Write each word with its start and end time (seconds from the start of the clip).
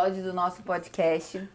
episódio 0.00 0.22
do 0.22 0.32
nosso 0.32 0.62
podcast. 0.62 1.46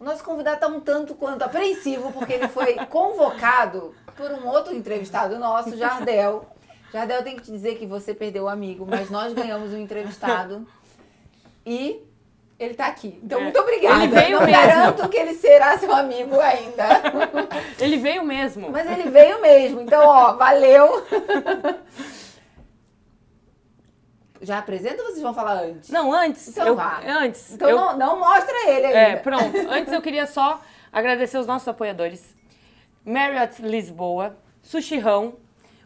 O 0.00 0.04
nosso 0.04 0.24
convidado 0.24 0.56
está 0.56 0.66
um 0.66 0.80
tanto 0.80 1.14
quanto 1.14 1.42
apreensivo, 1.42 2.10
porque 2.12 2.32
ele 2.32 2.48
foi 2.48 2.74
convocado 2.88 3.94
por 4.16 4.30
um 4.30 4.46
outro 4.46 4.74
entrevistado 4.74 5.38
nosso, 5.38 5.76
Jardel. 5.76 6.46
Jardel, 6.90 7.22
tem 7.22 7.36
que 7.36 7.42
te 7.42 7.50
dizer 7.50 7.76
que 7.76 7.84
você 7.84 8.14
perdeu 8.14 8.44
o 8.44 8.48
amigo, 8.48 8.86
mas 8.88 9.10
nós 9.10 9.34
ganhamos 9.34 9.72
um 9.74 9.76
entrevistado. 9.76 10.66
E 11.66 12.00
ele 12.58 12.70
está 12.72 12.86
aqui. 12.86 13.20
Então, 13.22 13.42
muito 13.42 13.58
obrigada. 13.58 14.02
Ele 14.04 14.14
veio 14.14 14.40
Não 14.40 14.46
mesmo. 14.46 14.62
garanto 14.62 15.08
que 15.10 15.16
ele 15.18 15.34
será 15.34 15.76
seu 15.76 15.94
amigo 15.94 16.40
ainda. 16.40 16.86
Ele 17.78 17.98
veio 17.98 18.24
mesmo. 18.24 18.70
Mas 18.70 18.90
ele 18.90 19.10
veio 19.10 19.42
mesmo. 19.42 19.82
Então, 19.82 20.06
ó, 20.06 20.32
valeu. 20.36 21.06
Já 24.44 24.58
apresenta 24.58 25.02
ou 25.02 25.08
vocês 25.08 25.22
vão 25.22 25.34
falar 25.34 25.62
antes? 25.62 25.90
Não, 25.90 26.12
antes. 26.12 26.48
Então 26.48 26.66
eu, 26.66 26.76
vá. 26.76 27.00
Antes. 27.04 27.52
Então 27.52 27.68
eu, 27.68 27.76
não, 27.76 27.96
não 27.96 28.20
mostra 28.20 28.54
ele 28.68 28.86
ainda. 28.86 28.98
É, 28.98 29.16
pronto. 29.16 29.56
Antes 29.70 29.92
eu 29.92 30.02
queria 30.02 30.26
só 30.26 30.60
agradecer 30.92 31.38
os 31.38 31.46
nossos 31.46 31.66
apoiadores. 31.66 32.34
Marriott 33.04 33.60
Lisboa, 33.62 34.36
Sushirão. 34.62 35.34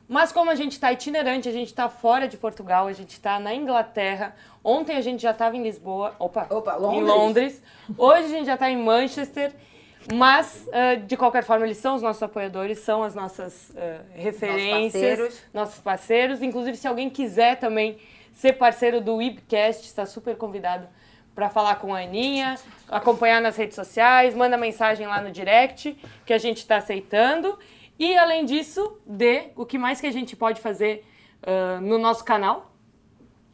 Mas 0.08 0.32
como 0.32 0.50
a 0.50 0.54
gente 0.54 0.72
está 0.72 0.90
itinerante, 0.90 1.48
a 1.48 1.52
gente 1.52 1.68
está 1.68 1.88
fora 1.88 2.26
de 2.26 2.38
Portugal, 2.38 2.86
a 2.86 2.92
gente 2.92 3.10
está 3.10 3.38
na 3.38 3.54
Inglaterra. 3.54 4.34
Ontem 4.64 4.96
a 4.96 5.02
gente 5.02 5.22
já 5.22 5.32
estava 5.32 5.54
em 5.56 5.62
Lisboa, 5.62 6.14
opa, 6.18 6.46
Opa, 6.48 6.76
em 6.76 7.02
Londres. 7.02 7.06
Londres. 7.06 7.62
Hoje 7.96 8.24
a 8.24 8.28
gente 8.28 8.46
já 8.46 8.54
está 8.54 8.70
em 8.70 8.76
Manchester. 8.76 9.52
Mas, 10.14 10.66
ah, 10.72 10.95
de 10.95 11.16
qualquer 11.16 11.45
forma, 11.45 11.66
eles 11.66 11.76
são 11.76 11.95
os 11.95 12.02
nossos 12.02 12.22
apoiadores, 12.22 12.78
são 12.78 13.02
as 13.02 13.14
nossas 13.14 13.72
ah, 13.76 14.00
referências, 14.14 14.93
parceiros. 14.93 15.43
nossos 15.52 15.80
parceiros. 15.80 16.43
Inclusive, 16.43 16.76
se 16.76 16.88
alguém 16.88 17.10
quiser 17.10 17.59
também 17.59 17.98
ser 18.38 18.52
parceiro 18.52 19.00
do 19.00 19.16
Webcast, 19.16 19.84
está 19.84 20.06
super 20.06 20.36
convidado 20.36 20.86
para 21.34 21.50
falar 21.50 21.74
com 21.74 21.92
a 21.92 22.02
Aninha, 22.02 22.54
acompanhar 22.88 23.42
nas 23.42 23.56
redes 23.56 23.74
sociais, 23.74 24.32
manda 24.32 24.56
mensagem 24.56 25.08
lá 25.08 25.20
no 25.20 25.32
direct, 25.32 25.98
que 26.24 26.32
a 26.32 26.38
gente 26.38 26.59
está 26.59 26.76
aceitando. 26.76 27.59
E, 27.98 28.16
além 28.16 28.44
disso, 28.44 28.96
dê 29.04 29.48
o 29.56 29.66
que 29.66 29.76
mais 29.76 30.00
que 30.00 30.06
a 30.06 30.12
gente 30.12 30.36
pode 30.36 30.60
fazer 30.60 31.04
ah, 31.42 31.80
no 31.80 31.98
nosso 31.98 32.24
canal. 32.24 32.72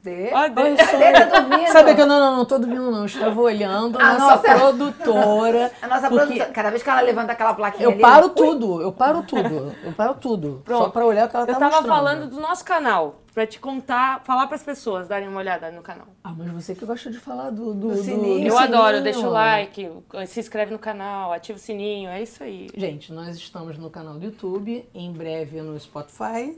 Dê. 0.05 0.31
Ah, 0.35 0.49
dê. 0.49 0.75
Tá 0.77 1.41
dormindo? 1.41 1.73
Sabe 1.73 1.95
que 1.95 2.01
eu 2.03 2.07
não, 2.07 2.21
não, 2.21 2.37
não 2.37 2.45
tô 2.45 2.59
dormindo, 2.59 2.91
não. 2.91 3.07
Estava 3.07 3.41
olhando 3.41 3.99
a 3.99 4.13
nossa, 4.19 4.37
nossa- 4.37 4.55
produtora. 4.59 5.73
A 5.81 5.87
nossa 5.89 6.09
porque 6.11 6.25
produtora, 6.27 6.51
cada 6.53 6.71
vez 6.71 6.83
que 6.83 6.91
ela 6.91 7.01
levanta 7.01 7.33
aquela 7.33 7.55
plaquinha 7.55 7.87
Eu 7.87 7.93
ali, 7.93 8.01
paro 8.03 8.29
tudo, 8.29 8.83
eu 8.83 8.93
paro 8.93 9.23
tudo. 9.23 9.75
Eu 9.83 9.93
paro 9.93 10.15
tudo. 10.15 10.63
Só 10.69 10.77
Pronto. 10.79 10.91
pra 10.93 11.07
olhar 11.07 11.27
o 11.27 11.31
que 11.31 11.37
ela 11.37 11.45
Eu 11.45 11.55
tá 11.55 11.59
tava 11.59 11.77
mostrando. 11.77 11.89
falando 11.97 12.31
do 12.31 12.39
nosso 12.39 12.63
canal, 12.67 13.23
para 13.33 13.47
te 13.47 13.59
contar, 13.59 14.21
falar 14.25 14.47
para 14.47 14.57
as 14.57 14.63
pessoas 14.63 15.09
darem 15.09 15.27
uma 15.27 15.41
olhada 15.41 15.71
no 15.71 15.81
canal. 15.81 16.07
Ah, 16.23 16.35
mas 16.37 16.49
você 16.51 16.75
que 16.75 16.85
gosta 16.85 17.11
de 17.11 17.19
falar 17.19 17.49
do... 17.51 17.73
Do, 17.73 17.89
Do 17.89 17.97
sininho. 17.97 18.47
Eu 18.47 18.53
do 18.55 18.59
adoro, 18.59 18.97
sininho. 18.99 19.03
deixa 19.05 19.27
o 19.27 19.31
like, 19.31 19.91
se 20.27 20.41
inscreve 20.41 20.71
no 20.73 20.79
canal, 20.79 21.33
ativa 21.33 21.57
o 21.57 21.61
sininho, 21.61 22.11
é 22.11 22.23
isso 22.23 22.43
aí. 22.43 22.69
Gente, 22.77 23.11
nós 23.11 23.37
estamos 23.37 23.79
no 23.79 23.89
canal 23.89 24.15
do 24.19 24.25
YouTube, 24.27 24.87
em 24.95 25.11
breve 25.13 25.63
no 25.63 25.79
Spotify 25.81 26.57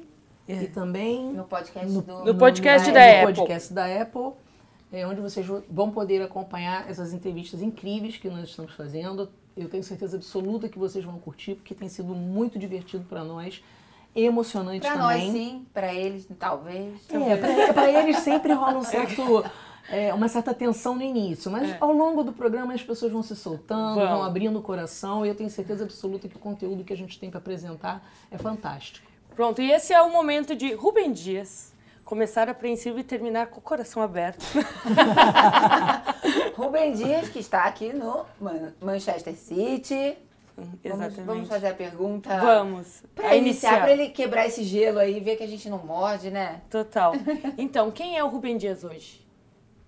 e 0.49 0.67
também 0.69 1.33
No 1.33 1.45
podcast 1.45 1.91
no, 1.93 2.03
do... 2.03 2.25
No 2.25 2.35
podcast 2.37 2.89
no 2.89 2.95
da 2.95 3.05
Apple. 3.05 3.35
podcast 3.35 3.73
da 3.73 4.03
Apple, 4.03 4.33
é 4.93 5.07
onde 5.07 5.21
vocês 5.21 5.47
vão 5.69 5.91
poder 5.91 6.23
acompanhar 6.23 6.89
essas 6.89 7.13
entrevistas 7.13 7.61
incríveis 7.63 8.17
que 8.17 8.29
nós 8.29 8.49
estamos 8.49 8.73
fazendo. 8.73 9.29
Eu 9.57 9.69
tenho 9.69 9.83
certeza 9.83 10.17
absoluta 10.17 10.69
que 10.69 10.79
vocês 10.79 11.05
vão 11.05 11.19
curtir, 11.19 11.55
porque 11.55 11.75
tem 11.75 11.89
sido 11.89 12.15
muito 12.15 12.59
divertido 12.59 13.05
para 13.09 13.25
nós, 13.25 13.63
emocionante 14.15 14.81
Pra 14.81 14.97
nós 14.97 15.17
também. 15.25 15.33
sim, 15.33 15.67
pra 15.75 15.93
eles 15.95 16.29
talvez. 16.39 16.95
É, 17.11 17.37
pra, 17.37 17.73
pra 17.75 17.91
eles 17.91 18.19
sempre 18.19 18.53
rola 18.53 18.79
um 18.79 18.83
certo, 18.85 19.45
é, 19.91 20.13
uma 20.15 20.29
certa 20.29 20.55
tensão 20.55 20.95
no 20.95 21.03
início, 21.03 21.51
mas 21.51 21.75
ao 21.81 21.93
longo 21.93 22.23
do 22.23 22.33
programa 22.33 22.73
as 22.75 22.83
pessoas 22.83 23.11
vão 23.13 23.23
se 23.23 23.35
soltando, 23.35 23.97
Vão. 23.97 24.09
vão 24.09 24.23
abrindo 24.23 24.59
o 24.59 24.63
coração 24.63 25.25
e 25.25 25.29
eu 25.29 25.35
tenho 25.35 25.51
certeza 25.51 25.85
absoluta 25.85 26.29
que 26.29 26.37
o 26.37 26.39
conteúdo 26.41 26.85
que 26.85 26.93
a 26.93 26.97
gente 26.97 27.19
tem 27.19 27.31
para 27.31 27.39
apresentar 27.39 28.07
é 28.31 28.39
fantástico. 28.39 29.07
Pronto, 29.37 29.61
e 29.63 29.71
esse 29.71 29.93
é 29.93 30.01
o 30.01 30.11
momento 30.11 30.57
de 30.57 30.73
Rubem 30.73 31.13
Dias 31.13 31.71
começar 32.05 32.49
apreensivo 32.49 32.99
e 32.99 33.05
terminar 33.05 33.49
com 33.49 33.59
o 33.59 33.63
coração 33.63 34.03
aberto. 34.03 34.43
Rubem 36.57 36.93
Dias, 36.93 37.29
que 37.29 37.39
está 37.39 37.65
aqui 37.65 37.93
no 37.93 38.25
Man- 38.41 38.73
Manchester 38.81 39.35
City. 39.37 40.17
Vamos, 40.57 40.79
Exatamente. 40.83 41.21
vamos 41.23 41.49
fazer 41.49 41.67
a 41.69 41.75
pergunta. 41.75 42.39
Vamos. 42.41 43.03
Pra 43.15 43.29
A 43.31 43.37
iniciar, 43.37 43.83
pra 43.83 43.93
ele 43.93 44.09
quebrar 44.09 44.47
esse 44.47 44.63
gelo 44.65 44.99
aí, 44.99 45.21
ver 45.21 45.37
que 45.37 45.43
a 45.43 45.47
gente 45.47 45.69
não 45.69 45.79
morde, 45.85 46.31
né? 46.31 46.63
Total. 46.71 47.13
Então, 47.59 47.91
quem 47.91 48.17
é 48.17 48.25
o 48.25 48.29
Rubem 48.29 48.57
Dias 48.57 48.83
hoje? 48.83 49.21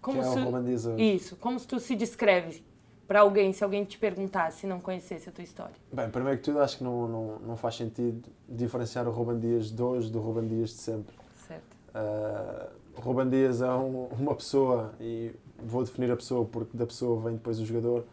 Como 0.03 0.21
Quem 0.23 0.29
é 0.31 0.35
o 0.35 0.45
Rubem 0.45 0.65
Dias 0.65 0.85
hoje? 0.85 1.03
Isso, 1.15 1.37
como 1.37 1.59
se 1.59 1.67
tu 1.67 1.81
se 1.81 1.97
descreve 1.97 2.63
para 3.09 3.21
alguém, 3.21 3.55
se 3.55 3.65
alguém 3.65 3.85
te 3.85 3.97
perguntasse, 3.99 4.61
se 4.61 4.67
não 4.67 4.79
conhecesse 4.81 5.31
a 5.31 5.33
tua 5.33 5.43
história. 5.43 5.75
Bem, 5.91 6.11
primeiro 6.11 6.37
que 6.39 6.45
tudo, 6.45 6.61
acho 6.61 6.77
que 6.77 6.85
não, 6.85 7.09
não, 7.09 7.39
não 7.39 7.57
faz 7.57 7.75
sentido 7.77 8.29
diferenciar 8.47 9.09
o 9.09 9.11
Ruben 9.11 9.39
Dias 9.41 9.71
de 9.73 9.83
hoje 9.83 10.11
do 10.13 10.21
Ruben 10.21 10.47
Dias 10.47 10.69
de 10.71 10.77
sempre. 10.77 11.17
Certo. 11.47 11.75
Uh, 11.95 13.01
Ruben 13.01 13.31
Dias 13.31 13.63
é 13.63 13.71
um- 13.73 14.09
uma 14.09 14.35
pessoa, 14.35 14.93
e 15.01 15.33
vou 15.59 15.83
definir 15.83 16.11
a 16.11 16.17
pessoa 16.17 16.45
porque 16.45 16.77
da 16.77 16.85
pessoa 16.87 17.19
vem 17.23 17.33
depois 17.33 17.59
o 17.59 17.65
jogador, 17.65 18.05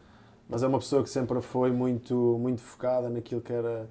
mas 0.48 0.64
é 0.64 0.68
uma 0.68 0.80
pessoa 0.80 1.04
que 1.04 1.10
sempre 1.10 1.42
foi 1.42 1.72
muito, 1.72 2.16
muito 2.40 2.62
focada 2.62 3.10
naquilo 3.10 3.42
que 3.42 3.52
era 3.52 3.90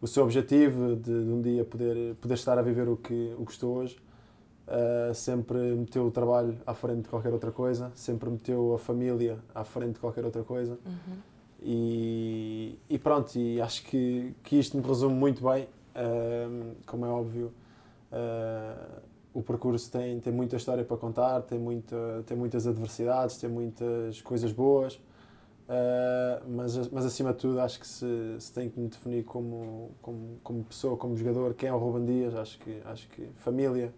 o 0.00 0.06
seu 0.06 0.24
objetivo 0.24 0.96
de, 0.96 1.24
de 1.24 1.30
um 1.30 1.42
dia 1.42 1.62
poder, 1.64 2.14
poder 2.16 2.34
estar 2.34 2.58
a 2.58 2.62
viver 2.62 2.88
o 2.88 2.96
que, 2.96 3.34
o 3.38 3.44
que 3.44 3.52
estou 3.52 3.76
hoje. 3.76 3.96
Uh, 4.72 5.12
sempre 5.12 5.58
meteu 5.58 6.06
o 6.06 6.10
trabalho 6.10 6.56
à 6.66 6.72
frente 6.72 7.02
de 7.02 7.08
qualquer 7.10 7.30
outra 7.30 7.52
coisa, 7.52 7.92
sempre 7.94 8.30
meteu 8.30 8.74
a 8.74 8.78
família 8.78 9.38
à 9.54 9.64
frente 9.64 9.94
de 9.94 9.98
qualquer 10.00 10.24
outra 10.24 10.42
coisa. 10.42 10.78
E, 11.60 12.78
e 12.88 12.98
pronto, 12.98 13.36
e 13.36 13.60
acho 13.60 13.84
que, 13.84 14.34
que 14.42 14.58
isto 14.58 14.76
me 14.76 14.82
resume 14.82 15.14
muito 15.14 15.44
bem. 15.46 15.68
Um, 15.94 16.72
como 16.86 17.04
é 17.04 17.08
óbvio, 17.08 17.52
uh, 18.10 19.02
o 19.34 19.42
percurso 19.42 19.90
tem, 19.90 20.18
tem 20.20 20.32
muita 20.32 20.56
história 20.56 20.82
para 20.82 20.96
contar, 20.96 21.42
tem, 21.42 21.58
muita, 21.58 22.24
tem 22.26 22.34
muitas 22.34 22.66
adversidades, 22.66 23.36
tem 23.36 23.50
muitas 23.50 24.22
coisas 24.22 24.52
boas, 24.52 24.94
uh, 24.94 26.48
mas, 26.48 26.88
mas 26.88 27.04
acima 27.04 27.32
de 27.32 27.38
tudo 27.40 27.60
acho 27.60 27.78
que 27.78 27.86
se, 27.86 28.36
se 28.38 28.52
tem 28.52 28.70
que 28.70 28.80
me 28.80 28.88
definir 28.88 29.24
como, 29.24 29.90
como, 30.00 30.38
como 30.42 30.64
pessoa, 30.64 30.96
como 30.96 31.14
jogador, 31.14 31.52
quem 31.52 31.68
é 31.68 31.74
o 31.74 31.78
Ruben 31.78 32.06
Dias, 32.06 32.34
acho 32.34 32.58
que, 32.58 32.80
acho 32.86 33.06
que 33.10 33.28
família 33.36 33.92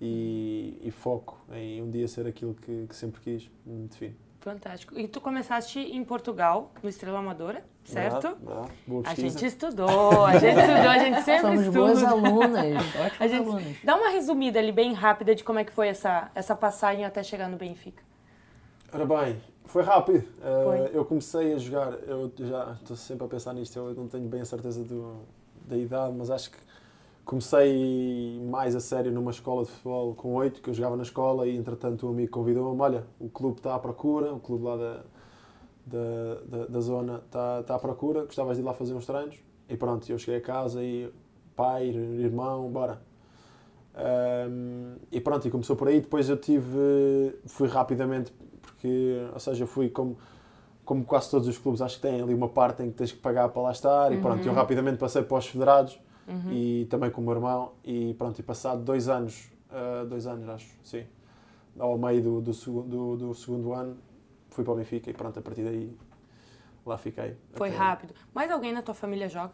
e, 0.00 0.78
e 0.82 0.90
foco 0.90 1.38
em 1.52 1.82
um 1.82 1.90
dia 1.90 2.06
ser 2.08 2.26
aquilo 2.26 2.54
que, 2.54 2.86
que 2.88 2.94
sempre 2.96 3.20
quis, 3.20 3.50
me 3.66 3.86
define. 3.88 4.16
Fantástico. 4.40 4.96
E 4.98 5.08
tu 5.08 5.20
começaste 5.20 5.80
em 5.80 6.02
Portugal, 6.04 6.70
no 6.82 6.88
Estrela 6.88 7.18
Amadora, 7.18 7.64
certo? 7.84 8.36
Verdade. 8.36 8.72
Boa 8.86 9.02
A 9.04 9.14
gente 9.14 9.44
estudou, 9.44 10.24
a 10.24 10.38
gente 10.38 10.54
estudou, 10.60 10.88
a 10.90 10.98
gente 10.98 11.22
sempre 11.22 11.40
Somos 11.56 11.68
boas 11.74 11.98
estuda. 12.02 12.10
alunas, 12.28 12.76
A 12.96 13.02
ótimas 13.06 13.30
gente- 13.30 13.48
alunas. 13.48 13.76
Dá 13.82 13.96
uma 13.96 14.08
resumida 14.10 14.58
ali 14.60 14.70
bem 14.70 14.92
rápida 14.92 15.34
de 15.34 15.42
como 15.42 15.58
é 15.58 15.64
que 15.64 15.72
foi 15.72 15.88
essa, 15.88 16.30
essa 16.34 16.54
passagem 16.54 17.04
até 17.04 17.22
chegar 17.22 17.48
no 17.48 17.56
Benfica. 17.56 18.02
Ora 18.92 19.04
bem, 19.04 19.42
foi 19.64 19.82
rápido. 19.82 20.18
Uh, 20.38 20.64
Foi. 20.64 20.90
eu 20.96 21.04
comecei 21.04 21.52
a 21.54 21.58
jogar, 21.58 21.92
eu 22.06 22.32
já 22.38 22.72
estou 22.80 22.96
sempre 22.96 23.26
a 23.26 23.28
pensar 23.28 23.52
nisto, 23.52 23.76
eu 23.76 23.92
não 23.92 24.06
tenho 24.06 24.26
bem 24.28 24.40
a 24.40 24.44
certeza 24.46 24.82
do, 24.84 25.16
da 25.66 25.76
idade, 25.76 26.14
mas 26.16 26.30
acho 26.30 26.52
que 26.52 26.56
comecei 27.28 28.40
mais 28.50 28.74
a 28.74 28.80
sério 28.80 29.12
numa 29.12 29.30
escola 29.30 29.62
de 29.62 29.70
futebol 29.70 30.14
com 30.14 30.32
oito, 30.36 30.62
que 30.62 30.70
eu 30.70 30.72
jogava 30.72 30.96
na 30.96 31.02
escola 31.02 31.46
e 31.46 31.54
entretanto 31.54 32.06
um 32.06 32.10
amigo 32.10 32.30
convidou-me, 32.30 32.80
olha, 32.80 33.04
o 33.20 33.28
clube 33.28 33.58
está 33.58 33.74
à 33.74 33.78
procura, 33.78 34.32
o 34.32 34.40
clube 34.40 34.64
lá 34.64 34.76
da, 34.78 35.04
da, 35.84 36.34
da, 36.46 36.66
da 36.68 36.80
zona 36.80 37.20
está, 37.26 37.60
está 37.60 37.74
à 37.74 37.78
procura, 37.78 38.24
gostavas 38.24 38.56
de 38.56 38.62
ir 38.62 38.64
lá 38.64 38.72
fazer 38.72 38.94
uns 38.94 39.04
treinos? 39.04 39.36
E 39.68 39.76
pronto, 39.76 40.10
eu 40.10 40.18
cheguei 40.18 40.36
a 40.36 40.40
casa 40.40 40.82
e 40.82 41.12
pai, 41.54 41.88
irmão, 41.88 42.66
bora. 42.70 42.98
Um, 44.48 44.94
e 45.12 45.20
pronto, 45.20 45.46
e 45.46 45.50
começou 45.50 45.76
por 45.76 45.88
aí. 45.88 46.00
Depois 46.00 46.30
eu 46.30 46.36
tive, 46.38 47.38
fui 47.44 47.68
rapidamente, 47.68 48.32
porque, 48.62 49.28
ou 49.34 49.38
seja, 49.38 49.66
fui 49.66 49.90
como, 49.90 50.16
como 50.82 51.04
quase 51.04 51.30
todos 51.30 51.46
os 51.46 51.58
clubes, 51.58 51.82
acho 51.82 51.96
que 51.96 52.02
têm 52.08 52.22
ali 52.22 52.32
uma 52.32 52.48
parte 52.48 52.82
em 52.82 52.86
que 52.86 52.96
tens 52.96 53.12
que 53.12 53.18
pagar 53.18 53.50
para 53.50 53.60
lá 53.60 53.70
estar. 53.70 54.12
E 54.12 54.16
pronto, 54.18 54.48
eu 54.48 54.54
rapidamente 54.54 54.96
passei 54.96 55.20
para 55.20 55.36
os 55.36 55.46
federados 55.46 56.00
e 56.50 56.86
também 56.90 57.10
com 57.10 57.20
o 57.20 57.24
meu 57.24 57.34
irmão. 57.34 57.72
E 57.84 58.14
pronto, 58.14 58.38
e 58.38 58.42
passado 58.42 58.82
dois 58.82 59.08
anos, 59.08 59.50
ah, 59.70 60.04
dois 60.08 60.26
anos 60.26 60.48
acho, 60.48 60.68
sim, 60.84 61.04
ao 61.78 61.96
meio 61.98 62.22
do, 62.22 62.40
do, 62.40 62.54
segundo, 62.54 62.88
do, 62.88 63.16
do 63.28 63.34
segundo 63.34 63.72
ano, 63.72 63.96
fui 64.50 64.64
para 64.64 64.72
o 64.72 64.76
Benfica 64.76 65.10
e 65.10 65.12
pronto, 65.14 65.38
a 65.38 65.42
partir 65.42 65.62
daí 65.64 65.96
lá 66.84 66.96
fiquei. 66.98 67.36
Foi 67.54 67.68
Até- 67.68 67.78
rápido. 67.78 68.14
Mais 68.34 68.50
alguém 68.50 68.72
na 68.72 68.82
tua 68.82 68.94
família 68.94 69.28
joga? 69.28 69.52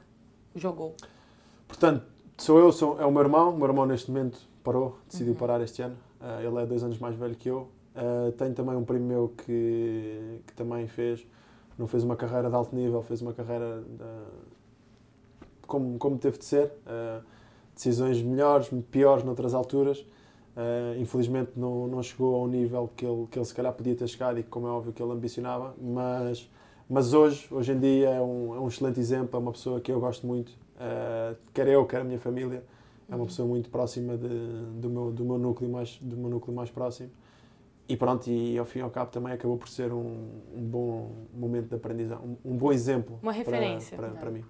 Jogou. 0.55 0.94
Portanto, 1.67 2.05
sou 2.38 2.59
eu, 2.59 2.71
sou, 2.73 3.00
é 3.00 3.05
o 3.06 3.11
meu 3.11 3.23
irmão. 3.23 3.55
O 3.55 3.56
meu 3.59 3.67
irmão 3.67 3.85
neste 3.87 4.11
momento 4.11 4.38
parou, 4.62 4.99
decidiu 5.09 5.35
parar 5.35 5.61
este 5.61 5.82
ano. 5.82 5.97
Ah, 6.20 6.41
ele 6.43 6.56
é 6.59 6.67
dois 6.67 6.82
anos 6.85 6.99
mais 6.99 7.15
velho 7.17 7.35
que 7.35 7.49
eu. 7.49 7.69
Ah, 7.94 8.32
tenho 8.38 8.55
também 8.55 8.77
um 8.77 8.85
primo 8.85 9.05
meu 9.06 9.29
que, 9.44 10.41
que 10.47 10.53
também 10.55 10.87
fez, 10.87 11.27
não 11.79 11.87
fez 11.87 12.05
uma 12.05 12.15
carreira 12.17 12.49
de 12.49 12.55
alto 12.55 12.75
nível, 12.75 13.03
fez 13.03 13.20
uma 13.20 13.32
carreira 13.32 13.82
de- 13.82 14.54
como, 15.67 15.99
como 15.99 16.19
teve 16.19 16.39
de 16.39 16.45
ser. 16.45 16.73
Ah, 16.87 17.21
decisões 17.75 18.23
melhores, 18.23 18.71
piores 18.91 19.25
noutras 19.25 19.55
alturas. 19.55 20.07
Uh, 20.57 21.01
infelizmente 21.01 21.51
não, 21.57 21.89
não 21.89 22.01
chegou 22.01 22.37
ao 22.37 22.47
nível 22.47 22.89
que 22.97 23.05
ele, 23.05 23.27
que 23.29 23.37
ele 23.37 23.45
se 23.45 23.53
calhar 23.53 23.73
podia 23.73 23.93
ter 23.97 24.07
chegado 24.07 24.39
e 24.39 24.45
como 24.45 24.69
é 24.69 24.71
óbvio, 24.71 24.93
que 24.93 25.03
ele 25.03 25.11
ambicionava, 25.11 25.75
mas, 25.83 26.49
mas 26.89 27.13
hoje, 27.13 27.49
hoje 27.51 27.73
em 27.73 27.81
dia 27.81 28.11
é 28.11 28.21
um, 28.21 28.55
é 28.55 28.61
um 28.61 28.69
excelente 28.69 29.01
exemplo, 29.01 29.37
é 29.37 29.43
uma 29.43 29.51
pessoa 29.51 29.81
que 29.81 29.91
eu 29.91 29.99
gosto 29.99 30.25
muito, 30.25 30.51
uh, 30.51 31.37
quer 31.53 31.67
eu, 31.67 31.85
quer 31.85 32.03
a 32.03 32.05
minha 32.05 32.21
família, 32.21 32.63
é 33.11 33.17
uma 33.17 33.27
pessoa 33.27 33.49
muito 33.49 33.69
próxima 33.69 34.17
de, 34.17 34.29
do, 34.77 34.89
meu, 34.89 35.11
do, 35.11 35.25
meu 35.25 35.39
núcleo 35.39 35.69
mais, 35.69 35.99
do 36.01 36.17
meu 36.17 36.31
núcleo 36.31 36.55
mais 36.55 36.71
próximo. 36.71 37.11
E 37.89 37.97
pronto, 37.97 38.31
e 38.31 38.57
ao 38.57 38.65
fim 38.65 38.79
e 38.79 38.83
ao 38.83 38.91
cabo 38.91 39.11
também 39.11 39.33
acabou 39.33 39.59
por 39.59 39.69
ser 39.69 39.93
um, 39.93 40.29
um 40.55 40.63
bom 40.63 41.11
momento 41.35 41.67
de 41.67 41.75
aprendizagem, 41.75 42.25
um, 42.45 42.53
um 42.53 42.57
bom 42.57 42.71
exemplo 42.71 43.19
uma 43.21 43.33
referência 43.33 43.97
para, 43.97 44.11
para, 44.11 44.21
para 44.21 44.31
mim. 44.31 44.45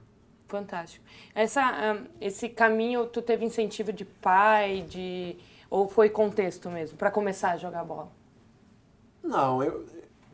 Fantástico. 0.47 1.05
Essa, 1.35 1.95
um, 1.95 2.07
esse 2.21 2.49
caminho, 2.49 3.07
tu 3.07 3.23
teve 3.23 3.45
incentivo 3.45 3.93
de 3.93 4.05
pai, 4.05 4.85
de 4.89 5.37
ou 5.71 5.89
foi 5.89 6.09
contexto 6.09 6.71
mesmo, 6.71 6.97
para 6.97 7.11
começar 7.11 7.53
a 7.53 7.57
jogar 7.57 7.85
bola? 7.85 8.09
Não, 9.23 9.63
eu, 9.63 9.85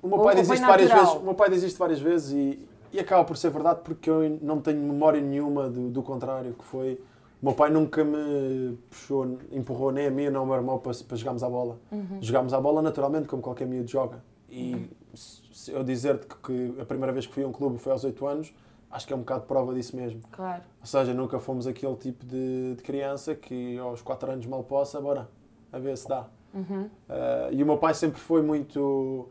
o 0.03 0.09
meu 0.09 0.19
pai 0.19 0.35
desiste 0.35 0.67
várias 0.67 0.91
vezes, 0.91 1.11
o 1.11 1.21
meu 1.21 1.35
pai 1.35 1.49
desiste 1.49 1.79
várias 1.79 2.01
vezes 2.01 2.33
e, 2.33 2.69
e 2.93 3.01
acaba 3.01 3.25
por 3.25 3.37
ser 3.37 3.51
verdade 3.51 3.81
porque 3.85 4.11
eu 4.11 4.39
não 4.43 4.61
tenho 4.61 4.79
memória 4.81 5.21
nenhuma 5.21 5.71
do, 5.71 5.89
do 5.89 6.03
contrário, 6.03 6.55
que 6.55 6.65
foi 6.65 7.01
o 7.41 7.47
meu 7.47 7.55
pai 7.55 7.71
nunca 7.71 8.05
me 8.05 8.77
puxou, 8.91 9.39
empurrou 9.51 9.91
nem 9.91 10.07
a 10.07 10.11
mim 10.11 10.29
nem 10.29 10.37
ao 10.37 10.45
meu 10.45 10.55
irmão 10.55 10.79
para, 10.79 10.93
para 10.93 11.17
jogarmos 11.17 11.43
a 11.43 11.49
bola. 11.49 11.79
Uhum. 11.91 12.19
Jogámos 12.21 12.53
a 12.53 12.61
bola 12.61 12.83
naturalmente, 12.83 13.27
como 13.27 13.41
qualquer 13.41 13.67
miúdo 13.67 13.89
joga. 13.89 14.23
E 14.51 14.75
uhum. 14.75 14.89
se 15.15 15.73
eu 15.73 15.83
dizer-te 15.83 16.27
que, 16.27 16.37
que, 16.37 16.81
a 16.81 16.85
primeira 16.85 17.13
vez 17.13 17.27
que 17.27 17.33
fui 17.33 17.43
a 17.43 17.49
um 17.49 17.53
clube 17.53 17.79
foi 17.79 17.93
aos 17.93 18.05
8 18.05 18.27
anos, 18.27 18.53
acho 18.91 19.07
que 19.07 19.13
é 19.13 19.17
um 19.17 19.21
bocado 19.21 19.45
prova 19.45 19.73
disso 19.73 19.95
mesmo. 19.97 20.21
Claro. 20.33 20.63
Ou 20.81 20.87
seja, 20.87 21.15
nunca 21.15 21.39
fomos 21.39 21.67
aquele 21.67 21.95
tipo 21.97 22.27
de, 22.27 22.75
de 22.75 22.83
criança 22.83 23.35
que 23.35 23.79
aos 23.79 24.03
4 24.03 24.33
anos 24.33 24.47
mal 24.47 24.65
possa, 24.65 25.01
bora, 25.01 25.29
a 25.73 25.79
ver 25.79 25.97
se 25.97 26.09
dá. 26.09 26.27
Uhum. 26.53 26.83
Uh, 26.83 27.53
e 27.53 27.63
o 27.63 27.67
meu 27.67 27.79
pai 27.79 27.95
sempre 27.95 28.21
foi 28.21 28.43
muito, 28.43 29.29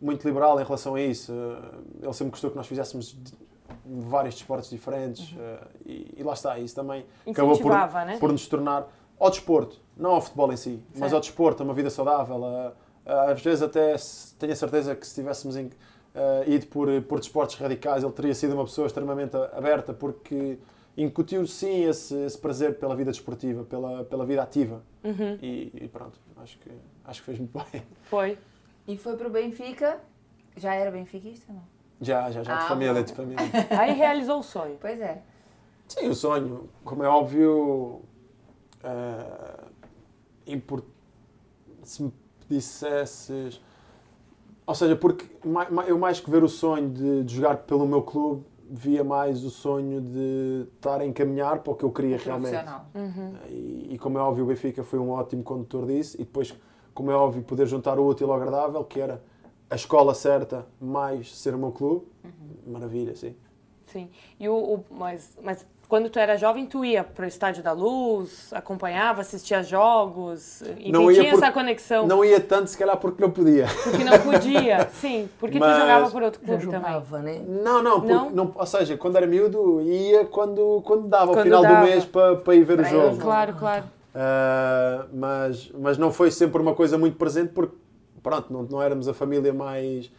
muito 0.00 0.26
liberal 0.26 0.58
em 0.58 0.64
relação 0.64 0.94
a 0.94 1.00
isso. 1.00 1.32
Uh, 1.32 2.02
ele 2.02 2.12
sempre 2.14 2.30
gostou 2.30 2.50
que 2.50 2.56
nós 2.56 2.66
fizéssemos 2.66 3.16
vários 3.84 4.34
desportos 4.34 4.70
diferentes 4.70 5.32
uhum. 5.32 5.38
uh, 5.38 5.68
e, 5.84 6.14
e, 6.16 6.22
lá 6.22 6.32
está, 6.32 6.58
isso 6.58 6.74
também 6.74 7.04
acabou 7.28 7.58
por, 7.58 7.72
né? 7.72 8.16
por 8.18 8.32
nos 8.32 8.48
tornar 8.48 8.88
ao 9.18 9.30
desporto, 9.30 9.80
não 9.96 10.12
ao 10.12 10.20
futebol 10.20 10.52
em 10.52 10.56
si, 10.56 10.82
mas 10.96 11.12
ao 11.12 11.20
desporto, 11.20 11.62
a 11.62 11.64
uma 11.64 11.74
vida 11.74 11.88
saudável. 11.90 12.36
Às 13.04 13.40
vezes 13.40 13.62
até 13.62 13.94
tenho 14.38 14.52
a 14.52 14.56
certeza 14.56 14.94
que 14.94 15.06
se 15.06 15.14
tivéssemos 15.14 15.56
em, 15.56 15.70
ido 16.46 16.66
por, 16.66 16.88
por 17.02 17.18
desportos 17.18 17.56
radicais, 17.56 18.02
ele 18.02 18.12
teria 18.12 18.34
sido 18.34 18.54
uma 18.54 18.64
pessoa 18.64 18.86
extremamente 18.86 19.36
aberta, 19.36 19.92
porque 19.92 20.58
incutiu 20.96 21.46
sim 21.46 21.84
esse, 21.84 22.14
esse 22.14 22.38
prazer 22.38 22.78
pela 22.78 22.96
vida 22.96 23.10
desportiva, 23.10 23.64
pela, 23.64 24.04
pela 24.04 24.24
vida 24.24 24.42
ativa. 24.42 24.82
Uhum. 25.04 25.38
E, 25.42 25.72
e, 25.74 25.88
pronto, 25.88 26.18
acho 26.36 26.58
que, 26.58 26.70
acho 27.04 27.20
que 27.20 27.26
fez 27.26 27.38
muito 27.38 27.52
bem. 27.52 27.82
Foi. 28.04 28.38
E 28.88 28.96
foi 28.96 29.16
para 29.16 29.26
o 29.26 29.30
Benfica, 29.30 30.00
já 30.56 30.72
era 30.72 30.92
benfiquista, 30.92 31.52
não? 31.52 31.62
Já, 32.00 32.30
já, 32.30 32.44
já, 32.44 32.56
ah, 32.56 32.62
de 32.62 32.68
família, 32.68 32.94
bom. 32.94 33.02
de 33.02 33.12
família. 33.12 33.42
Aí 33.70 33.94
realizou 33.94 34.38
o 34.38 34.42
sonho. 34.42 34.78
Pois 34.80 35.00
é. 35.00 35.22
Sim, 35.88 36.08
o 36.08 36.14
sonho, 36.14 36.68
como 36.84 37.02
é 37.02 37.08
óbvio, 37.08 38.02
uh, 38.84 39.66
import... 40.46 40.84
se 41.82 42.02
me 42.02 42.12
dissesses. 42.48 43.60
Ou 44.66 44.74
seja, 44.74 44.96
porque 44.96 45.24
eu 45.86 45.98
mais 45.98 46.18
que 46.18 46.28
ver 46.28 46.42
o 46.42 46.48
sonho 46.48 46.90
de, 46.90 47.24
de 47.24 47.34
jogar 47.34 47.58
pelo 47.58 47.86
meu 47.86 48.02
clube, 48.02 48.44
via 48.68 49.04
mais 49.04 49.44
o 49.44 49.50
sonho 49.50 50.00
de 50.00 50.66
estar 50.74 51.00
a 51.00 51.06
encaminhar 51.06 51.60
para 51.60 51.72
o 51.72 51.76
que 51.76 51.84
eu 51.84 51.92
queria 51.92 52.16
realmente. 52.16 52.56
Uhum. 52.94 53.34
E, 53.48 53.88
e, 53.92 53.98
como 53.98 54.18
é 54.18 54.20
óbvio, 54.20 54.44
o 54.44 54.46
Benfica 54.48 54.82
foi 54.82 54.98
um 54.98 55.10
ótimo 55.10 55.42
condutor 55.42 55.86
disso. 55.86 56.16
E 56.16 56.24
depois, 56.24 56.52
como 56.92 57.10
é 57.10 57.14
óbvio, 57.14 57.42
poder 57.42 57.66
juntar 57.66 57.98
o 57.98 58.06
útil 58.06 58.32
ao 58.32 58.36
agradável, 58.36 58.82
que 58.84 59.00
era 59.00 59.22
a 59.70 59.74
escola 59.74 60.14
certa 60.14 60.66
mais 60.80 61.36
ser 61.36 61.54
o 61.54 61.58
meu 61.58 61.72
clube, 61.72 62.06
uhum. 62.24 62.72
maravilha, 62.72 63.14
sim. 63.14 63.34
Sim. 63.86 64.10
E 64.38 64.48
o, 64.48 64.56
o, 64.56 64.84
mas, 64.90 65.38
mas 65.42 65.64
quando 65.88 66.10
tu 66.10 66.18
era 66.18 66.36
jovem, 66.36 66.66
tu 66.66 66.84
ia 66.84 67.04
para 67.04 67.24
o 67.24 67.28
Estádio 67.28 67.62
da 67.62 67.72
Luz, 67.72 68.52
acompanhava, 68.52 69.20
assistia 69.20 69.62
jogos, 69.62 70.62
e 70.78 70.90
não 70.90 71.12
tinha 71.12 71.30
por, 71.30 71.38
essa 71.38 71.52
conexão? 71.52 72.06
Não 72.06 72.24
ia 72.24 72.40
tanto, 72.40 72.68
se 72.68 72.76
calhar, 72.76 72.96
porque 72.96 73.22
não 73.22 73.30
podia. 73.30 73.66
Porque 73.84 74.04
não 74.04 74.18
podia, 74.18 74.88
sim. 74.94 75.28
Porque 75.38 75.58
mas, 75.58 75.74
tu 75.74 75.80
jogava 75.80 76.10
por 76.10 76.22
outro 76.22 76.40
clube 76.40 76.64
jogava, 76.64 77.18
também. 77.18 77.40
Né? 77.40 77.62
Não, 77.62 77.82
não, 77.82 77.98
não? 78.00 78.30
não, 78.30 78.52
ou 78.54 78.66
seja, 78.66 78.96
quando 78.96 79.16
era 79.16 79.26
miúdo, 79.26 79.80
ia 79.82 80.24
quando, 80.24 80.82
quando 80.84 81.06
dava, 81.06 81.26
quando 81.26 81.38
ao 81.38 81.44
final 81.44 81.62
dava. 81.62 81.74
do 81.76 81.90
mês, 81.90 82.04
para, 82.04 82.36
para 82.36 82.54
ir 82.54 82.64
ver 82.64 82.76
para 82.76 82.86
o 82.86 82.90
jogo. 82.90 83.16
Claro, 83.18 83.54
claro. 83.54 83.84
Uh, 84.16 85.08
mas, 85.12 85.70
mas 85.78 85.98
não 85.98 86.10
foi 86.10 86.30
sempre 86.30 86.60
uma 86.60 86.74
coisa 86.74 86.96
muito 86.98 87.16
presente, 87.16 87.52
porque 87.52 87.76
pronto, 88.22 88.52
não, 88.52 88.62
não 88.62 88.82
éramos 88.82 89.06
a 89.06 89.14
família 89.14 89.52
mais. 89.52 90.10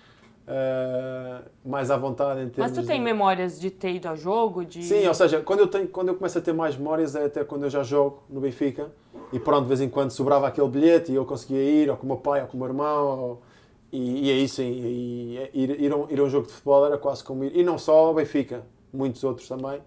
Uh, 0.47 1.43
mais 1.65 1.91
à 1.91 1.97
vontade 1.97 2.39
em 2.39 2.47
termos 2.47 2.71
Mas 2.71 2.71
tu 2.71 2.87
tem 2.87 2.99
de... 2.99 3.03
memórias 3.03 3.59
de 3.59 3.69
ter 3.69 3.95
ido 3.95 4.07
ao 4.07 4.15
jogo? 4.15 4.63
De... 4.63 4.81
Sim, 4.81 5.05
ou 5.05 5.13
seja, 5.13 5.41
quando 5.41 5.59
eu, 5.59 5.67
tenho, 5.67 5.89
quando 5.89 6.07
eu 6.07 6.15
começo 6.15 6.37
a 6.37 6.41
ter 6.41 6.53
mais 6.53 6.77
memórias 6.77 7.17
é 7.17 7.25
até 7.25 7.43
quando 7.43 7.63
eu 7.63 7.69
já 7.69 7.83
jogo 7.83 8.23
no 8.29 8.39
Benfica 8.39 8.89
e 9.33 9.39
pronto, 9.41 9.63
de 9.63 9.67
vez 9.67 9.81
em 9.81 9.89
quando 9.89 10.11
sobrava 10.11 10.47
aquele 10.47 10.69
bilhete 10.69 11.11
e 11.11 11.15
eu 11.15 11.25
conseguia 11.25 11.61
ir, 11.61 11.89
ou 11.89 11.97
com 11.97 12.03
o 12.03 12.07
meu 12.07 12.15
pai, 12.15 12.41
ou 12.41 12.47
com 12.47 12.55
o 12.55 12.59
meu 12.61 12.69
irmão, 12.69 13.19
ou... 13.19 13.41
e, 13.91 14.29
e 14.29 14.31
aí 14.31 14.47
sim, 14.47 14.71
e, 14.71 15.49
e, 15.53 15.63
ir, 15.63 15.81
ir, 15.81 15.91
a 15.91 15.97
um, 15.97 16.09
ir 16.09 16.17
a 16.17 16.23
um 16.23 16.29
jogo 16.29 16.47
de 16.47 16.53
futebol 16.53 16.85
era 16.85 16.97
quase 16.97 17.25
como 17.25 17.43
ir, 17.43 17.53
e 17.53 17.61
não 17.61 17.77
só 17.77 18.07
ao 18.07 18.13
Benfica, 18.13 18.63
muitos 18.93 19.21
outros 19.25 19.49
também, 19.49 19.81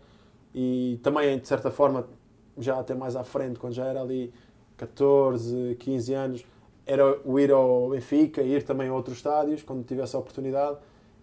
e 0.55 1.01
também 1.03 1.39
de 1.39 1.49
certa 1.49 1.71
forma, 1.71 2.07
já 2.59 2.79
até 2.79 2.95
mais 2.95 3.17
à 3.17 3.25
frente, 3.25 3.59
quando 3.59 3.73
já 3.73 3.87
era 3.87 4.03
ali 4.03 4.31
14, 4.77 5.75
15 5.81 6.13
anos, 6.13 6.45
era 6.87 7.21
o 7.25 7.39
ir 7.39 7.51
ao 7.51 7.91
Benfica, 7.91 8.43
ir 8.43 8.63
também 8.63 8.89
a 8.89 8.95
outros 8.95 9.19
estádios, 9.19 9.63
quando 9.63 9.85
tivesse 9.85 10.17
a 10.17 10.19
oportunidade, 10.19 10.79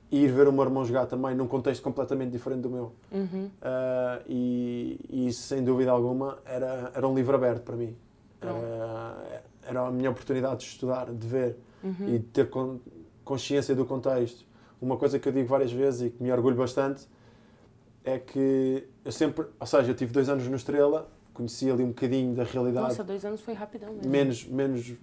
e 0.09 0.24
ir 0.24 0.31
ver 0.31 0.48
o 0.48 0.54
meu 0.54 0.63
irmão 0.63 0.86
jogar 0.86 1.06
também 1.06 1.36
num 1.36 1.48
contexto 1.48 1.81
completamente 1.81 2.31
diferente 2.31 2.62
do 2.62 2.69
meu. 2.69 2.94
Uhum. 3.12 3.45
Uh, 3.45 4.24
e, 4.27 5.00
e, 5.09 5.27
isso, 5.27 5.42
sem 5.44 5.63
dúvida 5.63 5.92
alguma, 5.92 6.38
era, 6.45 6.92
era 6.95 7.07
um 7.07 7.13
livro 7.13 7.36
aberto 7.36 7.63
para 7.63 7.75
mim. 7.75 7.95
Era, 8.42 9.44
era 9.68 9.88
a 9.88 9.92
minha 9.92 10.09
oportunidade 10.09 10.62
de 10.62 10.65
estudar, 10.68 11.12
de 11.12 11.27
ver 11.27 11.57
uhum. 11.83 12.15
e 12.15 12.19
de 12.19 12.25
ter 12.25 12.50
con 12.50 12.80
consciência 13.25 13.75
do 13.75 13.86
contexto. 13.86 14.45
Uma 14.81 14.95
coisa 14.95 15.19
que 15.19 15.27
eu 15.27 15.33
digo 15.33 15.48
várias 15.48 15.71
vezes 15.71 16.01
e 16.01 16.09
que 16.12 16.24
me 16.24 16.31
orgulho 16.31 16.56
bastante 16.56 17.07
é 18.06 18.18
que 18.18 18.88
eu 19.04 19.12
sempre, 19.12 19.45
ou 19.59 19.68
seja, 19.68 19.92
eu 19.92 19.95
tive 19.95 20.14
dois 20.14 20.30
anos 20.30 20.47
no 20.47 20.56
Estrela, 20.56 21.09
conheci 21.33 21.69
ali 21.69 21.83
um 21.83 21.90
bocadinho 21.90 22.33
da 22.33 22.44
realidade. 22.44 22.87
Nossa, 22.87 23.04
dois 23.04 23.26
anos 23.26 23.42
foi 23.42 23.54
rapidão 23.54 23.92
mesmo. 23.94 24.09
Menos, 24.09 24.45
menos 24.45 24.94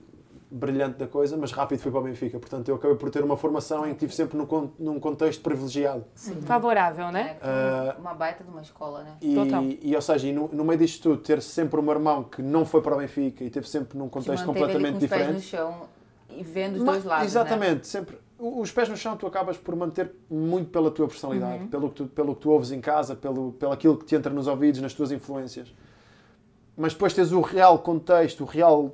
brilhante 0.55 0.99
da 0.99 1.09
coisa, 1.09 1.37
mas 1.37 1.51
rápido 1.51 1.81
fui 1.81 1.91
para 1.91 2.01
o 2.01 2.05
Benfica. 2.05 2.39
Portanto, 2.39 2.69
eu 2.69 2.77
acabei 2.77 2.97
por 2.97 3.11
ter 3.11 3.25
uma 3.25 3.37
formação 3.37 3.85
em 3.85 3.89
que 3.89 4.05
estive 4.05 4.15
sempre 4.15 4.39
num, 4.39 4.71
num 4.79 5.01
contexto 5.01 5.43
privilegiado. 5.43 6.05
Sim. 6.15 6.41
Favorável, 6.43 7.11
né? 7.11 7.37
É, 7.43 7.99
uma 7.99 8.15
baita 8.15 8.45
de 8.45 8.51
uma 8.51 8.63
escola, 8.63 9.03
né? 9.03 9.17
E, 9.21 9.35
Total. 9.35 9.65
E, 9.65 9.97
ou 9.97 10.01
seja, 10.01 10.29
e 10.29 10.33
no, 10.33 10.49
no, 10.53 10.65
meio 10.65 10.79
disto 10.79 11.03
tudo, 11.03 11.17
ter 11.21 11.43
sempre 11.43 11.81
o 11.81 11.83
meu 11.83 11.95
irmão 11.95 12.23
que 12.23 12.41
não 12.41 12.65
foi 12.65 12.81
para 12.81 12.95
o 12.95 12.99
Benfica 12.99 13.43
e 13.43 13.51
teve 13.51 13.69
sempre 13.69 13.99
num 13.99 14.09
contexto 14.09 14.47
completamente 14.47 14.99
diferente. 14.99 15.39
Os 15.39 15.51
pés 15.51 15.53
no 15.53 15.59
chão 15.59 15.89
e 16.31 16.45
vendo 16.45 16.77
os 16.77 16.83
mas, 16.83 16.95
dois 16.95 17.05
lados. 17.05 17.23
Né? 17.25 17.27
Exatamente, 17.27 17.79
né? 17.79 17.85
sempre. 17.85 18.19
Os 18.39 18.71
pés 18.71 18.89
no 18.89 18.97
chão 18.97 19.17
tu 19.17 19.27
acabas 19.27 19.57
por 19.57 19.75
manter 19.75 20.13
muito 20.31 20.71
pela 20.71 20.91
tua 20.91 21.09
personalidade, 21.09 21.65
uhum. 21.65 21.69
pelo, 21.69 21.89
que 21.89 21.95
tu, 21.97 22.07
pelo 22.07 22.35
que 22.35 22.43
tu 22.43 22.51
ouves 22.51 22.71
em 22.71 22.81
casa, 22.81 23.17
pelo, 23.17 23.53
pelo 23.53 23.73
aquilo 23.73 23.97
que 23.97 24.05
te 24.05 24.15
entra 24.15 24.33
nos 24.33 24.47
ouvidos, 24.47 24.81
nas 24.81 24.95
tuas 24.95 25.11
influências. 25.11 25.73
Mas 26.77 26.93
depois 26.93 27.13
tens 27.13 27.33
o 27.33 27.41
real 27.41 27.79
contexto, 27.79 28.43
o 28.43 28.47
real 28.47 28.93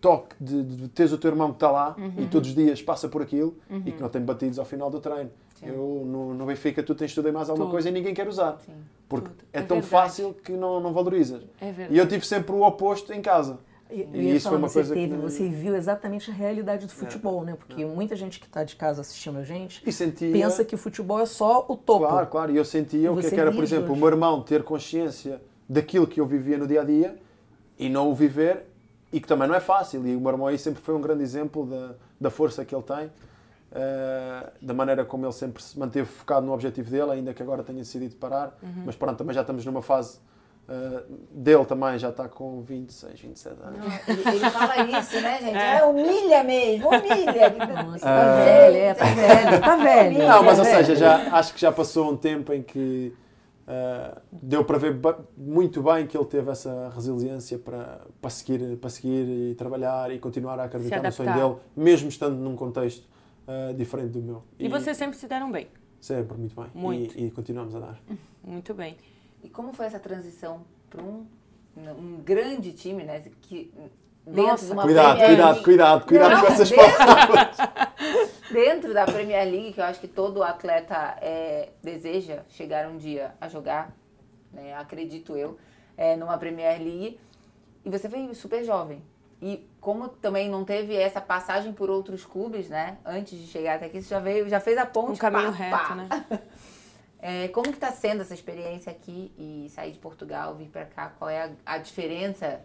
toque 0.00 0.34
de, 0.40 0.62
de 0.62 0.88
teres 0.88 1.12
o 1.12 1.18
teu 1.18 1.30
irmão 1.30 1.50
que 1.50 1.56
está 1.56 1.70
lá 1.70 1.96
uhum. 1.98 2.12
e 2.18 2.26
todos 2.26 2.48
os 2.48 2.54
dias 2.54 2.80
passa 2.82 3.08
por 3.08 3.22
aquilo 3.22 3.56
uhum. 3.68 3.82
e 3.84 3.92
que 3.92 4.00
não 4.00 4.08
tem 4.08 4.22
batidos 4.22 4.58
ao 4.58 4.64
final 4.64 4.90
do 4.90 5.00
treino. 5.00 5.30
Sim. 5.58 5.66
Eu, 5.66 6.04
no, 6.06 6.34
no 6.34 6.46
Benfica, 6.46 6.82
tu 6.82 6.94
tens 6.94 7.14
tudo 7.14 7.32
mais 7.32 7.48
alguma 7.48 7.66
Tudo. 7.66 7.72
coisa 7.72 7.88
e 7.88 7.92
ninguém 7.92 8.14
quer 8.14 8.28
usar. 8.28 8.58
Sim. 8.64 8.72
Porque 9.08 9.28
Tudo. 9.28 9.44
é, 9.52 9.58
é 9.58 9.62
tão 9.62 9.82
fácil 9.82 10.32
que 10.32 10.52
não, 10.52 10.80
não 10.80 10.92
valorizas. 10.92 11.42
É 11.60 11.72
e 11.90 11.98
eu 11.98 12.06
tive 12.06 12.24
sempre 12.24 12.52
o 12.52 12.62
oposto 12.62 13.12
em 13.12 13.20
casa. 13.20 13.58
E, 13.90 14.06
e 14.12 14.36
isso 14.36 14.48
foi 14.48 14.58
uma 14.58 14.68
coisa 14.68 14.94
teve, 14.94 15.14
que... 15.14 15.20
Você 15.20 15.48
viu 15.48 15.74
exatamente 15.74 16.30
a 16.30 16.34
realidade 16.34 16.86
do 16.86 16.92
futebol, 16.92 17.42
é. 17.42 17.46
né? 17.46 17.56
Porque 17.56 17.82
é. 17.82 17.86
muita 17.86 18.14
gente 18.14 18.38
que 18.38 18.46
está 18.46 18.62
de 18.62 18.76
casa 18.76 19.00
assistindo 19.00 19.38
a 19.38 19.44
gente 19.44 19.90
sentia... 19.90 20.30
pensa 20.30 20.64
que 20.64 20.74
o 20.74 20.78
futebol 20.78 21.18
é 21.18 21.26
só 21.26 21.64
o 21.68 21.76
topo. 21.76 22.06
Claro, 22.06 22.26
claro. 22.26 22.52
E 22.52 22.56
eu 22.56 22.64
sentia 22.64 23.10
o 23.10 23.18
que, 23.18 23.26
é 23.26 23.30
que 23.30 23.40
era, 23.40 23.50
por 23.50 23.64
exemplo, 23.64 23.86
hoje. 23.86 23.92
o 23.94 23.96
meu 23.96 24.08
irmão 24.08 24.42
ter 24.42 24.62
consciência 24.62 25.40
daquilo 25.68 26.06
que 26.06 26.20
eu 26.20 26.26
vivia 26.26 26.58
no 26.58 26.66
dia 26.66 26.82
a 26.82 26.84
dia 26.84 27.16
e 27.78 27.88
não 27.88 28.10
o 28.10 28.14
viver 28.14 28.66
e 29.12 29.20
que 29.20 29.26
também 29.26 29.48
não 29.48 29.54
é 29.54 29.60
fácil. 29.60 30.06
E 30.06 30.16
o 30.16 30.20
meu 30.20 30.32
irmão 30.32 30.46
aí 30.46 30.58
sempre 30.58 30.82
foi 30.82 30.94
um 30.94 31.00
grande 31.00 31.22
exemplo 31.22 31.66
da, 31.66 31.94
da 32.20 32.30
força 32.30 32.64
que 32.64 32.74
ele 32.74 32.82
tem, 32.82 33.06
uh, 33.06 34.50
da 34.60 34.74
maneira 34.74 35.04
como 35.04 35.24
ele 35.24 35.32
sempre 35.32 35.62
se 35.62 35.78
manteve 35.78 36.06
focado 36.06 36.46
no 36.46 36.52
objetivo 36.52 36.90
dele, 36.90 37.12
ainda 37.12 37.32
que 37.32 37.42
agora 37.42 37.62
tenha 37.62 37.78
decidido 37.78 38.14
parar. 38.16 38.56
Uhum. 38.62 38.82
Mas 38.86 38.96
pronto, 38.96 39.16
também 39.16 39.34
já 39.34 39.40
estamos 39.40 39.64
numa 39.64 39.82
fase. 39.82 40.18
Uh, 40.68 41.02
dele 41.30 41.64
também 41.64 41.98
já 41.98 42.10
está 42.10 42.28
com 42.28 42.60
26, 42.60 43.18
27 43.18 43.56
anos. 43.62 43.78
Não, 43.78 43.86
ele, 44.06 44.28
ele, 44.28 44.50
fala 44.50 44.76
isso, 45.00 45.18
né, 45.18 45.38
gente? 45.40 45.56
É. 45.56 45.82
humilha 45.82 46.44
mesmo, 46.44 46.88
humilha. 46.88 47.84
Nossa, 47.84 48.04
tá 48.04 48.44
velho, 48.44 48.76
é, 48.76 48.92
tá 48.92 49.04
velho, 49.06 49.60
tá 49.62 49.76
velho. 49.76 50.18
Não, 50.18 50.42
mas 50.42 50.58
ou 50.58 50.66
seja, 50.66 50.94
já, 50.94 51.34
acho 51.34 51.54
que 51.54 51.60
já 51.62 51.72
passou 51.72 52.12
um 52.12 52.16
tempo 52.18 52.52
em 52.52 52.62
que 52.62 53.16
Uh, 53.68 54.18
deu 54.32 54.64
para 54.64 54.78
ver 54.78 54.98
muito 55.36 55.82
bem 55.82 56.06
que 56.06 56.16
ele 56.16 56.24
teve 56.24 56.50
essa 56.50 56.88
resiliência 56.88 57.58
para, 57.58 58.00
para, 58.18 58.30
seguir, 58.30 58.78
para 58.78 58.88
seguir 58.88 59.28
e 59.28 59.54
trabalhar 59.56 60.10
e 60.10 60.18
continuar 60.18 60.58
a 60.58 60.64
acreditar 60.64 61.02
no 61.02 61.12
sonho 61.12 61.34
dele, 61.34 61.56
mesmo 61.76 62.08
estando 62.08 62.36
num 62.36 62.56
contexto 62.56 63.06
uh, 63.46 63.74
diferente 63.74 64.12
do 64.12 64.22
meu. 64.22 64.42
E, 64.58 64.64
e, 64.64 64.68
vocês 64.70 64.96
sempre 64.96 65.18
se 65.18 65.28
deram 65.28 65.52
bem? 65.52 65.68
Sempre, 66.00 66.38
muito 66.38 66.58
bem. 66.58 66.70
Muito. 66.74 67.18
E, 67.18 67.26
e, 67.26 67.30
continuamos 67.30 67.74
a 67.74 67.80
dar. 67.80 68.00
Muito 68.42 68.72
bem. 68.72 68.96
E 69.44 69.50
como 69.50 69.74
foi 69.74 69.84
essa 69.84 69.98
transição 70.00 70.62
para 70.88 71.02
um, 71.02 71.26
um 71.76 72.22
grande 72.24 72.72
time, 72.72 73.04
né? 73.04 73.22
Que 73.42 73.70
dentro 74.28 74.50
Nossa, 74.50 74.66
de 74.66 74.72
uma 74.72 74.82
cuidado, 74.82 75.16
Premier 75.16 75.28
cuidado, 75.28 75.48
League. 75.48 75.64
cuidado, 75.64 76.04
cuidado, 76.04 76.30
cuidado 76.30 76.46
com 76.46 76.52
essas 76.52 76.70
palavras. 76.72 77.56
dentro 78.50 78.94
da 78.94 79.04
Premier 79.04 79.44
League, 79.44 79.72
que 79.72 79.80
eu 79.80 79.84
acho 79.84 80.00
que 80.00 80.08
todo 80.08 80.42
atleta 80.42 81.16
é, 81.20 81.70
deseja 81.82 82.42
chegar 82.48 82.88
um 82.88 82.96
dia 82.96 83.34
a 83.40 83.48
jogar, 83.48 83.94
né, 84.52 84.74
acredito 84.74 85.36
eu, 85.36 85.58
é, 85.96 86.16
numa 86.16 86.38
Premier 86.38 86.78
League. 86.78 87.20
E 87.84 87.90
você 87.90 88.08
veio 88.08 88.34
super 88.34 88.64
jovem. 88.64 89.02
E 89.40 89.68
como 89.80 90.08
também 90.08 90.48
não 90.48 90.64
teve 90.64 90.96
essa 90.96 91.20
passagem 91.20 91.72
por 91.72 91.88
outros 91.88 92.24
clubes, 92.24 92.68
né? 92.68 92.98
Antes 93.04 93.38
de 93.38 93.46
chegar 93.46 93.76
até 93.76 93.86
aqui, 93.86 94.02
você 94.02 94.08
já 94.08 94.18
veio, 94.18 94.48
já 94.48 94.58
fez 94.58 94.76
a 94.76 94.84
ponte. 94.84 95.12
Um 95.12 95.16
caminho 95.16 95.52
pá, 95.52 95.56
reto, 95.56 95.88
pá. 95.88 95.94
né? 95.94 96.08
É, 97.20 97.48
como 97.48 97.66
que 97.70 97.74
está 97.74 97.90
sendo 97.90 98.22
essa 98.22 98.32
experiência 98.32 98.92
aqui 98.92 99.32
e 99.36 99.68
sair 99.70 99.90
de 99.90 99.98
Portugal, 99.98 100.54
vir 100.54 100.68
para 100.68 100.84
cá? 100.84 101.12
Qual 101.18 101.28
é 101.28 101.46
a, 101.46 101.50
a 101.66 101.78
diferença 101.78 102.60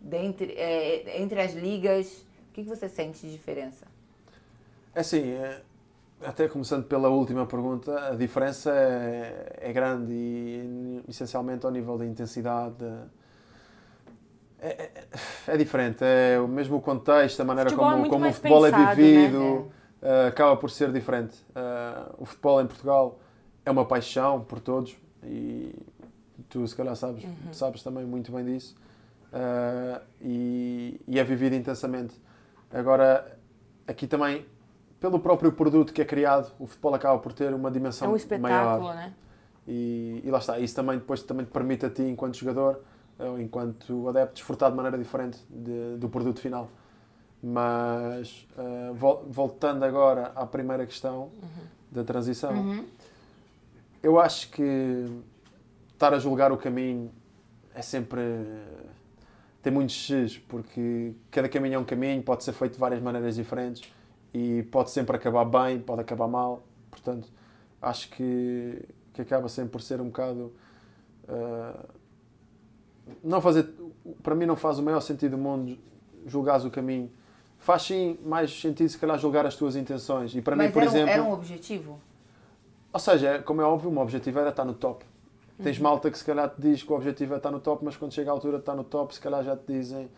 dentre, 0.00 0.52
é, 0.52 1.20
entre 1.20 1.40
as 1.40 1.54
ligas? 1.54 2.24
O 2.50 2.54
que, 2.54 2.62
que 2.62 2.68
você 2.68 2.88
sente 2.88 3.26
de 3.26 3.32
diferença? 3.32 3.86
É 4.94 5.00
assim, 5.00 5.30
é, 5.30 5.60
até 6.24 6.48
começando 6.48 6.84
pela 6.84 7.08
última 7.08 7.46
pergunta, 7.46 8.08
a 8.08 8.14
diferença 8.14 8.72
é, 8.72 9.58
é 9.60 9.72
grande 9.72 10.12
e 10.12 11.04
essencialmente 11.08 11.64
ao 11.64 11.72
nível 11.72 11.96
da 11.96 12.04
intensidade. 12.04 12.84
É, 14.60 14.68
é, 14.68 14.90
é 15.46 15.56
diferente, 15.56 15.98
é 16.02 16.38
o 16.40 16.48
mesmo 16.48 16.80
contexto, 16.80 17.40
a 17.40 17.44
maneira 17.44 17.72
como, 17.72 18.06
é 18.06 18.08
como 18.08 18.28
o 18.28 18.32
futebol 18.32 18.66
é 18.66 18.70
pensado, 18.72 18.90
é 18.90 18.94
vivido, 18.96 19.38
né? 19.38 20.24
uh, 20.24 20.28
acaba 20.28 20.56
por 20.56 20.68
ser 20.70 20.92
diferente. 20.92 21.36
Uh, 21.50 22.14
o 22.18 22.24
futebol 22.24 22.60
em 22.60 22.66
Portugal 22.66 23.20
é 23.64 23.70
uma 23.70 23.84
paixão 23.84 24.40
por 24.40 24.58
todos 24.58 24.96
e 25.22 25.72
tu 26.48 26.66
se 26.66 26.74
calhar 26.74 26.96
sabes, 26.96 27.22
uhum. 27.22 27.52
sabes 27.52 27.84
também 27.84 28.04
muito 28.04 28.32
bem 28.32 28.44
disso 28.44 28.74
uh, 29.32 30.00
e, 30.20 31.00
e, 31.06 31.18
é 31.18 31.24
vivido 31.24 31.54
intensamente. 31.54 32.14
Agora, 32.70 33.38
aqui 33.86 34.06
também, 34.06 34.46
pelo 35.00 35.18
próprio 35.20 35.52
produto 35.52 35.92
que 35.92 36.02
é 36.02 36.04
criado, 36.04 36.52
o 36.58 36.66
futebol 36.66 36.94
acaba 36.94 37.18
por 37.18 37.32
ter 37.32 37.52
uma 37.54 37.70
dimensão 37.70 38.08
maior. 38.08 38.12
É 38.12 38.14
um 38.14 38.16
espetáculo, 38.16 38.88
maior. 38.88 38.94
né? 38.94 39.14
E, 39.66 40.22
e, 40.24 40.30
lá 40.30 40.38
está, 40.38 40.58
isso 40.58 40.74
também 40.74 40.98
depois 40.98 41.22
também 41.22 41.44
te 41.44 41.52
permite 41.52 41.86
a 41.86 41.90
ti, 41.90 42.02
enquanto 42.02 42.36
jogador, 42.36 42.80
ou 43.18 43.38
enquanto 43.40 44.08
adepto, 44.08 44.34
desfrutar 44.34 44.70
de 44.70 44.76
maneira 44.76 44.96
diferente 44.96 45.38
de, 45.50 45.96
do 45.96 46.08
produto 46.08 46.40
final. 46.40 46.68
Mas, 47.42 48.48
uh, 48.56 48.94
voltando 49.28 49.84
agora 49.84 50.32
à 50.34 50.44
primeira 50.44 50.84
questão 50.84 51.30
uhum. 51.42 51.64
da 51.92 52.02
transição, 52.02 52.52
uhum 52.52 52.84
eu 54.02 54.18
acho 54.20 54.50
que 54.50 55.06
estar 55.92 56.14
a 56.14 56.18
julgar 56.18 56.52
o 56.52 56.56
caminho 56.56 57.10
é 57.74 57.82
sempre. 57.82 58.20
Tem 59.62 59.72
muitos 59.72 59.94
X, 59.94 60.38
porque 60.38 61.12
cada 61.30 61.48
caminho 61.48 61.74
é 61.74 61.78
um 61.78 61.84
caminho, 61.84 62.22
pode 62.22 62.44
ser 62.44 62.52
feito 62.52 62.74
de 62.74 62.78
várias 62.78 63.00
maneiras 63.02 63.36
diferentes 63.36 63.92
e 64.32 64.62
pode 64.64 64.90
sempre 64.90 65.16
acabar 65.16 65.44
bem, 65.44 65.80
pode 65.80 66.00
acabar 66.00 66.28
mal. 66.28 66.62
Portanto, 66.90 67.28
acho 67.80 68.08
que, 68.10 68.82
que 69.12 69.22
acaba 69.22 69.48
sempre 69.48 69.70
por 69.70 69.82
ser 69.82 70.00
um 70.00 70.06
bocado. 70.06 70.52
Uh, 71.24 71.88
não 73.24 73.40
fazer. 73.40 73.68
Para 74.22 74.34
mim, 74.34 74.46
não 74.46 74.56
faz 74.56 74.78
o 74.78 74.82
maior 74.82 75.00
sentido 75.00 75.32
do 75.32 75.38
mundo 75.38 75.78
julgares 76.26 76.64
o 76.64 76.70
caminho. 76.70 77.10
Faz 77.58 77.82
sim 77.82 78.18
mais 78.24 78.60
sentido, 78.60 78.88
se 78.88 78.98
calhar, 78.98 79.18
julgar 79.18 79.44
as 79.44 79.56
tuas 79.56 79.74
intenções. 79.74 80.34
E 80.34 80.40
para 80.40 80.54
Mas 80.54 80.66
mim, 80.66 80.72
por 80.72 80.82
era, 80.82 80.90
exemplo. 80.90 81.10
Era 81.10 81.22
um 81.22 81.32
objetivo? 81.32 82.00
Ou 82.92 83.00
seja, 83.00 83.42
como 83.42 83.60
é 83.60 83.64
óbvio, 83.64 83.90
o 83.90 83.92
meu 83.92 84.02
objetivo 84.02 84.38
era 84.38 84.50
estar 84.50 84.64
no 84.64 84.74
top. 84.74 85.04
Tens 85.62 85.76
uhum. 85.76 85.82
malta 85.82 86.10
que 86.10 86.18
se 86.18 86.24
calhar 86.24 86.48
te 86.48 86.60
diz 86.60 86.82
que 86.82 86.92
o 86.92 86.94
objetivo 86.94 87.34
é 87.34 87.36
estar 87.36 87.50
no 87.50 87.58
top, 87.58 87.84
mas 87.84 87.96
quando 87.96 88.12
chega 88.12 88.30
a 88.30 88.32
altura 88.32 88.58
de 88.58 88.62
estar 88.62 88.74
no 88.74 88.84
top, 88.84 89.14
se 89.14 89.20
calhar 89.20 89.42
já 89.42 89.56
te 89.56 89.64
dizem 89.66 90.08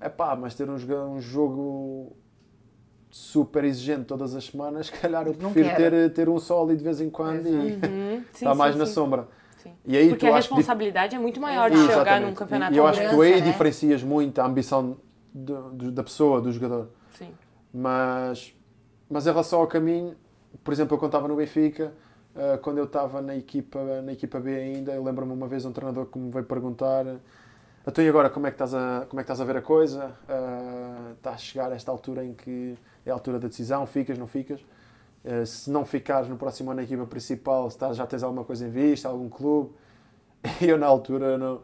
é 0.00 0.08
pá, 0.08 0.36
mas 0.36 0.54
ter 0.54 0.68
um, 0.68 0.74
um 0.74 1.20
jogo 1.20 2.16
super 3.10 3.64
exigente 3.64 4.04
todas 4.04 4.34
as 4.34 4.44
semanas, 4.44 4.86
se 4.88 4.92
calhar 4.92 5.26
eu 5.26 5.34
prefiro 5.34 5.74
ter, 5.76 6.12
ter 6.12 6.28
um 6.28 6.38
só 6.38 6.62
ali 6.62 6.76
de 6.76 6.84
vez 6.84 7.00
em 7.00 7.08
quando 7.08 7.46
uhum. 7.46 7.66
e 7.66 8.24
estar 8.32 8.50
tá 8.50 8.54
mais 8.54 8.74
sim, 8.74 8.78
na 8.78 8.86
sim. 8.86 8.92
sombra. 8.92 9.28
E 9.86 9.96
aí, 9.96 10.10
Porque 10.10 10.26
a 10.26 10.34
responsabilidade 10.34 11.16
é 11.16 11.18
muito 11.18 11.40
maior 11.40 11.70
de 11.70 11.76
Exatamente. 11.76 11.98
jogar 11.98 12.20
num 12.20 12.34
campeonato 12.34 12.74
E 12.74 12.76
eu 12.76 12.86
acho 12.86 13.00
que 13.00 13.08
tu 13.08 13.22
aí 13.22 13.36
né? 13.36 13.40
diferencias 13.40 14.02
muito 14.02 14.38
a 14.38 14.44
ambição 14.44 14.98
de, 15.34 15.54
de, 15.72 15.90
da 15.90 16.02
pessoa, 16.02 16.38
do 16.40 16.52
jogador. 16.52 16.90
Sim. 17.16 17.32
Mas, 17.72 18.54
mas 19.08 19.26
em 19.26 19.30
relação 19.30 19.60
ao 19.60 19.66
caminho, 19.66 20.16
por 20.62 20.72
exemplo, 20.72 20.94
eu 20.94 21.00
contava 21.00 21.26
no 21.26 21.36
Benfica, 21.36 21.94
Uh, 22.34 22.58
quando 22.62 22.78
eu 22.78 22.84
estava 22.84 23.22
na 23.22 23.36
equipa, 23.36 24.02
na 24.02 24.12
equipa 24.12 24.40
B 24.40 24.56
ainda, 24.56 24.92
lembro-me 25.00 25.32
uma 25.32 25.46
vez 25.46 25.64
um 25.64 25.72
treinador 25.72 26.06
que 26.06 26.18
me 26.18 26.30
veio 26.30 26.44
perguntar 26.44 27.06
então 27.86 28.02
e 28.02 28.08
agora 28.08 28.30
como 28.30 28.46
é 28.46 28.50
que 28.50 28.54
estás 28.54 28.72
a, 28.72 29.04
como 29.08 29.20
é 29.20 29.24
que 29.24 29.30
estás 29.30 29.40
a 29.42 29.44
ver 29.44 29.58
a 29.58 29.62
coisa? 29.62 30.06
Uh, 30.26 31.12
está 31.12 31.32
a 31.32 31.36
chegar 31.36 31.70
a 31.70 31.74
esta 31.74 31.90
altura 31.90 32.24
em 32.24 32.32
que 32.32 32.78
é 33.04 33.10
a 33.10 33.12
altura 33.12 33.38
da 33.38 33.46
decisão, 33.46 33.86
ficas, 33.86 34.16
não 34.16 34.26
ficas? 34.26 34.60
Uh, 35.22 35.44
se 35.44 35.70
não 35.70 35.84
ficares 35.84 36.26
no 36.26 36.36
próximo 36.36 36.70
ano 36.70 36.78
na 36.78 36.84
equipa 36.84 37.04
principal, 37.04 37.68
estás, 37.68 37.98
já 37.98 38.06
tens 38.06 38.22
alguma 38.22 38.42
coisa 38.42 38.66
em 38.66 38.70
vista, 38.70 39.08
algum 39.08 39.28
clube? 39.28 39.72
E 40.60 40.68
eu 40.68 40.78
na 40.78 40.86
altura 40.86 41.38
não 41.38 41.60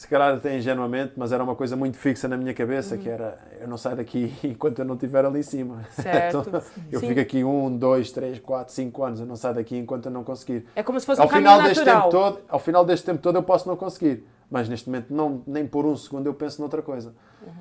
se 0.00 0.08
calhar 0.08 0.34
até 0.34 0.56
ingenuamente, 0.56 1.12
mas 1.14 1.30
era 1.30 1.44
uma 1.44 1.54
coisa 1.54 1.76
muito 1.76 1.98
fixa 1.98 2.26
na 2.26 2.34
minha 2.34 2.54
cabeça, 2.54 2.94
uhum. 2.94 3.02
que 3.02 3.08
era, 3.10 3.38
eu 3.60 3.68
não 3.68 3.76
saio 3.76 3.96
daqui 3.96 4.32
enquanto 4.42 4.78
eu 4.78 4.84
não 4.86 4.94
estiver 4.94 5.26
ali 5.26 5.40
em 5.40 5.42
cima. 5.42 5.84
Certo. 5.92 6.38
então, 6.48 6.62
eu 6.90 7.00
Sim. 7.00 7.08
fico 7.08 7.20
aqui 7.20 7.44
um, 7.44 7.76
dois, 7.76 8.10
três, 8.10 8.38
quatro, 8.38 8.72
cinco 8.72 9.04
anos, 9.04 9.20
eu 9.20 9.26
não 9.26 9.36
saio 9.36 9.56
daqui 9.56 9.76
enquanto 9.76 10.06
eu 10.06 10.10
não 10.10 10.24
conseguir. 10.24 10.66
É 10.74 10.82
como 10.82 10.98
se 10.98 11.04
fosse 11.04 11.20
ao 11.20 11.26
um 11.26 11.30
final 11.30 11.62
deste 11.62 11.84
tempo 11.84 12.08
todo 12.08 12.40
Ao 12.48 12.58
final 12.58 12.82
deste 12.82 13.04
tempo 13.04 13.20
todo 13.20 13.36
eu 13.36 13.42
posso 13.42 13.68
não 13.68 13.76
conseguir, 13.76 14.24
mas 14.50 14.70
neste 14.70 14.88
momento 14.88 15.12
não, 15.12 15.42
nem 15.46 15.66
por 15.66 15.84
um 15.84 15.94
segundo 15.94 16.26
eu 16.26 16.32
penso 16.32 16.62
noutra 16.62 16.80
coisa. 16.80 17.12
Uhum. 17.46 17.52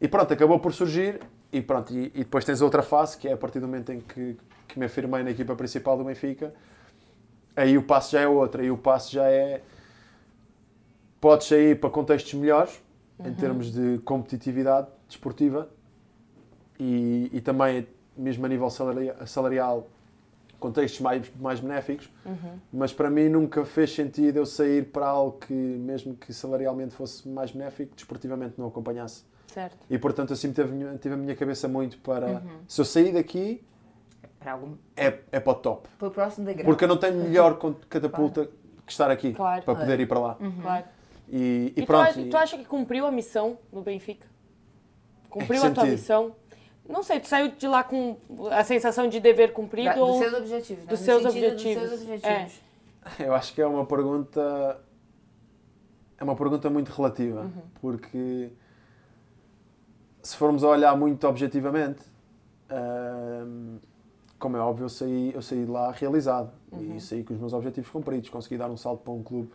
E 0.00 0.06
pronto, 0.06 0.32
acabou 0.32 0.60
por 0.60 0.72
surgir, 0.72 1.18
e 1.52 1.60
pronto, 1.60 1.92
e, 1.92 2.12
e, 2.14 2.18
depois 2.20 2.44
tens 2.44 2.62
outra 2.62 2.84
fase, 2.84 3.18
que 3.18 3.26
é 3.26 3.32
a 3.32 3.36
partir 3.36 3.58
do 3.58 3.66
momento 3.66 3.90
em 3.90 3.98
que, 3.98 4.38
que 4.68 4.78
me 4.78 4.86
afirmei 4.86 5.24
na 5.24 5.32
equipa 5.32 5.56
principal 5.56 5.98
do 5.98 6.04
Benfica, 6.04 6.54
aí 7.56 7.76
o 7.76 7.82
passo 7.82 8.12
já 8.12 8.20
é 8.20 8.28
outro, 8.28 8.62
aí 8.62 8.70
o 8.70 8.78
passo 8.78 9.10
já 9.10 9.24
é 9.24 9.62
podes 11.20 11.46
sair 11.46 11.78
para 11.78 11.90
contextos 11.90 12.34
melhores, 12.34 12.82
uhum. 13.18 13.28
em 13.28 13.34
termos 13.34 13.72
de 13.72 13.98
competitividade 13.98 14.88
desportiva 15.08 15.68
e, 16.78 17.30
e 17.32 17.40
também, 17.40 17.86
mesmo 18.16 18.46
a 18.46 18.48
nível 18.48 18.68
salarial, 18.70 19.88
contextos 20.58 21.00
mais, 21.00 21.30
mais 21.36 21.60
benéficos, 21.60 22.10
uhum. 22.26 22.58
mas 22.72 22.92
para 22.92 23.08
mim 23.10 23.28
nunca 23.28 23.64
fez 23.64 23.94
sentido 23.94 24.38
eu 24.38 24.46
sair 24.46 24.86
para 24.86 25.06
algo 25.06 25.38
que, 25.38 25.52
mesmo 25.52 26.14
que 26.14 26.32
salarialmente 26.32 26.94
fosse 26.94 27.28
mais 27.28 27.52
benéfico, 27.52 27.94
desportivamente 27.94 28.54
não 28.58 28.66
acompanhasse. 28.66 29.24
Certo. 29.46 29.76
E 29.88 29.98
portanto 29.98 30.32
assim 30.32 30.52
tive, 30.52 30.98
tive 30.98 31.14
a 31.14 31.16
minha 31.16 31.36
cabeça 31.36 31.68
muito 31.68 31.98
para, 31.98 32.26
uhum. 32.26 32.60
se 32.66 32.80
eu 32.80 32.84
sair 32.84 33.12
daqui, 33.12 33.64
para 34.38 34.52
algum... 34.52 34.74
é, 34.96 35.18
é 35.32 35.40
para 35.40 35.52
o 35.52 35.54
top. 35.56 35.88
Para 35.98 36.08
o 36.08 36.10
próximo 36.10 36.46
degrau. 36.46 36.64
Porque 36.64 36.84
eu 36.84 36.88
não 36.88 36.96
tenho 36.96 37.16
melhor 37.16 37.58
catapulta 37.88 38.44
claro. 38.44 38.58
que 38.84 38.92
estar 38.92 39.10
aqui, 39.10 39.32
claro. 39.32 39.62
para 39.62 39.74
poder 39.74 40.00
ir 40.00 40.06
para 40.06 40.18
lá. 40.18 40.36
Uhum. 40.40 40.60
Claro. 40.60 40.84
E, 41.30 41.74
e, 41.76 41.82
e 41.82 41.86
pronto. 41.86 42.14
Tu, 42.14 42.30
tu, 42.30 42.36
acha 42.36 42.56
que 42.56 42.64
cumpriu 42.64 43.06
a 43.06 43.10
missão 43.10 43.58
no 43.72 43.82
Benfica? 43.82 44.26
Cumpriu 45.28 45.62
a 45.62 45.70
tua 45.70 45.84
missão? 45.84 46.34
Não 46.88 47.02
sei, 47.02 47.20
tu 47.20 47.28
saiu 47.28 47.48
de 47.48 47.68
lá 47.68 47.84
com 47.84 48.16
a 48.50 48.64
sensação 48.64 49.08
de 49.08 49.20
dever 49.20 49.52
cumprido 49.52 49.94
da, 49.94 49.96
ou... 49.96 50.12
Dos 50.12 50.18
seus 50.18 50.34
objetivos. 50.34 50.84
Né? 50.84 50.90
Dos, 50.90 51.00
seus 51.00 51.24
objetivos. 51.24 51.82
dos 51.82 51.90
seus 51.90 52.02
objetivos. 52.02 52.62
É. 53.18 53.26
Eu 53.26 53.34
acho 53.34 53.54
que 53.54 53.60
é 53.60 53.66
uma 53.66 53.84
pergunta... 53.84 54.80
É 56.18 56.24
uma 56.24 56.34
pergunta 56.34 56.68
muito 56.68 56.88
relativa, 56.88 57.42
uhum. 57.42 57.62
porque 57.80 58.50
se 60.22 60.36
formos 60.36 60.64
a 60.64 60.68
olhar 60.68 60.96
muito 60.96 61.28
objetivamente, 61.28 62.02
hum, 63.46 63.78
como 64.38 64.56
é 64.56 64.60
óbvio, 64.60 64.86
eu 64.86 64.88
saí, 64.88 65.32
eu 65.32 65.40
saí 65.40 65.64
de 65.64 65.70
lá 65.70 65.92
realizado 65.92 66.50
uhum. 66.72 66.96
e 66.96 67.00
saí 67.00 67.22
com 67.22 67.34
os 67.34 67.40
meus 67.40 67.52
objetivos 67.52 67.88
cumpridos. 67.90 68.28
Consegui 68.30 68.56
dar 68.56 68.68
um 68.68 68.76
salto 68.76 69.02
para 69.02 69.12
um 69.12 69.22
clube 69.22 69.52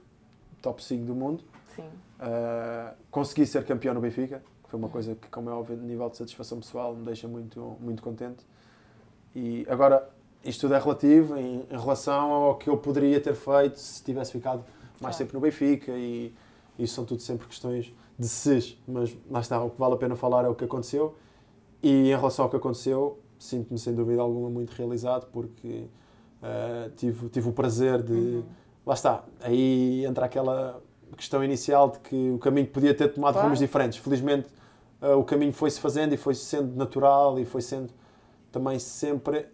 top 0.62 0.84
5 0.84 1.06
do 1.06 1.14
mundo. 1.14 1.44
Uh, 1.82 2.96
consegui 3.12 3.46
ser 3.46 3.66
campeão 3.66 3.94
no 3.94 4.02
Benfica, 4.02 4.42
que 4.64 4.70
foi 4.70 4.80
uma 4.80 4.90
coisa 4.90 5.16
que, 5.16 5.28
como 5.28 5.50
é 5.50 5.54
óbvio, 5.54 5.78
a 5.78 5.80
nível 5.80 6.10
de 6.10 6.18
satisfação 6.18 6.60
pessoal, 6.60 6.96
me 6.96 7.06
deixa 7.06 7.28
muito, 7.28 7.78
muito 7.80 8.02
contente. 8.02 8.46
E 9.36 9.66
agora, 9.70 10.10
isto 10.44 10.62
tudo 10.62 10.76
é 10.76 10.80
relativo 10.80 11.38
em, 11.38 11.66
em 11.70 11.78
relação 11.78 12.32
ao 12.32 12.56
que 12.58 12.70
eu 12.70 12.78
poderia 12.78 13.20
ter 13.20 13.36
feito 13.36 13.80
se 13.80 14.04
tivesse 14.04 14.32
ficado 14.32 14.64
mais 15.02 15.18
tempo 15.18 15.34
no 15.34 15.40
Benfica 15.40 15.92
e 15.92 16.34
isso 16.78 16.96
são 16.96 17.06
tudo 17.06 17.22
sempre 17.22 17.48
questões 17.48 17.94
de 18.18 18.28
ses, 18.28 18.78
mas 18.88 19.16
lá 19.30 19.40
está, 19.40 19.62
o 19.64 19.70
que 19.70 19.80
vale 19.80 19.96
a 19.96 19.98
pena 19.98 20.16
falar 20.16 20.46
é 20.46 20.48
o 20.48 20.56
que 20.56 20.64
aconteceu 20.64 21.16
e 21.82 22.12
em 22.12 22.16
relação 22.16 22.46
ao 22.46 22.50
que 22.50 22.56
aconteceu, 22.56 23.20
sinto-me 23.40 23.80
sem 23.80 23.94
dúvida 23.94 24.22
alguma 24.22 24.50
muito 24.50 24.72
realizado 24.72 25.28
porque 25.32 25.88
uh, 26.42 26.90
tive, 26.96 27.28
tive 27.30 27.50
o 27.50 27.52
prazer 27.52 28.04
de, 28.04 28.14
uhum 28.14 28.44
lá 28.86 28.94
está. 28.94 29.24
Aí 29.42 30.06
entra 30.06 30.26
aquela 30.26 30.82
questão 31.16 31.44
inicial 31.44 31.90
de 31.92 32.00
que 32.00 32.32
o 32.32 32.38
caminho 32.40 32.68
podia 32.68 32.94
ter 32.94 33.10
tomado 33.10 33.34
Claro. 33.34 33.48
rumos 33.48 33.60
diferentes. 33.60 33.98
Felizmente, 34.00 34.48
eh, 35.02 35.14
o 35.14 35.24
caminho 35.24 35.54
foi-se 35.54 35.80
fazendo 35.80 36.14
e 36.14 36.18
foi 36.18 36.34
sendo 36.36 36.76
natural 36.76 37.40
e 37.40 37.46
foi 37.46 37.62
sendo 37.62 37.92
também 38.52 38.78
sempre 38.80 39.48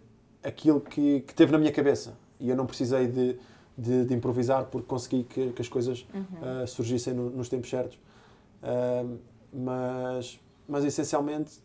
aquilo 0.44 0.80
que, 0.82 1.22
que 1.22 1.34
teve 1.34 1.52
na 1.52 1.58
minha 1.58 1.72
cabeça. 1.72 2.14
E 2.40 2.50
eu 2.50 2.56
não 2.56 2.66
precisei 2.66 3.08
de, 3.08 3.38
de, 3.78 4.06
de 4.06 4.14
improvisar 4.14 4.66
porque 4.66 4.88
consegui 4.88 5.24
que, 5.24 5.52
que 5.52 5.62
as 5.62 5.68
coisas 5.70 6.06
eh, 6.42 6.66
surgissem 6.68 7.14
no- 7.14 7.30
nos 7.30 7.50
tempos 7.50 7.70
certos. 7.70 8.00
Ah, 8.64 9.06
mas, 9.52 10.40
mas 10.68 10.84
essencialmente, 10.86 11.60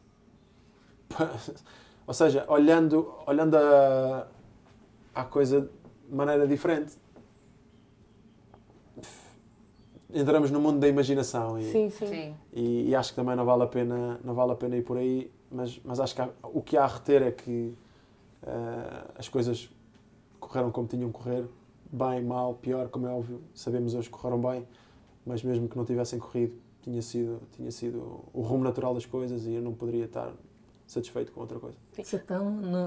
ou 2.07 2.15
seja, 2.15 2.45
olhando, 2.49 3.13
olhando 3.27 3.57
a, 3.57 4.27
a 5.15 5.25
coisa 5.25 5.63
de 6.09 6.15
maneira 6.15 6.47
diferente, 6.47 6.95
entramos 10.15 10.51
no 10.51 10.61
mundo 10.61 10.79
da 10.79 10.89
imaginação 10.89 11.59
e, 11.59 11.65
Sim, 11.65 11.91
sim. 11.91 12.07
Sim. 12.07 12.35
e, 12.53 12.89
e 12.91 12.95
acho 12.95 13.11
que 13.11 13.17
também 13.17 13.35
não 13.37 13.45
vale 13.45 13.65
a 13.65 13.67
pena, 13.67 14.19
não 14.25 14.33
vale 14.35 14.53
a 14.53 14.55
pena 14.55 14.77
ir 14.77 14.83
por 14.83 14.97
aí, 14.97 15.31
mas, 15.51 15.81
mas 15.85 15.99
acho 16.01 16.15
que 16.15 16.23
há- 16.23 16.31
o 16.43 16.63
que 16.63 16.77
há 16.77 16.85
a 16.85 16.87
reter 16.87 17.23
é 17.23 17.31
que 17.31 17.75
ah, 18.47 19.07
as 19.19 19.29
coisas 19.29 19.69
correram 20.39 20.71
como 20.71 20.87
tinham 20.87 21.11
que 21.11 21.19
correr, 21.19 21.45
bem, 21.91 22.23
mal, 22.23 22.55
pior, 22.55 22.89
como 22.89 23.07
é 23.07 23.11
óbvio, 23.11 23.41
sabemos 23.55 23.95
hoje 23.95 24.09
que 24.09 24.17
correram 24.17 24.41
bem, 24.41 24.67
mas 25.27 25.43
mesmo 25.43 25.69
que 25.69 25.77
não 25.77 25.85
tivessem 25.85 26.19
corrido, 26.19 26.55
tinha 26.83 27.01
sido, 27.03 27.41
tinha 27.57 27.71
sido 27.71 28.21
o 28.33 28.41
rumo 28.43 28.63
natural 28.63 28.95
das 28.95 29.07
coisas 29.07 29.47
e 29.47 29.55
eu 29.55 29.63
não 29.63 29.73
poderia 29.73 30.05
estar 30.05 30.33
satisfeito 30.87 31.33
com 31.33 31.41
outra 31.41 31.59
coisa. 31.59 31.77
Você 31.93 32.17
está 32.17 32.39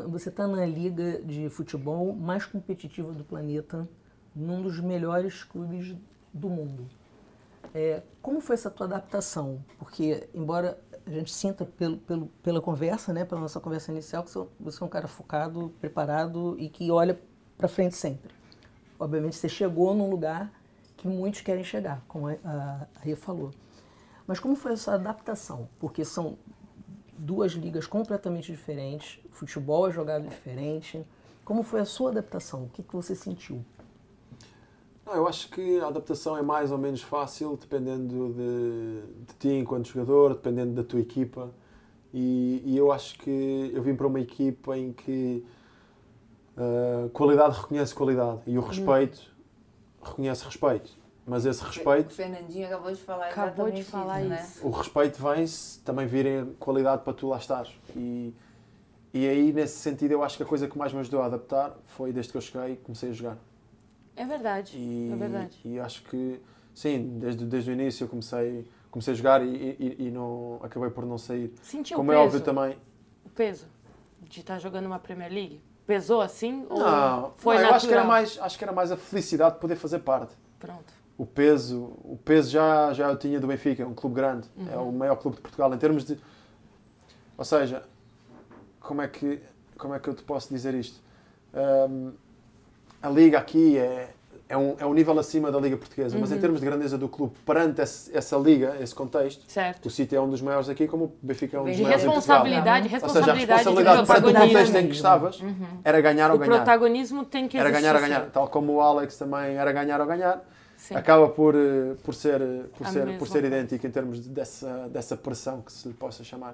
você 0.08 0.30
tá 0.30 0.48
na 0.48 0.66
liga 0.66 1.20
de 1.24 1.50
futebol 1.50 2.14
mais 2.14 2.46
competitiva 2.46 3.12
do 3.12 3.24
planeta, 3.24 3.88
num 4.36 4.62
dos 4.62 4.80
melhores 4.80 5.44
clubes 5.44 5.96
do 6.32 6.48
mundo. 6.48 6.86
É, 7.74 8.02
como 8.22 8.42
foi 8.42 8.56
essa 8.56 8.70
tua 8.70 8.86
adaptação? 8.88 9.64
Porque, 9.78 10.28
embora 10.34 10.80
a 11.06 11.10
gente 11.10 11.32
sinta 11.34 11.66
pelo, 11.66 11.98
pelo, 11.98 12.28
pela 12.44 12.62
conversa, 12.62 13.14
né, 13.14 13.24
pela 13.26 13.40
nossa 13.42 13.60
conversa 13.60 13.92
inicial, 13.92 14.24
que 14.24 14.32
você- 14.32 14.82
é 14.82 14.86
um 14.86 14.90
cara 14.90 15.08
focado, 15.08 15.70
preparado 15.80 16.56
e 16.60 16.70
que 16.70 16.92
olha 16.92 17.20
para 17.58 17.68
frente 17.68 17.96
sempre. 17.96 18.32
Obviamente, 19.00 19.36
você 19.36 19.48
chegou 19.48 19.94
num 19.94 20.10
lugar 20.10 20.52
que 20.98 21.08
muitos 21.08 21.42
querem 21.42 21.64
chegar, 21.64 22.04
como 22.08 22.28
a, 22.28 22.34
a, 22.44 22.88
a 22.96 23.00
Rê 23.02 23.16
falou. 23.16 23.52
Mas 24.26 24.40
como 24.40 24.56
foi 24.56 24.74
essa 24.74 24.94
adaptação? 24.94 25.70
Porque 25.80 26.04
são 26.04 26.38
duas 27.18 27.54
ligas 27.54 27.88
completamente 27.88 28.52
diferentes, 28.52 29.20
futebol 29.32 29.88
é 29.88 29.92
jogado 29.92 30.28
diferente. 30.28 31.06
Como 31.46 31.64
foi 31.64 31.82
a 31.82 31.86
sua 31.86 32.12
adaptação? 32.12 32.66
O 32.66 32.70
que, 32.70 32.84
que 32.84 32.94
você 32.96 33.16
sentiu? 33.16 33.64
Não, 35.08 35.16
eu 35.16 35.28
acho 35.28 35.50
que 35.50 35.80
a 35.80 35.88
adaptação 35.88 36.38
é 36.38 36.42
mais 36.42 36.70
ou 36.72 36.78
menos 36.78 37.02
fácil 37.02 37.58
dependendo 37.58 38.34
de, 38.34 39.26
de 39.26 39.34
ti 39.40 39.50
enquanto 39.50 39.88
jogador, 39.88 40.34
dependendo 40.36 40.74
da 40.74 40.84
tua 40.84 41.00
equipa. 41.00 41.50
E, 42.14 42.62
e 42.66 42.78
eu 42.78 42.92
acho 42.92 43.18
que 43.20 43.72
eu 43.74 43.82
vim 43.82 43.96
para 43.96 44.06
uma 44.06 44.20
equipa 44.20 44.78
em 44.78 44.92
que 44.92 45.46
ah, 46.58 47.08
qualidade 47.14 47.56
reconhece 47.56 47.94
qualidade 47.94 48.42
e 48.48 48.58
o 48.58 48.62
respeito 48.62 49.32
reconhece 50.04 50.44
respeito. 50.44 50.92
Mas 51.26 51.46
esse 51.46 51.62
O 51.62 51.68
respeito, 51.68 52.14
Fernandinho 52.14 52.66
acabou 52.68 52.92
de 52.92 53.02
falar 53.02 53.28
Acabou 53.28 53.70
de 53.70 53.84
falar 53.84 54.22
isso, 54.22 54.30
né? 54.30 54.42
isso. 54.42 54.68
o 54.68 54.72
respeito 54.72 55.22
vem-se 55.22 55.80
também 55.82 56.08
virem 56.08 56.56
qualidade 56.58 57.04
para 57.04 57.14
tu 57.14 57.28
lá 57.28 57.38
estares. 57.38 57.72
E, 57.96 58.34
e 59.14 59.28
aí, 59.28 59.52
nesse 59.52 59.78
sentido, 59.78 60.14
eu 60.14 60.24
acho 60.24 60.38
que 60.38 60.44
a 60.44 60.46
coisa 60.46 60.68
que 60.68 60.78
mais 60.78 60.94
me 60.94 61.00
ajudou 61.00 61.22
a 61.22 61.26
adaptar 61.26 61.78
foi 61.86 62.14
desde 62.14 62.32
que 62.32 62.38
eu 62.38 62.42
cheguei 62.42 62.78
comecei 62.78 63.10
a 63.10 63.14
jogar. 63.14 63.38
É 64.18 64.26
verdade. 64.26 64.76
E, 64.78 65.12
É 65.14 65.16
verdade. 65.16 65.58
E 65.64 65.80
acho 65.80 66.04
que, 66.04 66.42
sim, 66.74 67.18
desde, 67.20 67.46
desde 67.46 67.70
o 67.70 67.74
início 67.74 68.04
eu 68.06 68.10
comecei, 68.10 68.68
comecei 68.92 69.14
a 69.14 69.18
jogar 69.18 69.42
e, 69.46 69.48
e, 69.80 70.08
e 70.08 70.12
não, 70.12 70.60
acabei 70.64 70.90
por 70.90 71.06
não 71.06 71.18
sair. 71.18 71.54
Sentiu 71.62 71.96
Como 71.98 72.10
o 72.12 72.14
é 72.14 72.18
peso? 72.18 72.26
óbvio 72.28 72.42
também. 72.42 72.78
O 73.26 73.30
peso 73.30 73.68
de 74.22 74.40
estar 74.40 74.60
jogando 74.60 74.88
uma 74.88 75.00
Premier 75.00 75.32
League? 75.32 75.62
Pesou 75.86 76.20
assim? 76.20 76.66
Ou 76.70 76.80
Não, 76.80 77.32
foi 77.38 77.56
não, 77.56 77.62
eu 77.62 77.72
natural? 77.72 77.76
acho 77.76 77.88
que, 77.88 77.94
era 77.94 78.04
mais, 78.04 78.40
acho 78.42 78.58
que 78.58 78.64
era 78.66 78.74
mais 78.74 78.92
a 78.92 78.98
felicidade 78.98 79.56
de 79.56 79.62
poder 79.62 79.76
fazer 79.78 80.00
parte. 80.00 80.36
Pronto. 80.60 80.92
O 81.18 81.26
peso, 81.26 81.94
o 82.04 82.20
peso 82.26 82.50
já, 82.52 82.92
já 82.94 83.08
eu 83.10 83.18
tinha 83.18 83.40
do 83.40 83.48
Benfica, 83.48 83.84
é 83.84 83.86
um 83.86 83.94
clube 83.94 84.16
grande, 84.16 84.48
é 84.72 84.78
Uhum. 84.78 84.90
o 84.90 84.92
maior 84.92 85.16
clube 85.16 85.38
de 85.38 85.42
Portugal 85.44 85.74
em 85.74 85.78
termos 85.78 86.04
de. 86.04 86.18
Ou 87.38 87.46
seja, 87.46 87.84
como 88.80 89.02
é 89.02 89.08
que, 89.08 89.42
como 89.78 89.94
é 89.94 90.00
que 90.00 90.08
eu 90.10 90.14
te 90.14 90.24
posso 90.24 90.50
dizer 90.54 90.74
isto? 90.74 91.00
Hum, 91.90 92.14
a 93.02 93.10
liga 93.10 93.38
aqui 93.38 93.78
é, 93.78 94.10
é, 94.50 94.58
um, 94.58 94.76
é 94.80 94.86
um 94.86 94.94
nível 94.94 95.18
acima 95.20 95.52
da 95.52 95.60
liga 95.60 95.76
portuguesa, 95.78 96.18
mas 96.18 96.32
em 96.32 96.40
termos 96.40 96.60
de 96.60 96.66
grandeza 96.66 96.98
do 96.98 97.08
clube, 97.10 97.36
perante 97.46 97.82
esse- 97.82 98.16
essa 98.16 98.38
liga, 98.38 98.76
esse 98.82 98.96
contexto, 98.96 99.44
Certo. 99.52 99.86
o 99.86 99.90
City 99.90 100.16
é 100.16 100.22
um 100.22 100.30
dos 100.30 100.42
maiores 100.42 100.70
aqui, 100.70 100.88
como 100.88 101.06
o 101.06 101.14
Benfica 101.22 101.58
é 101.58 101.60
um 101.60 101.66
dos 101.66 101.78
maiores 101.80 102.04
em 102.04 102.06
Portugal. 102.08 102.44
responsabilidade, 102.44 102.86
Ou 102.86 102.90
seja, 102.90 103.06
a 103.06 103.08
responsabilidade, 103.08 103.58
responsabilidade 103.64 104.02
de 104.02 104.08
perante 104.08 104.26
o 104.28 104.48
contexto 104.48 104.76
em 104.76 104.88
que 104.88 104.96
estavas 104.96 105.40
era 105.84 106.02
ganhar 106.02 106.30
ou 106.32 106.36
O 106.38 106.40
ganhar. 106.40 106.56
protagonismo 106.56 107.26
tem 107.26 107.48
que 107.48 107.58
Era 107.58 107.70
existir. 107.70 107.82
ganhar 107.84 107.96
ou 107.96 108.02
ganhar. 108.02 108.26
Tal 108.32 108.48
como 108.48 108.74
o 108.74 108.82
Alex 108.82 109.18
também 109.18 109.56
era 109.56 109.72
ganhar 109.72 110.00
ou 110.02 110.08
ganhar. 110.08 110.42
Sim. 110.78 110.94
Acaba 110.96 111.28
por, 111.28 111.56
eh, 111.56 111.96
por 112.04 112.14
ser, 112.14 112.40
eh, 112.40 112.62
por 112.78 112.86
A 112.86 112.92
ser, 112.92 113.18
por 113.18 113.28
ser 113.28 113.44
idêntico 113.44 113.86
em 113.88 113.90
termos 113.90 114.22
de- 114.22 114.30
dessa, 114.30 114.88
dessa 114.90 115.18
pressão 115.18 115.60
que 115.60 115.74
se 115.74 115.88
lhe 115.88 115.94
possa 115.96 116.24
chamar. 116.24 116.54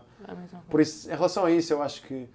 Por 0.69 0.79
isso, 0.79 1.09
em 1.11 1.13
relação 1.13 1.43
a 1.45 1.51
isso, 1.51 1.73
eu 1.73 1.83
acho 1.83 2.01
que. 2.03 2.27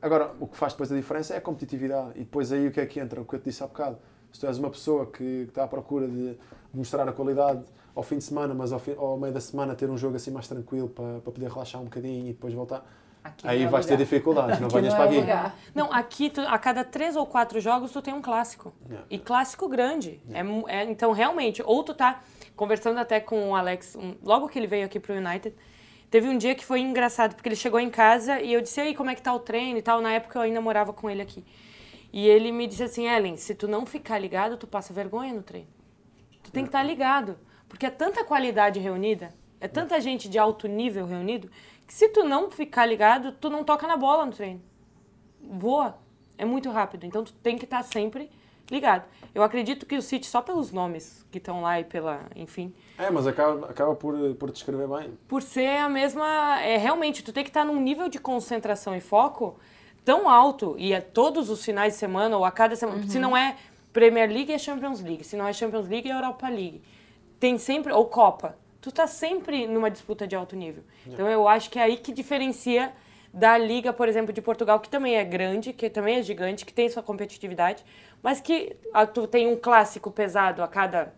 Agora, 0.00 0.32
o 0.40 0.46
que 0.46 0.56
faz 0.56 0.72
depois 0.72 0.92
a 0.92 0.94
diferença 0.96 1.34
é 1.34 1.38
a 1.38 1.40
competitividade. 1.40 2.10
E 2.16 2.20
depois 2.20 2.52
aí 2.52 2.66
o 2.68 2.70
que 2.70 2.80
é 2.80 2.86
que 2.86 3.00
entra? 3.00 3.20
O 3.20 3.24
que 3.24 3.34
eu 3.34 3.38
te 3.40 3.44
disse 3.46 3.62
há 3.62 3.66
bocado. 3.66 3.98
Se 4.32 4.40
tu 4.40 4.46
és 4.46 4.58
uma 4.58 4.70
pessoa 4.70 5.06
que, 5.06 5.44
que 5.44 5.48
está 5.48 5.64
à 5.64 5.68
procura 5.68 6.06
de 6.06 6.36
mostrar 6.74 7.08
a 7.08 7.12
qualidade 7.12 7.64
ao 7.94 8.02
fim 8.02 8.18
de 8.18 8.24
semana, 8.24 8.52
mas 8.54 8.72
ao, 8.72 8.78
fim- 8.78 8.94
ao 8.98 9.16
meio 9.16 9.32
da 9.32 9.40
semana 9.40 9.74
ter 9.74 9.88
um 9.88 9.96
jogo 9.96 10.16
assim 10.16 10.30
mais 10.30 10.46
tranquilo 10.46 10.88
para, 10.88 11.20
para 11.20 11.32
poder 11.32 11.48
relaxar 11.50 11.80
um 11.80 11.84
bocadinho 11.84 12.24
e 12.28 12.32
depois 12.32 12.52
voltar, 12.52 12.84
Aqui 13.24 13.48
aí 13.48 13.62
é 13.62 13.66
vais 13.66 13.86
ter 13.86 13.96
dificuldades. 13.96 14.60
Não 14.60 14.68
venhas 14.68 14.92
não 14.92 15.00
para 15.00 15.14
é 15.16 15.32
aqui. 15.32 15.52
Não, 15.74 15.92
aqui 15.92 16.30
tu- 16.30 16.42
a 16.42 16.58
cada 16.58 16.84
três 16.84 17.16
ou 17.16 17.24
quatro 17.26 17.58
jogos 17.60 17.90
tu 17.90 18.00
tem 18.02 18.12
um 18.14 18.20
clássico. 18.22 18.72
Yeah. 18.88 19.06
E 19.10 19.18
clássico 19.18 19.68
grande. 19.68 20.20
É 20.30 20.42
mu- 20.42 20.68
é- 20.68 20.84
então, 20.84 21.10
realmente, 21.12 21.62
ou 21.64 21.82
tu 21.82 21.94
tá 21.94 22.20
conversando 22.54 22.98
até 23.00 23.18
com 23.18 23.50
o 23.50 23.56
Alex, 23.56 23.96
um- 23.96 24.14
logo 24.22 24.46
que 24.48 24.58
ele 24.58 24.66
veio 24.68 24.84
aqui 24.84 25.00
pro 25.00 25.14
United, 25.14 25.56
teve 26.16 26.30
um 26.30 26.38
dia 26.38 26.54
que 26.54 26.64
foi 26.64 26.80
engraçado, 26.80 27.34
porque 27.34 27.46
ele 27.46 27.56
chegou 27.56 27.78
em 27.78 27.90
casa 27.90 28.40
e 28.40 28.50
eu 28.50 28.62
disse, 28.62 28.80
aí, 28.80 28.94
como 28.94 29.10
é 29.10 29.14
que 29.14 29.20
tá 29.20 29.34
o 29.34 29.38
treino 29.38 29.78
e 29.78 29.82
tal? 29.82 30.00
Na 30.00 30.12
época 30.12 30.38
eu 30.38 30.42
ainda 30.44 30.62
morava 30.62 30.90
com 30.90 31.10
ele 31.10 31.20
aqui. 31.20 31.44
E 32.10 32.26
ele 32.26 32.50
me 32.50 32.66
disse 32.66 32.84
assim, 32.84 33.06
Ellen, 33.06 33.36
se 33.36 33.54
tu 33.54 33.68
não 33.68 33.84
ficar 33.84 34.18
ligado, 34.18 34.56
tu 34.56 34.66
passa 34.66 34.94
vergonha 34.94 35.34
no 35.34 35.42
treino. 35.42 35.68
Tu 36.42 36.50
tem 36.50 36.62
que 36.64 36.70
estar 36.70 36.82
ligado. 36.82 37.38
Porque 37.68 37.84
é 37.84 37.90
tanta 37.90 38.24
qualidade 38.24 38.80
reunida, 38.80 39.34
é 39.60 39.68
tanta 39.68 40.00
gente 40.00 40.26
de 40.26 40.38
alto 40.38 40.66
nível 40.66 41.04
reunido, 41.04 41.50
que 41.86 41.92
se 41.92 42.08
tu 42.08 42.24
não 42.24 42.50
ficar 42.50 42.86
ligado, 42.86 43.32
tu 43.32 43.50
não 43.50 43.62
toca 43.62 43.86
na 43.86 43.98
bola 43.98 44.24
no 44.24 44.32
treino 44.32 44.62
voa. 45.42 45.98
É 46.38 46.46
muito 46.46 46.70
rápido. 46.70 47.04
Então 47.04 47.24
tu 47.24 47.32
tem 47.34 47.58
que 47.58 47.64
estar 47.64 47.82
sempre 47.82 48.30
ligado. 48.70 49.04
Eu 49.34 49.42
acredito 49.42 49.84
que 49.86 49.96
o 49.96 50.02
City, 50.02 50.26
só 50.26 50.40
pelos 50.40 50.72
nomes 50.72 51.26
que 51.30 51.38
estão 51.38 51.60
lá 51.60 51.80
e 51.80 51.84
pela. 51.84 52.22
Enfim. 52.34 52.74
É, 52.98 53.10
mas 53.10 53.26
acaba, 53.26 53.66
acaba 53.68 53.94
por, 53.94 54.16
por 54.36 54.50
descrever 54.50 54.88
bem. 54.88 55.18
Por 55.28 55.42
ser 55.42 55.78
a 55.78 55.88
mesma. 55.88 56.60
É, 56.62 56.76
realmente, 56.76 57.22
tu 57.22 57.32
tem 57.32 57.44
que 57.44 57.50
estar 57.50 57.64
num 57.64 57.80
nível 57.80 58.08
de 58.08 58.18
concentração 58.18 58.96
e 58.96 59.00
foco 59.00 59.58
tão 60.04 60.28
alto. 60.28 60.74
E 60.78 60.92
é 60.92 61.00
todos 61.00 61.50
os 61.50 61.64
finais 61.64 61.94
de 61.94 61.98
semana 61.98 62.36
ou 62.36 62.44
a 62.44 62.50
cada 62.50 62.74
semana. 62.76 63.06
Se 63.06 63.18
não 63.18 63.36
é 63.36 63.56
Premier 63.92 64.30
League, 64.30 64.52
é 64.52 64.58
Champions 64.58 65.02
League. 65.02 65.24
Se 65.24 65.36
não 65.36 65.46
é 65.46 65.52
Champions 65.52 65.88
League, 65.88 66.10
é 66.10 66.14
Europa 66.14 66.48
League. 66.48 66.82
Tem 67.38 67.58
sempre. 67.58 67.92
Ou 67.92 68.06
Copa. 68.06 68.56
Tu 68.80 68.92
tá 68.92 69.06
sempre 69.06 69.66
numa 69.66 69.90
disputa 69.90 70.26
de 70.26 70.36
alto 70.36 70.54
nível. 70.54 70.84
Então 71.06 71.28
eu 71.28 71.48
acho 71.48 71.68
que 71.68 71.78
é 71.78 71.82
aí 71.82 71.96
que 71.96 72.12
diferencia 72.12 72.92
da 73.36 73.58
Liga, 73.58 73.92
por 73.92 74.08
exemplo, 74.08 74.32
de 74.32 74.40
Portugal, 74.40 74.80
que 74.80 74.88
também 74.88 75.16
é 75.16 75.24
grande, 75.24 75.72
que 75.74 75.90
também 75.90 76.16
é 76.16 76.22
gigante, 76.22 76.64
que 76.64 76.72
tem 76.72 76.88
sua 76.88 77.02
competitividade, 77.02 77.84
mas 78.22 78.40
que 78.40 78.76
ah, 78.92 79.06
tu 79.06 79.26
tem 79.26 79.46
um 79.46 79.56
clássico 79.56 80.10
pesado 80.10 80.62
a 80.62 80.68
cada, 80.68 81.12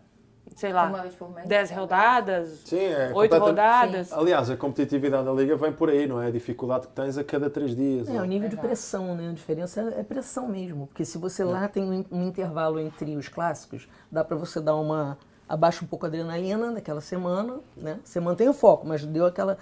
sei 0.55 0.71
Uma 0.71 0.89
lá, 0.89 1.01
vez 1.01 1.15
por 1.15 1.33
mês. 1.33 1.47
10 1.47 1.71
rodadas, 1.71 2.49
Sim, 2.65 2.77
é 2.77 3.11
rodadas. 3.11 4.13
Aliás, 4.13 4.49
a 4.49 4.57
competitividade 4.57 5.25
da 5.25 5.31
Liga 5.31 5.55
vem 5.55 5.71
por 5.71 5.89
aí, 5.89 6.07
não 6.07 6.21
é? 6.21 6.27
A 6.27 6.31
dificuldade 6.31 6.87
que 6.87 6.93
tens 6.93 7.17
a 7.17 7.23
cada 7.23 7.49
três 7.49 7.75
dias. 7.75 8.07
É, 8.07 8.13
não 8.13 8.21
o 8.21 8.25
é? 8.25 8.27
nível 8.27 8.49
de 8.49 8.57
pressão, 8.57 9.15
né? 9.15 9.29
A 9.29 9.33
diferença 9.33 9.81
é 9.97 10.03
pressão 10.03 10.47
mesmo. 10.47 10.87
Porque 10.87 11.05
se 11.05 11.17
você 11.17 11.43
lá 11.43 11.67
tem 11.67 11.83
um, 11.83 12.05
um 12.11 12.27
intervalo 12.27 12.79
entre 12.79 13.15
os 13.15 13.27
clássicos, 13.27 13.87
dá 14.11 14.23
para 14.23 14.37
você 14.37 14.59
dar 14.59 14.75
uma. 14.75 15.17
abaixa 15.47 15.83
um 15.83 15.87
pouco 15.87 16.05
a 16.05 16.09
adrenalina 16.09 16.71
naquela 16.71 17.01
semana, 17.01 17.59
né? 17.75 17.99
Você 18.03 18.19
mantém 18.19 18.47
o 18.49 18.53
foco, 18.53 18.87
mas 18.87 19.05
deu 19.05 19.25
aquela. 19.25 19.57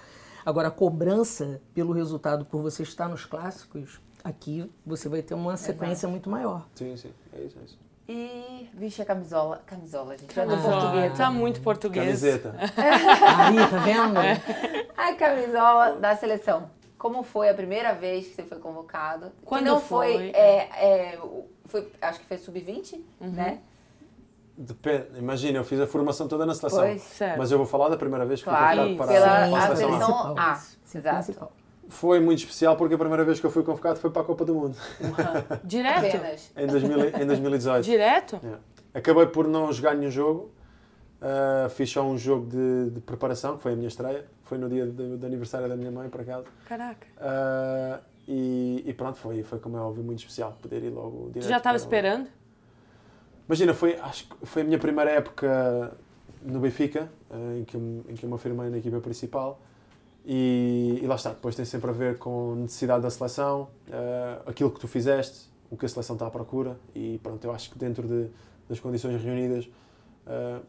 Agora, 0.46 0.70
a 0.70 0.72
cobrança 0.72 1.62
pelo 1.74 1.92
resultado 1.94 2.46
por 2.46 2.62
você 2.62 2.82
estar 2.82 3.10
nos 3.10 3.26
clássicos, 3.26 4.00
aqui 4.28 4.70
você 4.86 5.08
vai 5.10 5.22
ter 5.22 5.34
uma 5.34 5.58
sequência 5.58 6.08
muito 6.08 6.30
maior. 6.30 6.66
Sim, 6.76 6.96
sim. 6.98 7.12
É 7.34 7.42
isso, 7.42 7.58
é 7.60 7.64
isso. 7.64 7.80
E, 8.10 8.70
vixe, 8.74 9.02
a 9.02 9.06
camisola. 9.06 9.62
Camisola, 9.66 10.18
gente. 10.18 10.34
Camisola. 10.34 10.82
português. 10.82 11.18
Tá 11.18 11.30
muito 11.32 11.62
português. 11.62 12.06
Camiseta. 12.06 12.56
Aí, 12.58 13.70
tá 13.70 13.78
vendo? 13.84 14.18
É. 14.20 14.88
A 14.96 15.14
camisola 15.16 15.94
da 16.00 16.16
seleção. 16.16 16.70
Como 16.98 17.22
foi 17.22 17.50
a 17.50 17.54
primeira 17.54 17.94
vez 17.94 18.28
que 18.28 18.34
você 18.36 18.44
foi 18.44 18.60
convocado? 18.60 19.32
Quando 19.46 19.64
que 19.64 19.70
não 19.70 19.80
foi? 19.82 20.14
foi, 20.14 20.30
é, 20.30 21.14
é, 21.14 21.20
foi, 21.66 21.92
acho 22.02 22.20
que 22.22 22.26
foi 22.26 22.38
sub-20, 22.38 23.00
né? 23.20 23.60
Depende. 24.58 25.20
Imagina, 25.20 25.60
eu 25.60 25.64
fiz 25.64 25.80
a 25.80 25.86
formação 25.86 26.28
toda 26.28 26.46
na 26.46 26.56
seleção. 26.56 26.80
Pois. 26.80 27.02
Certo. 27.04 27.38
Mas 27.38 27.52
eu 27.52 27.58
vou 27.60 27.68
falar 27.68 27.90
da 27.90 27.98
primeira 27.98 28.26
vez 28.26 28.40
que 28.40 28.46
Claro, 28.50 28.82
fui 28.82 28.90
convocado 28.96 28.98
para, 28.98 29.14
pela- 29.14 29.58
a 29.58 29.58
a 29.58 29.76
seleção. 29.76 29.90
seleção 29.92 30.16
A. 30.16 30.42
A. 30.42 30.52
Ah, 30.54 30.56
Sim, 30.84 30.98
exato. 30.98 31.16
principal. 31.26 31.52
Foi 31.90 32.20
muito 32.20 32.40
especial 32.40 32.76
porque 32.76 32.96
a 32.96 32.98
primeira 32.98 33.24
vez 33.24 33.40
que 33.40 33.46
eu 33.46 33.52
fui 33.52 33.64
convocado 33.64 33.98
foi 34.00 34.10
para 34.10 34.22
a 34.22 34.26
Copa 34.26 34.44
do 34.44 34.54
Mundo, 34.54 34.78
Direto? 35.64 36.06
Apenas. 36.18 36.52
em, 36.56 36.68
2000, 36.68 37.00
e- 37.00 37.24
em 37.24 37.26
2018. 37.26 37.86
Direto? 37.86 38.40
Yeah. 38.44 38.62
Acabei 38.94 39.26
por 39.28 39.48
não 39.48 39.72
jogar 39.72 39.96
nenhum 39.96 40.12
jogo. 40.12 40.52
Uh, 41.22 41.70
fiz 41.70 41.90
só 41.90 42.04
um 42.04 42.18
jogo 42.18 42.46
de, 42.48 42.92
de 42.92 43.00
preparação, 43.02 43.58
que 43.58 43.64
foi 43.64 43.74
a 43.74 43.76
minha 43.76 43.88
estreia. 43.88 44.26
Foi 44.44 44.58
no 44.58 44.70
dia 44.70 44.86
do, 44.86 45.18
do 45.18 45.26
aniversário 45.26 45.68
da 45.68 45.76
minha 45.76 45.90
mãe, 45.92 46.10
por 46.10 46.22
acaso. 46.22 46.46
Caraca. 46.68 47.08
Uh, 47.18 48.04
e, 48.28 48.84
e 48.86 48.94
pronto, 48.94 49.18
foi, 49.18 49.42
foi 49.44 49.58
como 49.60 49.78
é 49.78 49.80
óbvio, 49.80 50.04
muito 50.04 50.20
especial 50.20 50.58
poder 50.62 50.84
ir 50.84 50.90
logo 50.90 51.28
Tu 51.28 51.34
direto 51.34 51.50
já 51.50 51.58
estava 51.58 51.78
esperando? 51.78 52.28
Imagina, 53.48 53.74
foi, 53.74 53.96
acho 53.98 54.28
que 54.28 54.36
foi 54.46 54.62
a 54.62 54.66
minha 54.66 54.78
primeira 54.78 55.10
época 55.10 55.96
no 56.44 56.60
Benfica, 56.60 57.10
eh, 57.32 57.60
em 57.60 57.64
que, 57.64 57.76
eu, 57.76 58.06
em 58.10 58.14
que 58.16 58.26
eu 58.26 58.30
me 58.30 58.36
afirmei 58.36 58.70
na 58.70 58.78
equipa 58.78 59.00
principal. 59.00 59.62
E, 60.30 61.00
e 61.02 61.08
lá 61.08 61.16
está, 61.16 61.30
depois 61.30 61.56
tem 61.56 61.64
sempre 61.64 61.90
a 61.90 61.94
ver 61.94 62.18
com 62.18 62.52
a 62.52 62.56
necessidade 62.58 63.02
da 63.02 63.10
seleção, 63.10 63.70
eh, 63.90 64.40
aquilo 64.46 64.70
que 64.70 64.78
tu 64.82 64.86
fizeste, 64.88 65.48
o 65.72 65.78
que 65.78 65.86
a 65.86 65.90
seleção 65.90 66.18
está 66.18 66.28
à 66.28 66.30
procura. 66.30 66.78
E 66.94 67.18
pronto, 67.24 67.42
eu 67.46 67.52
acho 67.54 67.70
que 67.72 67.80
dentro 67.80 68.06
de- 68.06 68.28
das 68.68 68.78
condições 68.78 69.24
reunidas, 69.24 69.70
eh, 70.26 70.60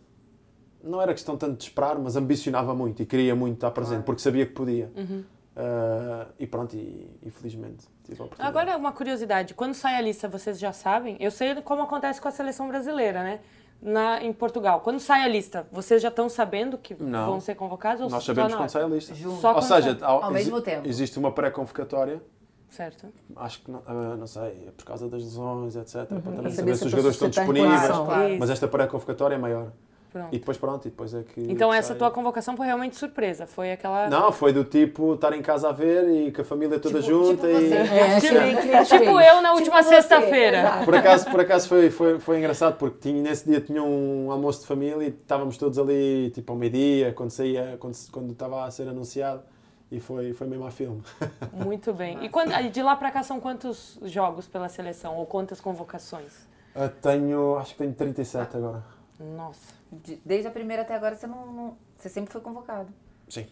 não 0.84 1.02
era 1.02 1.12
questão 1.12 1.36
tanto 1.36 1.56
de 1.56 1.64
esperar, 1.64 1.98
mas 1.98 2.14
ambicionava 2.14 2.72
muito 2.72 3.02
e 3.02 3.06
queria 3.06 3.34
muito 3.34 3.54
estar 3.56 3.72
presente, 3.72 4.04
porque 4.04 4.22
sabia 4.22 4.46
que 4.46 4.52
podia. 4.52 4.92
Uhum. 4.96 5.24
Eh, 5.56 6.26
e 6.38 6.46
pronto, 6.46 6.76
e, 6.76 7.10
e 7.20 7.30
felizmente 7.30 7.84
tive 8.04 8.22
a 8.22 8.26
oportunidade. 8.26 8.56
Agora, 8.58 8.78
uma 8.78 8.92
curiosidade. 8.92 9.54
Quando 9.54 9.74
sai 9.74 9.96
a 9.96 10.00
lista, 10.00 10.28
vocês 10.28 10.56
já 10.56 10.72
sabem? 10.72 11.16
Eu 11.18 11.32
sei 11.32 11.56
como 11.62 11.82
acontece 11.82 12.20
com 12.20 12.28
a 12.28 12.30
seleção 12.30 12.68
brasileira, 12.68 13.24
né? 13.24 13.40
Na, 13.80 14.22
em 14.24 14.32
Portugal. 14.32 14.80
Quando 14.80 14.98
sai 14.98 15.22
a 15.22 15.28
lista, 15.28 15.66
vocês 15.70 16.02
já 16.02 16.08
estão 16.08 16.28
sabendo 16.28 16.76
que 16.76 17.00
Não. 17.00 17.26
vão 17.26 17.40
ser 17.40 17.54
convocados? 17.54 18.02
Ou 18.02 18.10
Nós 18.10 18.24
sabemos 18.24 18.54
quando 18.54 18.68
sai 18.70 18.82
a 18.82 18.86
lista. 18.88 19.14
Só 19.14 19.28
Ou 19.28 19.54
quando 19.54 19.62
seja, 19.62 19.96
sai. 19.98 20.08
ao- 20.08 20.24
Ao 20.24 20.30
mesmo 20.32 20.60
tempo. 20.60 20.88
existe 20.88 21.16
uma 21.18 21.30
pré-convocatória 21.30 22.20
Certo. 22.70 23.06
acho 23.36 23.62
que 23.62 23.70
não, 23.70 23.80
ah, 23.86 24.16
não 24.18 24.26
sei, 24.26 24.64
é 24.66 24.70
por 24.76 24.84
causa 24.84 25.08
das 25.08 25.22
lesões, 25.22 25.76
etc. 25.76 25.94
Para 25.94 26.06
Para 26.06 26.20
também 26.20 26.36
saber 26.36 26.52
saber 26.52 26.72
se 26.74 26.78
se 26.80 26.84
os 26.86 26.90
jogadores 26.90 27.14
estão 27.16 27.28
disponíveis. 27.30 27.86
Claro. 27.86 28.36
Mas 28.40 28.50
esta 28.50 28.66
pré-convocatória 28.66 29.36
é 29.36 29.38
maior. 29.38 29.68
Pronto. 30.10 30.34
E 30.34 30.38
depois 30.38 30.56
pronto, 30.56 30.86
e 30.86 30.90
depois 30.90 31.12
é 31.12 31.22
que. 31.22 31.40
Então, 31.52 31.72
essa 31.72 31.94
tua 31.94 32.10
convocação 32.10 32.56
foi 32.56 32.66
realmente 32.66 32.96
surpresa. 32.96 33.46
Foi 33.46 33.72
aquela. 33.72 34.08
Não, 34.08 34.32
foi 34.32 34.52
do 34.54 34.64
tipo 34.64 35.14
estar 35.14 35.32
em 35.34 35.42
casa 35.42 35.68
a 35.68 35.72
ver 35.72 36.08
e 36.08 36.32
com 36.32 36.40
a 36.40 36.44
família 36.44 36.78
toda 36.80 37.00
Tipo- 37.02 37.10
junta 37.12 37.46
tipo 37.46 37.58
e. 37.60 37.68
você. 37.68 37.74
É, 37.74 38.20
Tipo- 38.20 38.26
que 38.34 38.38
nem 38.40 38.56
Tipo 38.84 39.14
fez. 39.18 39.28
eu 39.28 39.42
na 39.42 39.52
última 39.52 39.76
Tipo 39.82 39.88
sexta-feira. 39.90 40.80
Por 40.84 40.94
acaso, 40.94 41.30
por 41.30 41.40
acaso 41.40 41.68
foi, 41.68 41.90
foi, 41.90 42.18
foi 42.18 42.38
engraçado 42.38 42.76
porque 42.78 42.98
tinha, 43.10 43.22
nesse 43.22 43.44
dia 43.48 43.60
tinha 43.60 43.82
um 43.82 44.32
almoço 44.32 44.60
de 44.62 44.66
família 44.66 45.04
e 45.04 45.08
estávamos 45.08 45.58
todos 45.58 45.78
ali 45.78 46.30
tipo 46.34 46.50
ao 46.52 46.58
meio-dia, 46.58 47.12
quando 47.12 47.30
saía, 47.30 47.76
quando, 47.78 47.94
quando 48.10 48.32
estava 48.32 48.64
a 48.64 48.70
ser 48.70 48.88
anunciado 48.88 49.42
e 49.92 50.00
foi, 50.00 50.32
foi 50.32 50.46
mesmo 50.46 50.66
a 50.66 50.70
filme. 50.70 51.02
Muito 51.52 51.92
bem. 51.92 52.24
E 52.24 52.28
quando, 52.30 52.50
de 52.70 52.82
lá 52.82 52.96
pra 52.96 53.10
cá 53.10 53.22
são 53.22 53.38
quantos 53.40 53.98
jogos 54.04 54.46
pela 54.48 54.70
seleção? 54.70 55.16
Ou 55.16 55.26
quantas 55.26 55.60
convocações? 55.60 56.48
Ah, 56.74 56.88
tenho, 56.88 57.58
acho 57.58 57.72
que 57.72 57.78
tenho 57.78 57.92
37 57.92 58.56
agora. 58.56 58.82
Nossa. 59.36 59.77
De- 59.90 60.20
Desde 60.24 60.46
a 60.48 60.50
primeira 60.50 60.82
até 60.82 60.94
agora 60.94 61.14
você 61.16 61.26
não, 61.26 61.46
não- 61.52 61.76
você 61.96 62.08
sempre 62.08 62.32
foi 62.32 62.40
convocado. 62.40 62.88
Sim. 63.28 63.46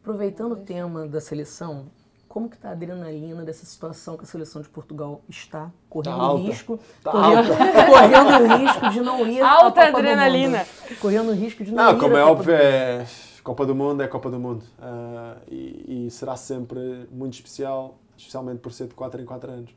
Aproveitando 0.00 0.52
o 0.52 0.56
tema 0.56 1.06
da 1.06 1.20
seleção, 1.20 1.86
como 2.28 2.48
que 2.48 2.56
está 2.56 2.70
a 2.70 2.72
adrenalina 2.72 3.42
dessa 3.44 3.64
situação 3.64 4.16
que 4.16 4.24
a 4.24 4.26
seleção 4.26 4.60
de 4.60 4.68
Portugal 4.68 5.22
está 5.28 5.70
correndo 5.88 6.16
Tá 6.16 6.22
alta. 6.22 6.42
risco, 6.42 6.78
Tá 7.02 7.10
correndo, 7.12 7.48
correndo 7.88 8.56
risco 8.58 8.90
de 8.90 9.00
não 9.00 9.26
ir 9.26 9.40
à 9.40 9.50
Alta 9.50 9.64
Copa 9.86 9.92
do 9.92 9.96
adrenalina. 9.98 10.58
Mundo. 10.58 10.98
Correndo 11.00 11.32
risco 11.32 11.64
de 11.64 11.72
não, 11.72 11.84
Não, 11.84 11.96
ir 11.96 12.00
como 12.00 12.16
à 12.16 12.18
é 12.18 12.22
Copa 12.22 12.32
óbvio, 12.32 12.54
do 12.56 12.60
Mundo. 12.62 12.62
é 12.62 13.06
Copa 13.42 13.66
do 13.66 13.74
Mundo 13.74 14.02
é 14.02 14.08
Copa 14.08 14.30
do 14.30 14.38
Mundo. 14.40 14.64
Ah, 14.80 15.36
e, 15.48 16.06
e 16.06 16.10
será 16.10 16.36
sempre 16.36 17.08
muito 17.10 17.34
especial, 17.34 17.98
especialmente 18.16 18.58
por 18.58 18.72
ser 18.72 18.88
de 18.88 18.94
4 18.94 19.22
em 19.22 19.24
4 19.24 19.50
anos. 19.50 19.70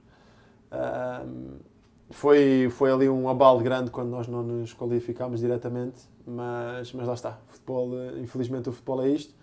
Ah, 0.71 1.23
foi, 2.09 2.69
foi 2.71 2.91
ali 2.91 3.09
um 3.09 3.27
abalo 3.29 3.59
grande 3.59 3.91
quando 3.91 4.09
nós 4.09 4.27
não 4.27 4.43
nos 4.43 4.73
qualificámos 4.73 5.39
diretamente, 5.39 6.01
mas, 6.25 6.93
mas 6.93 7.07
lá 7.07 7.13
está. 7.13 7.39
Futebol, 7.47 7.97
eh, 7.97 8.19
infelizmente 8.19 8.69
o 8.69 8.71
futebol 8.71 9.01
é 9.03 9.09
isto 9.09 9.35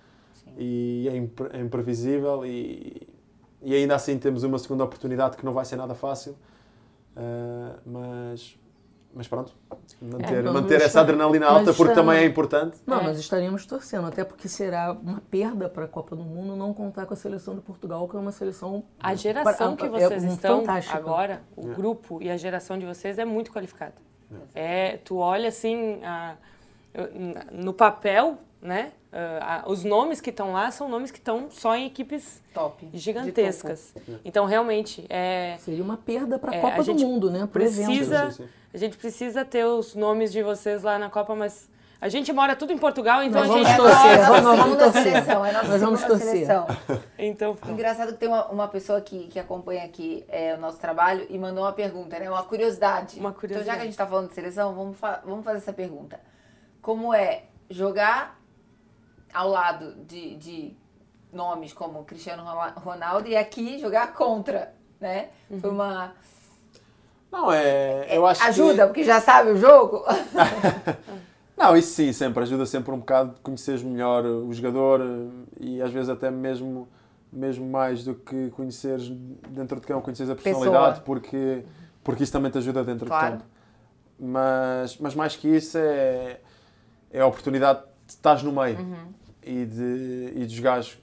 e 0.59 1.09
é, 1.11 1.17
impre- 1.17 1.51
é 1.53 1.61
imprevisível 1.61 2.45
e, 2.47 3.07
e 3.63 3.75
ainda 3.75 3.95
assim 3.95 4.19
temos 4.19 4.43
uma 4.43 4.59
segunda 4.59 4.85
oportunidade 4.85 5.37
que 5.37 5.45
não 5.45 5.53
vai 5.53 5.65
ser 5.65 5.77
nada 5.77 5.95
fácil. 5.95 6.37
Ah, 7.17 7.79
mas, 7.87 8.59
mas 9.15 9.29
pronto, 9.29 9.53
manter, 10.03 10.43
vamos 10.43 10.61
manter 10.63 10.77
essa 10.77 10.87
estar- 10.87 11.01
adrenalina 11.03 11.47
alta 11.47 11.73
porque 11.73 11.95
também 11.95 12.19
é 12.19 12.25
importante. 12.25 12.79
Não, 12.87 13.01
É. 13.01 13.05
nós 13.05 13.19
estaríamos 13.19 13.65
torcendo, 13.67 14.07
até 14.07 14.25
porque 14.25 14.49
será 14.49 14.93
uma 14.93 15.21
perda 15.31 15.69
para 15.69 15.85
a 15.85 15.89
Copa 15.89 16.17
do 16.17 16.25
Mundo 16.25 16.57
não 16.57 16.75
contar 16.75 17.07
com 17.07 17.15
a 17.15 17.17
seleção 17.17 17.55
de 17.55 17.61
Portugal, 17.61 18.09
que 18.09 18.17
é 18.17 18.19
uma 18.19 18.33
seleção 18.33 18.85
A 18.99 19.15
geração 19.15 19.77
que 19.77 19.87
é 19.87 19.89
vocês 19.89 20.25
um 20.25 20.29
estão 20.29 20.61
fantástica. 20.61 20.97
agora, 20.99 21.43
o 21.57 21.71
É. 21.71 21.75
grupo 21.75 22.21
e 22.21 22.31
a 22.31 22.37
geração 22.37 22.77
de 22.79 22.85
vocês 22.87 23.19
é 23.19 23.25
muito 23.25 23.53
qualificada. 23.53 23.95
É, 24.55 24.97
tu 25.05 25.19
olha 25.19 25.49
assim, 25.49 26.01
a- 26.03 26.35
no 27.53 27.73
papel, 27.73 28.39
né? 28.65 28.91
a- 29.41 29.63
os 29.69 29.85
nomes 29.85 30.21
que 30.21 30.31
estão 30.31 30.53
lá 30.53 30.69
são 30.73 30.89
nomes 30.89 31.13
que 31.13 31.19
estão 31.19 31.49
só 31.49 31.77
em 31.77 31.87
equipes 31.87 32.43
Top. 32.53 32.89
Gigantescas. 32.93 33.95
Então, 34.25 34.45
realmente, 34.45 35.07
é, 35.09 35.57
Seria 35.61 35.85
uma 35.85 35.97
perda 35.97 36.37
para 36.37 36.51
a 36.51 36.55
É, 36.57 36.61
Copa 36.61 36.75
a 36.75 36.79
do 36.79 36.83
gente 36.83 37.05
Mundo, 37.05 37.31
né? 37.31 37.41
Por 37.41 37.49
precisa- 37.61 37.93
exemplo. 38.27 38.49
A 38.73 38.77
gente 38.77 38.97
precisa 38.97 39.45
ter 39.45 39.65
os 39.65 39.95
nomes 39.95 40.33
de 40.33 40.43
vocês 40.43 40.83
lá 40.83 40.99
na 40.99 41.09
Copa, 41.09 41.33
mas 41.37 41.71
a 42.01 42.09
gente 42.09 42.33
mora 42.33 42.57
tudo 42.57 42.73
em 42.73 42.79
Portugal, 42.79 43.23
então 43.23 43.41
Nós 43.41 43.51
a 43.51 43.53
vamos 43.53 43.69
gente 43.69 43.77
torcer, 43.77 44.19
É 44.19 44.25
a 44.25 44.41
nós 44.43 44.59
vamos 44.59 44.79
torcer. 44.79 45.03
seleção, 45.05 45.45
é 45.47 45.51
a 45.51 45.53
nossa 45.53 45.69
Nós 45.69 45.81
vamos 45.81 46.01
segunda 46.01 46.19
torcer. 46.19 46.47
seleção. 46.47 46.67
Então, 47.17 47.57
Engraçado 47.69 48.13
que 48.15 48.19
tem 48.19 48.29
uma, 48.29 48.47
uma 48.49 48.67
pessoa 48.69 49.01
que, 49.01 49.29
que 49.29 49.39
acompanha 49.39 49.85
aqui 49.85 50.25
é, 50.29 50.55
o 50.55 50.59
nosso 50.59 50.79
trabalho 50.81 51.25
e 51.31 51.39
mandou 51.39 51.63
uma 51.63 51.73
pergunta, 51.73 52.19
né? 52.19 52.29
Uma 52.29 52.43
curiosidade. 52.43 53.21
Uma 53.21 53.29
Então, 53.29 53.33
já 53.33 53.41
curiosidade. 53.41 53.77
que 53.79 53.83
a 53.83 53.87
gente 53.87 53.97
tá 53.97 54.07
falando 54.09 54.29
de 54.29 54.35
seleção, 54.35 54.75
vamos, 54.75 54.97
fa- 54.99 55.23
vamos 55.25 55.45
fazer 55.45 55.59
essa 55.59 55.73
pergunta. 55.73 56.19
Como 56.83 57.15
é 57.15 57.45
jogar 57.71 58.41
ao 59.35 59.49
lado 59.49 59.95
de, 60.07 60.37
de 60.37 60.77
nomes 61.33 61.73
como 61.73 62.05
Cristiano 62.05 62.45
Ronal- 62.45 62.73
Ronaldo 62.77 63.29
e 63.29 63.37
aqui 63.37 63.79
jogar 63.79 64.13
contra, 64.15 64.73
né? 65.01 65.29
Foi 65.61 65.71
uma... 65.71 66.13
Não, 67.33 67.51
é. 67.53 68.17
Eu 68.17 68.25
acho 68.27 68.43
Ajuda, 68.45 68.83
Que... 68.83 68.87
porque 68.87 69.03
já 69.05 69.21
sabe 69.21 69.51
o 69.51 69.57
jogo. 69.57 70.05
Não, 71.57 71.77
isso 71.77 71.95
sim, 71.95 72.13
sempre. 72.13 72.43
Ajuda 72.43 72.65
sempre 72.67 72.93
um 72.93 72.99
bocado 72.99 73.35
de 73.35 73.41
conheceres 73.41 73.83
melhor 73.83 74.25
o 74.25 74.53
jogador 74.53 75.01
eh, 75.01 75.29
e 75.61 75.83
às 75.83 75.91
vezes 75.93 76.09
até 76.09 76.31
mesmo, 76.31 76.89
mesmo 77.33 77.69
mais 77.69 78.05
do 78.05 78.15
que 78.15 78.51
conheceres 78.51 79.09
dentro 79.49 79.81
de 79.81 79.87
campo, 79.87 80.03
conheceres 80.03 80.31
a 80.31 80.35
personalidade, 80.37 81.01
porque, 81.03 81.65
porque 82.03 82.23
isso 82.25 82.33
também 82.33 82.51
te 82.51 82.59
ajuda 82.59 82.83
dentro 82.85 83.07
Claro. 83.07 83.27
de 83.27 83.33
campo. 83.43 83.45
Mas, 84.19 84.97
mas 84.99 85.15
mais 85.15 85.35
que 85.37 85.49
isso 85.49 85.77
é, 85.79 86.41
é 87.11 87.21
a 87.21 87.27
oportunidade 87.27 87.81
de 88.07 88.13
estás 88.13 88.43
no 88.45 88.53
meio 88.53 88.77
e, 89.45 89.65
de, 89.65 90.33
e 90.37 90.47
de 90.47 90.55
jogares, 90.55 90.99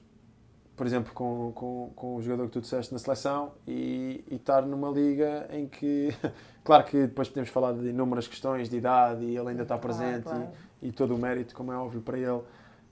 por 0.76 0.86
exemplo, 0.86 1.12
com, 1.12 1.52
com, 1.54 1.92
com 1.94 2.16
o 2.16 2.22
jogador 2.22 2.46
que 2.46 2.52
tu 2.52 2.60
disseste 2.60 2.92
na 2.92 2.98
seleção 2.98 3.52
e, 3.66 4.24
e 4.30 4.36
estar 4.36 4.62
numa 4.62 4.90
liga 4.90 5.46
em 5.50 5.66
que, 5.66 6.08
claro 6.64 6.84
que 6.84 7.02
depois 7.02 7.28
podemos 7.28 7.50
falar 7.50 7.72
de 7.72 7.88
inúmeras 7.88 8.26
questões 8.26 8.68
de 8.68 8.76
idade 8.76 9.24
e 9.24 9.36
ele 9.36 9.50
ainda 9.50 9.62
está 9.62 9.78
Claro, 9.78 9.98
presente 9.98 10.24
claro. 10.24 10.48
E, 10.80 10.88
e 10.88 10.92
todo 10.92 11.14
o 11.14 11.18
mérito, 11.18 11.54
como 11.54 11.72
é 11.72 11.76
óbvio, 11.76 12.00
para 12.00 12.18
ele, 12.18 12.42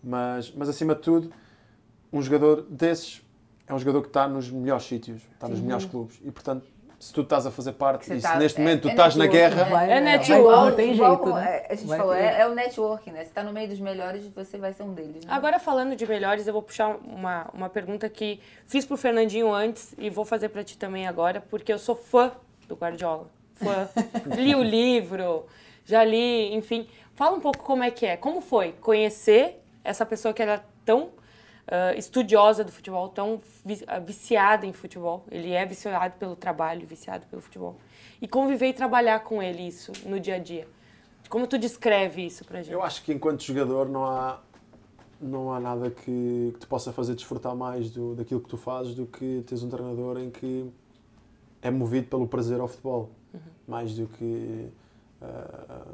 mas, 0.02 0.52
mas 0.56 0.68
acima 0.68 0.94
de 0.94 1.02
tudo, 1.02 1.32
um 2.12 2.22
jogador 2.22 2.62
desses 2.62 3.22
é 3.66 3.74
um 3.74 3.78
jogador 3.78 4.02
que 4.02 4.08
está 4.08 4.26
nos 4.26 4.50
melhores 4.50 4.84
sítios, 4.84 5.22
está 5.32 5.48
nos 5.48 5.60
melhores 5.60 5.84
clubes 5.84 6.20
e, 6.24 6.30
portanto, 6.32 6.66
se 7.00 7.14
tu 7.14 7.22
estás 7.22 7.46
a 7.46 7.50
fazer 7.50 7.72
parte 7.72 8.12
e 8.12 8.20
se 8.20 8.20
tá- 8.20 8.36
neste 8.36 8.58
é- 8.58 8.62
momento 8.62 8.82
tu 8.82 8.88
é 8.88 8.90
estás 8.90 9.16
na 9.16 9.26
guerra, 9.26 9.64
né? 9.64 9.84
É 9.84 10.00
né? 10.00 10.18
network. 10.18 10.76
Tem 10.76 10.94
jeito, 10.94 11.34
né? 11.34 11.66
A 11.70 11.74
gente 11.74 11.88
falou, 11.88 12.12
é, 12.12 12.42
é 12.42 12.46
o 12.46 12.54
networking, 12.54 13.10
né? 13.12 13.24
Você 13.24 13.30
tá 13.30 13.42
no 13.42 13.54
meio 13.54 13.68
dos 13.68 13.80
melhores, 13.80 14.26
você 14.26 14.58
vai 14.58 14.74
ser 14.74 14.82
um 14.82 14.92
deles. 14.92 15.24
Né? 15.24 15.32
Agora, 15.32 15.58
falando 15.58 15.96
de 15.96 16.06
melhores, 16.06 16.46
eu 16.46 16.52
vou 16.52 16.60
puxar 16.60 16.98
uma, 17.02 17.48
uma 17.54 17.70
pergunta 17.70 18.06
que 18.10 18.38
fiz 18.66 18.84
pro 18.84 18.98
Fernandinho 18.98 19.50
antes 19.50 19.94
e 19.96 20.10
vou 20.10 20.26
fazer 20.26 20.50
para 20.50 20.62
ti 20.62 20.76
também 20.76 21.06
agora, 21.06 21.42
porque 21.48 21.72
eu 21.72 21.78
sou 21.78 21.96
fã 21.96 22.32
do 22.68 22.74
Guardiola. 22.74 23.28
Fã. 23.54 23.88
li 24.36 24.54
o 24.54 24.62
livro, 24.62 25.46
já 25.86 26.04
li, 26.04 26.54
enfim. 26.54 26.86
Fala 27.14 27.34
um 27.34 27.40
pouco 27.40 27.64
como 27.64 27.82
é 27.82 27.90
que 27.90 28.04
é. 28.04 28.18
Como 28.18 28.42
foi 28.42 28.72
conhecer 28.72 29.62
essa 29.82 30.04
pessoa 30.04 30.34
que 30.34 30.42
era 30.42 30.62
tão 30.84 31.08
ah, 31.66 31.94
estudiosa 31.94 32.64
do 32.64 32.72
futebol, 32.72 33.08
tão 33.08 33.40
vi- 33.64 33.84
ah, 33.86 33.98
viciada 33.98 34.66
em 34.66 34.72
futebol. 34.72 35.24
Ele 35.30 35.52
é 35.52 35.64
viciado 35.66 36.14
pelo 36.18 36.36
trabalho, 36.36 36.86
viciado 36.86 37.26
pelo 37.26 37.42
futebol. 37.42 37.76
E 38.20 38.28
conviver 38.28 38.68
e 38.68 38.72
trabalhar 38.72 39.20
com 39.20 39.42
ele 39.42 39.62
isso 39.66 39.92
no 40.04 40.18
dia 40.20 40.36
a 40.36 40.38
dia. 40.38 40.66
Como 41.28 41.46
tu 41.46 41.58
descreve 41.58 42.26
isso 42.26 42.44
pra 42.44 42.60
gente? 42.60 42.72
Eu 42.72 42.82
acho 42.82 43.02
que 43.04 43.12
enquanto 43.12 43.42
jogador 43.42 43.88
não 43.88 44.04
há, 44.04 44.40
não 45.20 45.52
há 45.52 45.60
nada 45.60 45.90
que, 45.90 46.50
que 46.54 46.58
te 46.58 46.66
possa 46.66 46.92
fazer 46.92 47.14
desfrutar 47.14 47.54
mais 47.54 47.90
do, 47.90 48.14
daquilo 48.14 48.40
que 48.40 48.48
tu 48.48 48.56
fazes 48.56 48.94
do 48.94 49.06
que 49.06 49.42
teres 49.46 49.62
um 49.62 49.68
treinador 49.68 50.18
em 50.18 50.28
que 50.30 50.68
é 51.62 51.70
movido 51.70 52.08
pelo 52.08 52.26
prazer 52.26 52.58
ao 52.60 52.66
futebol, 52.66 53.10
mais 53.68 53.94
do 53.94 54.06
que 54.08 54.68
ah, 55.22 55.84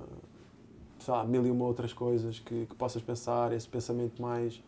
sei 0.98 1.12
lá, 1.12 1.24
mil 1.24 1.46
e 1.46 1.50
uma 1.50 1.64
outras 1.64 1.92
coisas 1.92 2.38
que, 2.38 2.66
que 2.66 2.74
possas 2.74 3.02
pensar, 3.02 3.52
esse 3.52 3.68
pensamento 3.68 4.20
mais, 4.22 4.62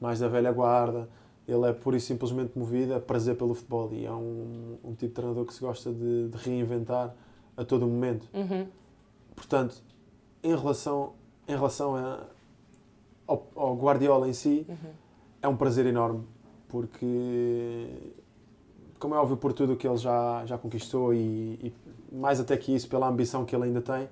mais 0.00 0.18
da 0.20 0.28
velha 0.28 0.52
guarda. 0.52 1.08
Ele 1.46 1.64
é 1.68 1.72
pura 1.72 1.96
e 1.96 2.00
simplesmente 2.00 2.58
movido 2.58 2.94
a 2.94 3.00
prazer 3.00 3.36
pelo 3.36 3.54
futebol 3.54 3.88
e 3.92 4.04
é 4.04 4.10
um, 4.12 4.78
um 4.82 4.90
tipo 4.90 5.06
de 5.06 5.08
treinador 5.10 5.44
que 5.44 5.54
se 5.54 5.60
gosta 5.60 5.92
de, 5.92 6.28
de 6.28 6.36
reinventar 6.38 7.14
a 7.56 7.64
todo 7.64 7.86
momento. 7.86 8.28
Uhum. 8.34 8.66
Portanto, 9.34 9.80
em 10.42 10.56
relação, 10.56 11.12
em 11.46 11.52
relação 11.54 11.94
a, 11.94 12.18
ao, 13.26 13.46
ao 13.54 13.76
Guardiola 13.76 14.28
em 14.28 14.32
si, 14.32 14.66
Uhum. 14.68 14.90
é 15.42 15.48
um 15.48 15.56
prazer 15.56 15.86
enorme, 15.86 16.24
porque, 16.68 17.86
como 18.98 19.14
é 19.14 19.18
óbvio, 19.18 19.36
por 19.36 19.52
tudo 19.52 19.74
o 19.74 19.76
que 19.76 19.86
ele 19.86 19.96
já, 19.96 20.44
já 20.46 20.58
conquistou 20.58 21.14
e, 21.14 21.18
e 21.62 21.72
mais 22.12 22.40
até 22.40 22.56
que 22.56 22.74
isso, 22.74 22.88
pela 22.88 23.08
ambição 23.08 23.44
que 23.44 23.54
ele 23.54 23.64
ainda 23.64 23.80
tem, 23.80 24.08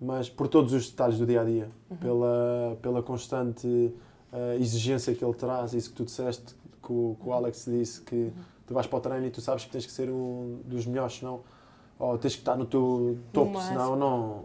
mas 0.00 0.28
por 0.28 0.48
todos 0.48 0.72
os 0.72 0.90
detalhes 0.90 1.18
do 1.18 1.26
dia 1.26 1.40
a 1.40 1.44
dia, 1.44 1.68
pela, 2.00 2.78
pela 2.82 3.02
constante 3.02 3.92
eh, 4.36 4.56
exigência 4.60 5.14
que 5.14 5.24
ele 5.24 5.34
traz, 5.34 5.72
isso 5.72 5.90
que 5.90 5.96
tu 5.96 6.04
disseste, 6.04 6.54
que 6.82 6.92
o, 6.92 7.16
que 7.20 7.28
o 7.28 7.32
Alex 7.32 7.64
disse, 7.66 8.00
que 8.02 8.30
tu 8.66 8.74
vais 8.74 8.86
para 8.86 8.96
o 8.98 9.00
treino 9.00 9.26
e 9.26 9.30
tu 9.30 9.40
sabes 9.40 9.64
que 9.64 9.70
tens 9.70 9.86
que 9.86 9.92
ser 9.92 10.08
um 10.10 10.60
dos 10.64 10.86
melhores, 10.86 11.18
senão, 11.18 11.40
ou 11.98 12.18
tens 12.18 12.34
que 12.34 12.40
estar 12.42 12.56
no 12.56 12.66
teu 12.66 13.18
topo, 13.32 13.58
senão 13.60 13.96
não, 13.96 14.44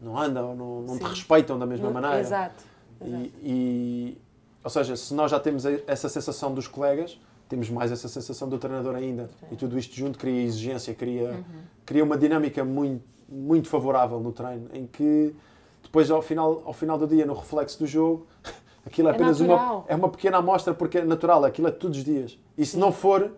não 0.00 0.18
anda, 0.18 0.42
ou 0.42 0.54
não, 0.56 0.82
não 0.82 0.98
te 0.98 1.04
respeitam 1.04 1.58
da 1.58 1.66
mesma 1.66 1.88
No- 1.88 1.94
maneira. 1.94 2.18
Exato. 2.20 2.64
E, 3.00 3.04
exato. 3.08 3.30
e- 3.42 4.18
ou 4.64 4.70
seja, 4.70 4.96
se 4.96 5.12
nós 5.12 5.30
já 5.30 5.38
temos 5.40 5.64
essa 5.64 6.08
sensação 6.08 6.54
dos 6.54 6.66
colegas, 6.68 7.18
temos 7.48 7.68
mais 7.68 7.90
essa 7.92 8.08
sensação 8.08 8.48
do 8.48 8.58
treinador 8.58 8.94
ainda. 8.94 9.28
E 9.50 9.56
tudo 9.56 9.76
isto 9.78 9.94
junto 9.94 10.18
cria 10.18 10.40
exigência, 10.42 10.94
cria, 10.94 11.32
Uhum. 11.32 11.42
cria 11.84 12.02
uma 12.04 12.16
dinâmica 12.16 12.64
muito, 12.64 13.02
muito 13.28 13.68
favorável 13.68 14.20
no 14.20 14.30
treino, 14.32 14.68
em 14.72 14.86
que 14.86 15.34
depois 15.82 16.10
ao 16.10 16.22
final, 16.22 16.62
ao 16.64 16.72
final 16.72 16.96
do 16.96 17.06
dia, 17.08 17.26
no 17.26 17.34
reflexo 17.34 17.78
do 17.80 17.86
jogo, 17.86 18.26
aquilo 18.84 19.08
é 19.08 19.12
É 19.12 19.14
apenas 19.14 19.40
uma, 19.40 19.84
é 19.88 19.94
uma 19.96 20.08
pequena 20.08 20.38
amostra 20.38 20.74
porque 20.74 20.98
é 20.98 21.04
natural, 21.04 21.44
aquilo 21.44 21.68
é 21.68 21.70
todos 21.70 21.98
os 21.98 22.04
dias. 22.04 22.38
E 22.56 22.64
se 22.66 22.78
não 22.78 22.92
for, 22.92 23.32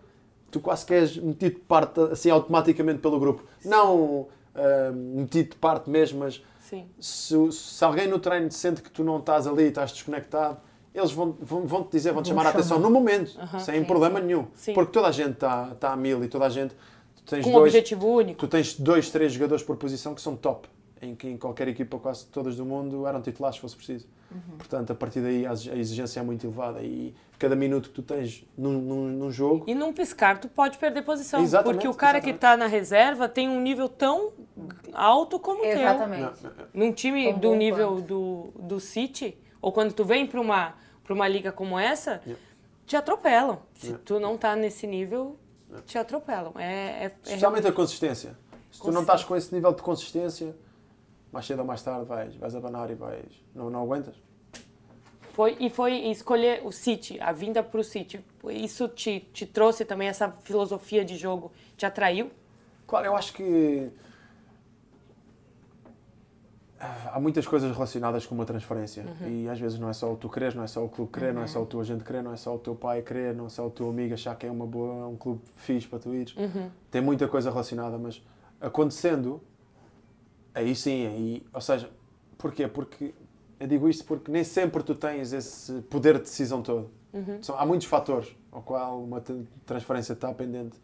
tu 0.50 0.60
quase 0.60 0.84
que 0.86 0.94
és 0.94 1.16
metido 1.16 1.54
de 1.56 1.60
parte 1.62 2.00
assim 2.12 2.30
automaticamente 2.30 2.98
pelo 3.00 3.18
grupo. 3.18 3.44
Não 3.64 4.26
ah, 4.54 4.92
metido 4.92 5.50
de 5.50 5.56
parte 5.56 5.90
mesmo, 5.90 6.20
mas 6.20 6.42
Sim. 6.60 6.86
se, 7.00 7.52
se 7.52 7.84
alguém 7.84 8.06
no 8.06 8.18
treino 8.18 8.50
sente 8.52 8.80
que 8.82 8.90
tu 8.90 9.02
não 9.04 9.18
estás 9.18 9.46
ali, 9.46 9.64
estás 9.64 9.90
desconectado, 9.92 10.58
eles 10.94 11.10
vão, 11.10 11.36
vão, 11.40 11.66
vão 11.66 11.82
te 11.82 11.90
dizer, 11.90 12.12
vão 12.12 12.22
te 12.22 12.26
Vão 12.26 12.36
chamar 12.38 12.42
a 12.42 12.52
chamar. 12.52 12.60
atenção 12.60 12.78
no 12.78 12.88
momento, 12.88 13.36
Aham. 13.40 13.58
sem 13.58 13.80
Sim, 13.80 13.84
problema 13.84 14.20
sim. 14.20 14.26
nenhum. 14.26 14.46
Sim. 14.54 14.72
Porque 14.74 14.92
toda 14.92 15.08
a 15.08 15.10
gente 15.10 15.32
está 15.32 15.74
tá 15.74 15.92
a 15.92 15.96
mil 15.96 16.22
e 16.22 16.28
toda 16.28 16.46
a 16.46 16.48
gente. 16.48 16.72
Tu 17.16 17.22
tens, 17.24 17.42
Com 17.44 17.50
um 17.50 17.54
dois, 17.54 17.72
objetivo 17.72 18.06
único. 18.06 18.38
tu 18.38 18.46
tens 18.46 18.78
dois, 18.78 19.10
três 19.10 19.32
jogadores 19.32 19.64
por 19.64 19.76
posição 19.76 20.14
que 20.14 20.20
são 20.20 20.36
top, 20.36 20.68
em 21.04 21.14
que 21.14 21.28
em 21.28 21.36
qualquer 21.36 21.68
equipa, 21.68 21.98
quase 21.98 22.26
todas 22.26 22.56
do 22.56 22.64
mundo, 22.64 23.06
eram 23.06 23.20
titulares 23.22 23.56
se 23.56 23.60
fosse 23.62 23.76
preciso. 23.76 24.06
Uhum. 24.30 24.56
Portanto, 24.58 24.90
a 24.92 24.94
partir 24.94 25.20
daí 25.20 25.46
a 25.46 25.52
exig- 25.52 25.72
a 25.72 25.76
exigência 25.76 26.20
é 26.20 26.22
muito 26.22 26.46
elevada 26.46 26.82
e 26.82 27.14
cada 27.38 27.54
minuto 27.54 27.90
que 27.90 27.94
tu 27.96 28.02
tens 28.02 28.44
num, 28.56 28.72
num, 28.72 29.08
num 29.08 29.30
jogo. 29.30 29.64
E 29.68 29.74
num 29.74 29.92
piscar, 29.92 30.38
tu 30.40 30.48
pode 30.48 30.78
perder 30.78 31.02
posição. 31.02 31.42
Exatamente, 31.42 31.74
porque 31.76 31.88
o 31.88 31.94
cara 31.94 32.20
que 32.20 32.30
exatamente. 32.30 32.36
está 32.36 32.56
na 32.56 32.66
reserva 32.66 33.28
tem 33.28 33.48
um 33.48 33.60
nível 33.60 33.88
tão 33.88 34.32
alto 34.92 35.38
como 35.38 35.60
o 35.60 35.62
teu. 35.62 35.72
Exatamente. 35.80 36.32
Num 36.72 36.92
time 36.92 37.30
Tão 37.32 37.38
do 37.40 37.54
nível 37.54 37.88
quanto. 37.94 38.06
do, 38.06 38.52
do 38.60 38.80
City, 38.80 39.36
ou 39.60 39.70
quando 39.72 39.92
tu 39.92 40.04
vem 40.04 40.26
para 40.26 40.40
uma, 40.40 40.74
pra 41.02 41.14
uma 41.14 41.28
liga 41.28 41.52
como 41.52 41.78
essa, 41.78 42.20
Yeah. 42.26 42.42
te 42.86 42.96
atropelam. 42.96 43.58
Se 43.74 43.86
Yeah. 43.88 44.02
tu 44.04 44.18
não 44.20 44.36
tá 44.36 44.56
nesse 44.56 44.86
nível, 44.86 45.36
te 45.86 45.96
atropelam. 45.98 46.52
É, 46.56 46.64
é, 46.64 47.04
é 47.04 47.12
Especialmente 47.22 47.66
a 47.66 47.72
consistência. 47.72 48.36
Se 48.70 48.80
tu 48.80 48.90
não 48.90 49.02
estás 49.02 49.22
com 49.22 49.36
esse 49.36 49.54
nível 49.54 49.72
de 49.72 49.82
consistência, 49.82 50.54
mais 51.34 51.46
cedo 51.46 51.58
ou 51.58 51.64
mais 51.64 51.82
tarde 51.82 52.06
vais, 52.06 52.36
vais 52.36 52.54
abanar 52.54 52.90
e 52.90 52.94
vais. 52.94 53.44
Não, 53.54 53.68
não 53.68 53.82
aguentas. 53.82 54.14
Foi, 55.32 55.56
e 55.58 55.68
foi 55.68 55.94
escolher 56.10 56.62
o 56.64 56.70
City, 56.70 57.20
a 57.20 57.32
vinda 57.32 57.60
para 57.60 57.80
o 57.80 57.84
City. 57.84 58.24
Isso 58.50 58.86
te, 58.86 59.18
te 59.32 59.44
trouxe 59.44 59.84
também 59.84 60.06
essa 60.06 60.30
filosofia 60.30 61.04
de 61.04 61.16
jogo? 61.16 61.50
Te 61.76 61.84
atraiu? 61.84 62.30
Claro, 62.86 63.06
eu 63.06 63.16
acho 63.16 63.32
que 63.32 63.90
ah, 66.78 67.14
há 67.14 67.20
muitas 67.20 67.48
coisas 67.48 67.72
relacionadas 67.72 68.24
com 68.26 68.34
uma 68.36 68.44
transferência 68.44 69.04
e 69.26 69.48
às 69.48 69.58
vezes 69.58 69.76
não 69.76 69.88
é 69.88 69.92
só 69.92 70.12
o 70.12 70.16
tu 70.16 70.28
querer, 70.28 70.54
não 70.54 70.62
é 70.62 70.68
só 70.68 70.84
o 70.84 70.88
clube 70.88 71.10
querer, 71.10 71.34
não 71.34 71.42
é 71.42 71.48
só 71.48 71.62
o 71.62 71.66
teu 71.66 71.80
agente 71.80 72.04
querer, 72.04 72.22
não 72.22 72.32
é 72.32 72.36
só 72.36 72.54
o 72.54 72.58
teu 72.58 72.76
pai 72.76 73.02
querer, 73.02 73.34
não 73.34 73.46
é 73.46 73.48
só 73.48 73.66
o 73.66 73.70
teu 73.70 73.88
amigo 73.88 74.14
achar 74.14 74.36
que 74.36 74.46
é 74.46 74.50
uma 74.50 74.66
boa, 74.66 75.08
um 75.08 75.16
clube 75.16 75.40
fixe 75.56 75.88
para 75.88 75.98
tu 75.98 76.14
ires. 76.14 76.32
Tem 76.92 77.00
muita 77.00 77.26
coisa 77.26 77.50
relacionada, 77.50 77.98
mas 77.98 78.22
acontecendo, 78.60 79.42
aí 80.54 80.74
sim, 80.74 81.06
aí, 81.06 81.42
ou 81.52 81.60
seja, 81.60 81.90
porquê? 82.38 82.66
Porque 82.68 83.12
eu 83.58 83.66
digo 83.66 83.88
isto 83.88 84.04
porque 84.04 84.30
nem 84.30 84.44
sempre 84.44 84.82
tu 84.82 84.94
tens 84.94 85.32
esse 85.32 85.72
poder 85.82 86.14
de 86.14 86.20
decisão 86.22 86.62
todo. 86.62 86.90
São- 87.42 87.58
há 87.58 87.64
muitos 87.66 87.86
fatores 87.86 88.34
ao 88.50 88.62
qual 88.62 89.02
uma 89.02 89.22
transferência 89.66 90.12
está 90.14 90.32
pendente. 90.32 90.76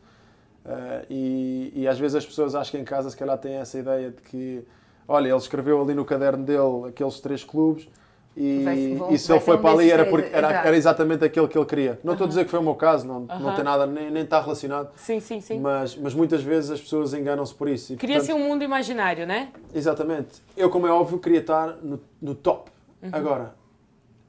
Uh, 0.65 1.07
e, 1.09 1.73
e 1.75 1.89
às 1.89 1.99
vezes 1.99 2.17
as 2.17 2.27
pessoas 2.27 2.55
acham 2.55 2.73
que 2.73 2.79
em 2.79 2.85
casa 2.85 3.09
se 3.11 3.17
calhar 3.17 3.37
têm 3.39 3.55
essa 3.55 3.79
ideia 3.79 4.11
de 4.11 4.21
que 4.21 4.63
olha, 5.09 5.29
ele 5.29 5.37
escreveu 5.37 5.81
ali 5.81 5.95
no 5.95 6.05
caderno 6.05 6.45
dele 6.45 6.89
aqueles 6.89 7.19
três 7.19 7.43
clubes 7.43 7.89
e, 8.37 8.63
Vai- 8.65 8.95
vão- 8.95 9.11
e 9.11 9.19
se 9.19 9.31
ele 9.33 9.41
foi 9.41 9.59
para 9.59 9.71
ali 9.73 9.91
era, 9.91 10.05
porque, 10.07 10.31
era, 10.33 10.53
era 10.53 10.77
exatamente 10.77 11.25
aquele 11.25 11.49
que 11.49 11.59
ele 11.59 11.67
queria. 11.67 12.01
Não 12.05 12.13
estou 12.13 12.27
a 12.27 12.29
dizer 12.29 12.45
que 12.45 12.51
foi 12.51 12.61
o 12.61 12.63
meu 12.63 12.75
caso, 12.75 13.07
não, 13.07 13.21
não 13.21 13.35
Aham. 13.35 13.55
tem 13.57 13.65
nada, 13.65 13.87
nem, 13.87 14.11
nem 14.11 14.23
está 14.23 14.41
relacionado, 14.41 14.91
Sim, 14.97 15.19
sim, 15.21 15.41
sim. 15.41 15.59
mas, 15.59 15.97
mas 15.97 16.15
muitas 16.15 16.43
vezes 16.43 16.71
as 16.71 16.81
pessoas 16.81 17.13
enganam-se 17.13 17.55
por 17.55 17.69
isso. 17.69 17.97
Cria-se 17.97 18.33
um 18.33 18.39
mundo 18.39 18.63
imaginário, 18.63 19.27
né? 19.27 19.51
Exatamente. 19.75 20.41
Eu, 20.57 20.71
como 20.71 20.87
é 20.87 20.93
óbvio, 20.93 21.19
queria 21.19 21.41
estar 21.41 21.77
no, 21.83 22.01
no 22.23 22.35
top. 22.35 22.71
Agora, 23.13 23.55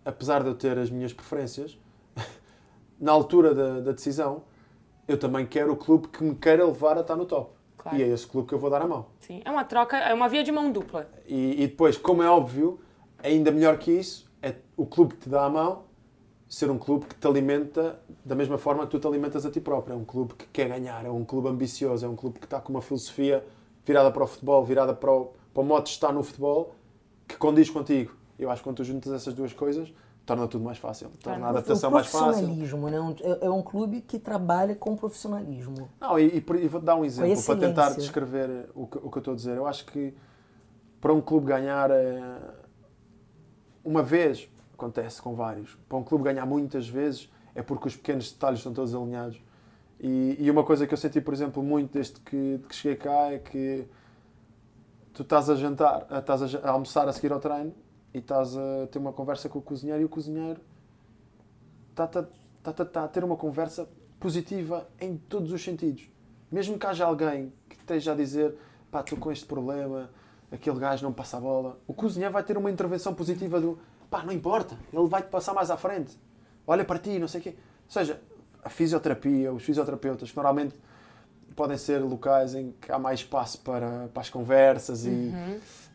apesar 0.03 0.41
de 0.43 0.49
eu 0.49 0.55
ter 0.55 0.77
as 0.79 0.89
minhas 0.89 1.13
preferências, 1.13 1.77
na 2.99 3.11
altura 3.11 3.53
da, 3.53 3.79
da 3.81 3.91
decisão, 3.91 4.43
eu 5.07 5.17
também 5.17 5.45
quero 5.45 5.73
o 5.73 5.75
clube 5.75 6.07
que 6.07 6.23
me 6.23 6.35
queira 6.35 6.65
levar 6.65 6.97
a 6.97 7.01
estar 7.01 7.15
no 7.15 7.25
top. 7.25 7.51
Claro. 7.77 7.97
E 7.97 8.03
é 8.03 8.07
esse 8.07 8.25
clube 8.27 8.47
que 8.47 8.53
eu 8.53 8.59
vou 8.59 8.69
dar 8.69 8.81
a 8.81 8.87
mão. 8.87 9.07
Sim. 9.19 9.41
É 9.43 9.49
uma 9.51 9.63
troca, 9.63 9.97
é 9.97 10.13
uma 10.13 10.27
via 10.29 10.43
de 10.43 10.51
mão 10.51 10.71
dupla. 10.71 11.09
E, 11.27 11.63
e 11.63 11.67
depois, 11.67 11.97
como 11.97 12.21
é 12.21 12.29
óbvio, 12.29 12.79
ainda 13.23 13.51
melhor 13.51 13.77
que 13.77 13.91
isso, 13.91 14.29
é 14.41 14.55
o 14.75 14.85
clube 14.85 15.15
que 15.15 15.21
te 15.21 15.29
dá 15.29 15.45
a 15.45 15.49
mão 15.49 15.83
ser 16.51 16.69
um 16.69 16.77
clube 16.77 17.05
que 17.05 17.15
te 17.15 17.25
alimenta 17.25 17.97
da 18.25 18.35
mesma 18.35 18.57
forma 18.57 18.83
que 18.85 18.91
tu 18.91 18.99
te 18.99 19.07
alimentas 19.07 19.45
a 19.45 19.49
ti 19.49 19.61
próprio. 19.61 19.93
É 19.93 19.95
um 19.95 20.03
clube 20.03 20.33
que 20.33 20.45
quer 20.47 20.67
ganhar, 20.67 21.05
é 21.05 21.09
um 21.09 21.23
clube 21.23 21.47
ambicioso, 21.47 22.05
é 22.05 22.09
um 22.09 22.15
clube 22.15 22.39
que 22.39 22.45
está 22.45 22.59
com 22.59 22.73
uma 22.73 22.81
filosofia 22.81 23.41
virada 23.85 24.11
para 24.11 24.21
o 24.21 24.27
futebol, 24.27 24.63
virada 24.65 24.93
para 24.93 25.11
o, 25.13 25.31
para 25.53 25.63
o 25.63 25.65
modo 25.65 25.85
de 25.85 25.91
estar 25.91 26.11
no 26.11 26.21
futebol, 26.21 26.75
que 27.25 27.37
condiz 27.37 27.69
contigo. 27.69 28.13
Eu 28.37 28.51
acho 28.51 28.61
que 28.61 28.67
quando 28.67 28.77
tu 28.77 28.83
juntas 28.83 29.13
essas 29.13 29.33
duas 29.33 29.53
coisas, 29.53 29.93
torna 30.25 30.45
tudo 30.45 30.65
mais 30.65 30.77
fácil. 30.77 31.09
Torna 31.23 31.45
a 31.45 31.49
adaptação 31.51 31.89
mais 31.89 32.07
fácil. 32.07 32.47
né? 32.89 33.15
É, 33.21 33.45
é 33.45 33.49
um 33.49 33.61
clube 33.61 34.01
que 34.01 34.19
trabalha 34.19 34.75
com 34.75 34.97
profissionalismo. 34.97 35.87
Não, 36.01 36.19
e, 36.19 36.23
e 36.23 36.37
e 36.37 36.67
vou-te 36.67 36.83
dar 36.83 36.97
um 36.97 37.05
exemplo 37.05 37.41
para 37.43 37.55
tentar 37.55 37.91
descrever 37.91 38.69
o 38.75 38.87
que, 38.87 38.97
o 38.97 39.09
que 39.09 39.17
eu 39.17 39.21
estou 39.21 39.33
a 39.33 39.37
dizer. 39.37 39.55
Eu 39.55 39.65
acho 39.65 39.85
que 39.85 40.13
para 40.99 41.13
um 41.13 41.21
clube 41.21 41.47
ganhar 41.47 41.89
eh, 41.91 42.37
uma 43.83 44.03
vez, 44.03 44.49
acontece 44.73 45.21
com 45.21 45.35
vários, 45.35 45.77
para 45.87 45.97
um 45.97 46.03
clube 46.03 46.23
ganhar 46.23 46.45
muitas 46.45 46.87
vezes 46.87 47.29
é 47.53 47.61
porque 47.61 47.87
os 47.87 47.95
pequenos 47.95 48.31
detalhes 48.31 48.59
estão 48.59 48.73
todos 48.73 48.95
alinhados. 48.95 49.41
E, 49.99 50.37
e 50.39 50.49
uma 50.49 50.63
coisa 50.63 50.87
que 50.87 50.93
eu 50.93 50.97
senti, 50.97 51.21
por 51.21 51.33
exemplo, 51.33 51.61
muito 51.61 51.93
desde 51.93 52.19
que, 52.21 52.59
que 52.67 52.75
cheguei 52.75 52.97
cá 52.97 53.31
é 53.31 53.39
que 53.39 53.85
tu 55.13 55.21
estás 55.21 55.49
a 55.49 55.55
jantar, 55.55 56.07
estás 56.11 56.55
a, 56.55 56.69
almoçar 56.69 57.07
a 57.07 57.13
seguir 57.13 57.31
ao 57.31 57.39
treino 57.39 57.73
e 58.13 58.17
estás 58.17 58.55
a 58.57 58.87
ter 58.91 58.97
uma 58.97 59.13
conversa 59.13 59.47
com 59.47 59.59
o 59.59 59.61
cozinheiro 59.61 60.01
e 60.01 60.05
o 60.05 60.09
cozinheiro 60.09 60.59
está-te 61.91 62.17
a, 62.17 62.27
está 62.63 63.03
a 63.03 63.07
ter 63.07 63.23
uma 63.23 63.35
conversa 63.35 63.87
positiva 64.19 64.87
em 64.99 65.17
todos 65.17 65.51
os 65.51 65.63
sentidos. 65.63 66.09
Mesmo 66.51 66.79
que 66.79 66.85
haja 66.85 67.05
alguém 67.05 67.53
que 67.69 67.75
esteja 67.75 68.13
a 68.13 68.15
dizer 68.15 68.55
pá, 68.89 69.01
estou 69.01 69.17
com 69.17 69.31
este 69.31 69.45
problema, 69.45 70.09
aquele 70.51 70.79
gajo 70.79 71.03
não 71.03 71.13
passa 71.13 71.37
a 71.37 71.39
bola, 71.39 71.79
o 71.87 71.93
cozinheiro 71.93 72.33
vai 72.33 72.43
ter 72.43 72.57
uma 72.57 72.69
intervenção 72.69 73.13
positiva 73.13 73.59
do 73.59 73.79
pá, 74.09 74.23
não 74.23 74.33
importa, 74.33 74.77
ele 74.91 75.07
vai-te 75.07 75.29
passar 75.29 75.53
mais 75.53 75.71
à 75.71 75.77
frente, 75.77 76.17
olha 76.67 76.83
para 76.83 76.99
ti, 76.99 77.17
não 77.19 77.27
sei 77.27 77.39
o 77.39 77.43
quê. 77.43 77.49
Ou 77.85 77.91
seja, 77.91 78.21
a 78.63 78.69
fisioterapia, 78.69 79.51
os 79.53 79.63
fisioterapeutas, 79.63 80.29
que 80.29 80.35
normalmente 80.35 80.75
podem 81.55 81.77
ser 81.77 81.99
locais 81.99 82.55
em 82.55 82.73
que 82.81 82.91
há 82.91 82.97
mais 82.99 83.19
espaço 83.21 83.59
para, 83.59 84.09
para 84.13 84.21
as 84.21 84.29
conversas 84.29 85.05
e 85.05 85.33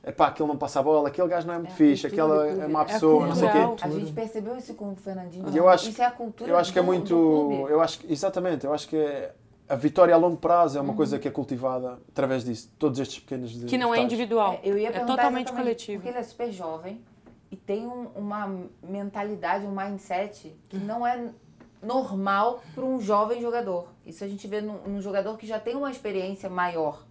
é 0.03 0.13
pá, 0.13 0.29
aquele 0.29 0.49
não 0.49 0.57
passa 0.57 0.81
a 0.81 0.83
bola, 0.83 1.09
aquele 1.09 1.29
gajo 1.29 1.47
não 1.47 1.55
é 1.55 1.59
muito 1.59 1.73
É 1.73 1.75
fixe, 1.75 2.09
cultura 2.09 2.25
aquela 2.45 2.55
do 2.55 2.63
é 2.63 2.69
má 2.69 2.83
É 2.83 2.85
pessoa, 2.85 3.27
não 3.27 3.35
sei 3.35 3.49
o 3.49 3.53
quê. 3.53 3.85
A 3.85 3.89
gente 3.91 4.13
percebeu 4.13 4.57
isso 4.57 4.75
com 4.75 4.93
o 4.93 4.97
Fernandinho. 4.97 5.49
E 5.53 5.57
eu 5.57 5.69
acho- 5.69 5.89
isso 5.89 6.01
é 6.03 6.05
a 6.07 6.11
cultura 6.11 6.51
Eu 6.51 6.57
acho 6.59 6.73
que 6.73 6.79
é 6.79 6.83
muito. 6.83 7.67
Eu 7.69 7.81
acho 7.81 8.01
exatamente, 8.09 8.65
eu 8.67 8.73
acho 8.73 8.89
que 8.89 8.97
é- 8.97 9.35
a 9.69 9.75
vitória 9.75 10.15
a 10.15 10.19
longo 10.19 10.37
prazo 10.37 10.77
é 10.79 10.81
Uhum. 10.81 10.89
uma 10.89 10.95
coisa 10.97 11.19
que 11.19 11.27
é 11.27 11.31
cultivada 11.31 11.99
através 12.09 12.45
disso. 12.45 12.71
Todos 12.79 12.99
estes 13.01 13.19
pequenos 13.21 13.51
Que 13.65 13.77
não 13.79 13.89
é 13.89 13.99
detalhes. 13.99 14.05
individual. 14.05 14.61
É, 14.63 14.69
Eu 14.69 14.79
ia 14.79 14.89
é 14.89 15.01
totalmente 15.01 15.53
coletivo. 15.53 15.99
Porque 16.03 16.09
ele 16.09 16.19
é 16.19 16.23
super 16.23 16.51
jovem 16.53 17.01
e 17.51 17.57
tem 17.57 17.87
um- 17.87 18.09
uma 18.15 18.49
mentalidade, 18.83 19.67
um 19.67 19.71
mindset 19.75 20.55
que 20.69 20.77
não 20.79 21.07
é 21.07 21.29
normal 21.83 22.63
para 22.75 22.85
um 22.85 23.01
jovem 23.01 23.41
jogador. 23.41 23.89
Isso 24.05 24.25
a 24.25 24.29
gente 24.29 24.47
vê 24.49 24.61
num, 24.61 24.79
num 24.87 25.01
jogador 25.03 25.37
que 25.37 25.47
já 25.47 25.59
tem 25.61 25.75
uma 25.77 25.91
experiência 25.91 26.49
maior. 26.49 27.05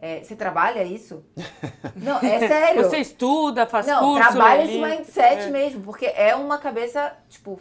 É, 0.00 0.22
você 0.22 0.36
trabalha 0.36 0.84
isso? 0.84 1.24
Não, 1.96 2.18
é 2.18 2.38
sério. 2.46 2.84
Você 2.84 2.98
estuda, 2.98 3.66
faz 3.66 3.86
Não, 3.86 4.00
curso. 4.14 4.28
trabalha 4.28 4.62
ali. 4.62 4.70
esse 4.70 4.80
mindset 4.80 5.42
É. 5.42 5.50
mesmo, 5.50 5.82
porque 5.82 6.06
é 6.06 6.36
uma 6.36 6.56
cabeça, 6.58 7.12
tipo, 7.28 7.58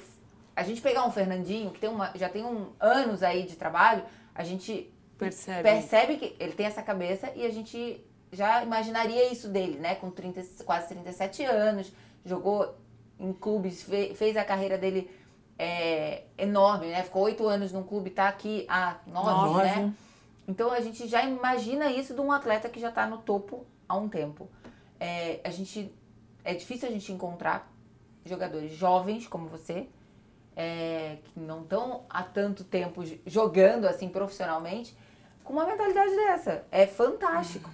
a 0.58 0.64
gente 0.64 0.82
pegar 0.82 1.06
um 1.06 1.12
Fernandinho, 1.12 1.70
que 1.72 1.80
tem 1.80 1.90
uma, 1.90 2.12
já 2.16 2.28
tem 2.28 2.44
um, 2.44 2.72
anos 2.80 3.22
aí 3.22 3.44
de 3.44 3.56
trabalho, 3.56 4.04
a 4.34 4.44
gente 4.44 4.92
Percebe. 5.18 5.62
percebe 5.64 6.18
que 6.18 6.36
ele 6.40 6.54
tem 6.54 6.66
essa 6.66 6.82
cabeça 6.82 7.32
e 7.36 7.46
a 7.46 7.50
gente 7.52 8.04
já 8.32 8.64
imaginaria 8.64 9.32
isso 9.32 9.48
dele, 9.50 9.78
né? 9.78 9.96
Com 9.96 10.10
30, 10.10 10.42
quase 10.66 10.88
37 10.90 11.44
anos, 11.44 11.92
jogou 12.26 12.76
em 13.20 13.32
clubes, 13.34 13.84
fe- 13.84 14.14
fez 14.16 14.36
a 14.36 14.44
carreira 14.44 14.78
dele 14.78 15.10
é, 15.60 16.24
enorme, 16.38 16.88
né? 16.88 17.04
Ficou 17.04 17.24
oito 17.24 17.48
anos 17.48 17.72
num 17.72 17.84
clube, 17.84 18.10
tá 18.10 18.28
aqui 18.28 18.66
há 18.68 18.98
nove, 19.06 19.30
Nove. 19.30 19.64
né? 19.64 19.94
Então 20.48 20.72
a 20.72 20.80
gente 20.82 21.08
já 21.08 21.24
imagina 21.24 21.92
isso 21.92 22.14
de 22.16 22.22
um 22.22 22.32
atleta 22.32 22.68
que 22.68 22.80
já 22.80 22.90
está 22.90 23.06
no 23.06 23.18
topo 23.20 23.66
há 23.88 23.96
um 23.96 24.10
tempo. 24.10 24.50
É, 25.00 25.40
a 25.44 25.50
gente 25.52 25.94
é 26.44 26.54
difícil 26.56 26.88
a 26.90 26.92
gente 26.92 27.12
encontrar 27.12 27.72
jogadores 28.26 28.72
jovens 28.74 29.28
como 29.28 29.48
você 29.48 29.88
é, 30.58 31.18
que 31.24 31.40
não 31.40 31.62
estão 31.62 32.02
há 32.10 32.24
tanto 32.24 32.64
tempo 32.64 33.04
jogando 33.28 33.86
assim 33.86 34.10
profissionalmente 34.10 34.98
com 35.44 35.54
uma 35.54 35.66
mentalidade 35.66 36.16
dessa. 36.16 36.64
É 36.72 36.88
fantástico. 36.88 37.70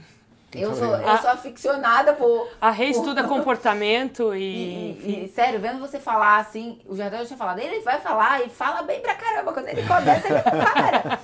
Eu 0.54 0.76
sou, 0.76 0.96
eu 0.96 1.17
sou 1.17 1.30
aficionada 1.32 2.13
por, 2.13 2.48
A 2.62 2.69
Rei 2.69 2.89
estuda 2.89 3.24
comportamento 3.24 4.36
e. 4.36 4.43
e, 5.02 5.24
e, 5.26 5.28
sério, 5.30 5.60
vendo 5.60 5.80
você 5.80 6.00
falar 6.00 6.38
assim, 6.38 6.80
o 6.86 6.96
Jardel 6.96 7.22
já 7.22 7.26
tinha 7.28 7.38
falado, 7.38 7.58
ele 7.58 7.80
vai 7.80 8.00
falar 8.00 8.46
e 8.46 8.50
fala 8.50 8.84
bem 8.84 9.00
pra 9.00 9.15
caramba. 9.15 9.52
Quando 9.52 9.69
ele 9.69 9.82
começa, 9.88 10.28
ele 10.28 10.41
para. 10.43 11.19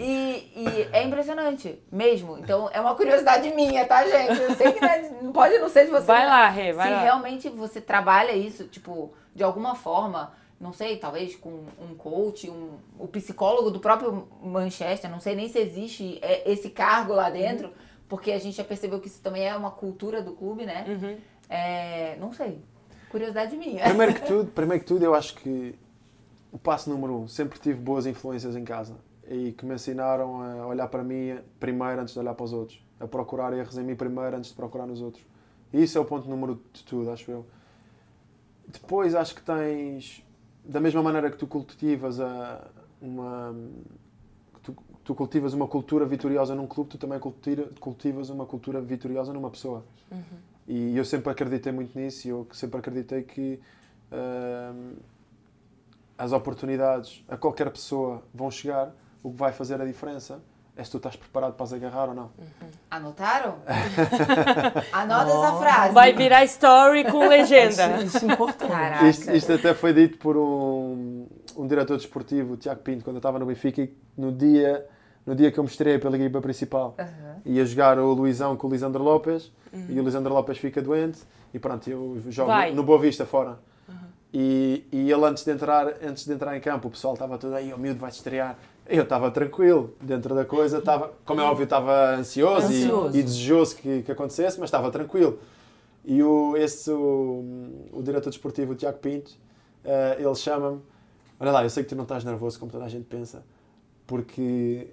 E, 0.00 0.50
e 0.56 0.88
é 0.92 1.04
impressionante, 1.04 1.80
mesmo. 1.92 2.38
Então, 2.38 2.68
é 2.72 2.80
uma 2.80 2.96
curiosidade 2.96 3.54
minha, 3.54 3.86
tá, 3.86 4.04
gente? 4.04 4.40
Eu 4.40 4.56
sei 4.56 4.72
que 4.72 4.80
né, 4.80 5.10
não 5.22 5.30
pode 5.30 5.56
não 5.58 5.68
ser 5.68 5.84
de 5.84 5.92
você. 5.92 6.06
Vai 6.06 6.24
né? 6.24 6.26
lá, 6.26 6.48
Rê, 6.48 6.72
vai 6.72 6.88
Se 6.88 6.94
lá. 6.94 7.02
realmente 7.02 7.48
você 7.50 7.80
trabalha 7.80 8.32
isso, 8.32 8.64
tipo, 8.64 9.14
de 9.32 9.44
alguma 9.44 9.76
forma, 9.76 10.32
não 10.60 10.74
sei, 10.74 10.98
talvez 10.98 11.34
com 11.34 11.64
um 11.80 11.94
coach, 11.96 12.50
um, 12.50 12.72
o 12.98 13.08
psicólogo 13.08 13.70
do 13.70 13.80
próprio 13.80 14.28
Manchester, 14.42 15.10
não 15.10 15.18
sei 15.18 15.34
nem 15.34 15.48
se 15.48 15.58
existe 15.58 16.18
é, 16.20 16.50
esse 16.52 16.68
cargo 16.68 17.14
lá 17.14 17.30
dentro, 17.30 17.72
porque 18.06 18.30
a 18.30 18.38
gente 18.38 18.56
já 18.56 18.64
percebeu 18.64 19.00
que 19.00 19.08
isso 19.08 19.22
também 19.22 19.48
é 19.48 19.56
uma 19.56 19.70
cultura 19.70 20.20
do 20.20 20.32
clube, 20.32 20.66
né? 20.66 20.84
Uhum. 20.86 21.16
É, 21.48 22.16
não 22.20 22.32
sei. 22.32 22.60
Curiosidade 23.10 23.56
minha. 23.56 23.84
Primeiro 23.84 24.14
que 24.14 24.26
tudo, 24.26 24.50
primeiro 24.52 24.82
que 24.82 24.86
tudo, 24.86 25.02
eu 25.02 25.14
acho 25.14 25.34
que 25.36 25.74
o 26.52 26.58
passo 26.58 26.90
número 26.90 27.14
um, 27.14 27.28
sempre 27.28 27.58
tive 27.58 27.80
boas 27.80 28.04
influências 28.04 28.54
em 28.54 28.64
casa 28.64 28.96
e 29.26 29.52
que 29.52 29.64
me 29.64 29.74
ensinaram 29.74 30.42
a 30.42 30.66
olhar 30.66 30.88
para 30.88 31.02
mim 31.02 31.38
primeiro 31.58 32.02
antes 32.02 32.12
de 32.12 32.20
olhar 32.20 32.34
para 32.34 32.44
os 32.44 32.52
outros, 32.52 32.84
a 32.98 33.06
procurar 33.06 33.56
erros 33.56 33.78
em 33.78 33.82
mim 33.82 33.94
primeiro 33.94 34.36
antes 34.36 34.50
de 34.50 34.56
procurar 34.56 34.86
nos 34.86 35.00
outros. 35.00 35.24
E 35.72 35.82
isso 35.82 35.96
é 35.96 36.00
o 36.00 36.04
ponto 36.04 36.28
número 36.28 36.60
de 36.72 36.84
tudo, 36.84 37.10
acho 37.10 37.30
eu. 37.30 37.46
Depois 38.66 39.14
acho 39.14 39.34
que 39.34 39.42
tens, 39.42 40.24
da 40.64 40.80
mesma 40.80 41.02
maneira 41.02 41.30
que 41.30 41.36
tu 41.36 41.46
cultivas 41.46 42.20
a, 42.20 42.66
uma 43.00 43.54
tu, 44.62 44.76
tu 45.04 45.14
cultivas 45.14 45.54
uma 45.54 45.66
cultura 45.66 46.04
vitoriosa 46.06 46.54
num 46.54 46.66
clube, 46.66 46.90
tu 46.90 46.98
também 46.98 47.18
cultiva- 47.18 47.68
cultivas 47.80 48.30
uma 48.30 48.46
cultura 48.46 48.80
vitoriosa 48.80 49.32
numa 49.32 49.50
pessoa. 49.50 49.84
E 50.68 50.96
eu 50.96 51.04
sempre 51.04 51.30
acreditei 51.30 51.72
muito 51.72 51.98
nisso 51.98 52.26
e 52.26 52.30
eu 52.30 52.46
sempre 52.52 52.78
acreditei 52.78 53.22
que 53.22 53.60
hum, 54.12 54.94
as 56.16 56.32
oportunidades 56.32 57.24
a 57.28 57.36
qualquer 57.36 57.70
pessoa 57.70 58.22
vão 58.32 58.50
chegar. 58.50 58.94
O 59.22 59.30
que 59.30 59.36
vai 59.36 59.52
fazer 59.52 59.80
a 59.80 59.84
diferença 59.84 60.40
é 60.76 60.84
se 60.84 60.90
tu 60.90 60.96
estás 60.96 61.16
preparado 61.16 61.54
para 61.54 61.64
as 61.64 61.72
agarrar 61.72 62.08
ou 62.08 62.14
não. 62.14 62.30
Anotaram? 62.90 63.56
Anota 64.92 65.30
essa 65.30 65.58
frase. 65.58 65.94
Vai 65.94 66.12
virar 66.12 66.44
story 66.44 67.04
com 67.04 67.28
legenda. 67.28 68.02
Isso, 68.02 68.16
isso 68.16 68.30
é 68.30 68.32
importante. 68.32 69.08
Isto, 69.08 69.30
isto 69.32 69.52
até 69.52 69.74
foi 69.74 69.92
dito 69.92 70.18
por 70.18 70.36
um, 70.36 71.26
um 71.56 71.66
diretor 71.66 71.96
desportivo, 71.96 72.54
o 72.54 72.56
Tiago 72.56 72.80
Pinto, 72.80 73.04
quando 73.04 73.16
eu 73.16 73.20
estava 73.20 73.38
no 73.38 73.46
Benfica, 73.46 73.82
e 73.82 73.94
no 74.16 74.32
dia, 74.32 74.86
no 75.26 75.34
dia 75.34 75.50
que 75.50 75.58
eu 75.58 75.64
me 75.64 75.70
estreiei 75.70 75.98
pela 75.98 76.16
equipa 76.16 76.40
principal. 76.40 76.94
Aham. 76.98 77.36
Ia 77.44 77.64
jogar 77.64 77.98
o 77.98 78.12
Luizão 78.12 78.56
com 78.56 78.66
o 78.66 78.70
Lisandro 78.70 79.02
Lopes 79.02 79.52
e 79.88 79.98
o 79.98 80.02
Lisandro 80.02 80.32
Lopes 80.32 80.58
fica 80.58 80.80
doente 80.82 81.20
e 81.52 81.58
pronto, 81.58 81.88
eu 81.88 82.22
jogo 82.28 82.48
Vai. 82.48 82.72
no 82.72 82.82
Boa 82.82 82.98
Vista 82.98 83.26
fora. 83.26 83.58
E, 84.32 84.86
e 84.92 85.10
ele 85.10 85.24
antes 85.24 85.44
de, 85.44 85.50
entrar, 85.50 85.88
antes 86.02 86.24
de 86.24 86.32
entrar 86.32 86.56
em 86.56 86.60
campo, 86.60 86.86
o 86.86 86.90
pessoal 86.90 87.14
estava 87.14 87.36
todo 87.36 87.54
aí, 87.54 87.72
o 87.74 87.78
miúdo 87.78 87.98
vai-te 87.98 88.16
estrear. 88.16 88.56
Eu 88.92 89.04
estava 89.04 89.30
tranquilo, 89.30 89.94
dentro 90.00 90.34
da 90.34 90.44
coisa, 90.44 90.78
estava, 90.78 91.12
como 91.24 91.40
é 91.40 91.44
óbvio, 91.44 91.62
estava 91.64 92.16
ansioso, 92.16 92.72
e- 92.72 92.82
Ansioso. 92.84 93.16
E, 93.18 93.22
desejoso 93.22 93.76
que, 93.76 94.02
que 94.02 94.10
acontecesse, 94.10 94.58
mas 94.58 94.66
estava 94.68 94.90
tranquilo. 94.90 95.38
E 96.04 96.20
o, 96.22 96.56
esse, 96.56 96.90
o, 96.90 97.88
o 97.92 98.02
diretor 98.02 98.30
desportivo, 98.30 98.72
o 98.72 98.74
Tiago 98.74 98.98
Pinto, 98.98 99.30
eh, 99.84 100.16
ele 100.18 100.34
chama-me, 100.34 100.80
olha 101.38 101.52
lá, 101.52 101.62
eu 101.62 101.70
sei 101.70 101.84
que 101.84 101.90
tu 101.90 101.94
não 101.94 102.02
estás 102.02 102.24
nervoso 102.24 102.58
como 102.58 102.72
toda 102.72 102.84
a 102.84 102.88
gente 102.88 103.04
pensa, 103.04 103.44
porque 104.08 104.88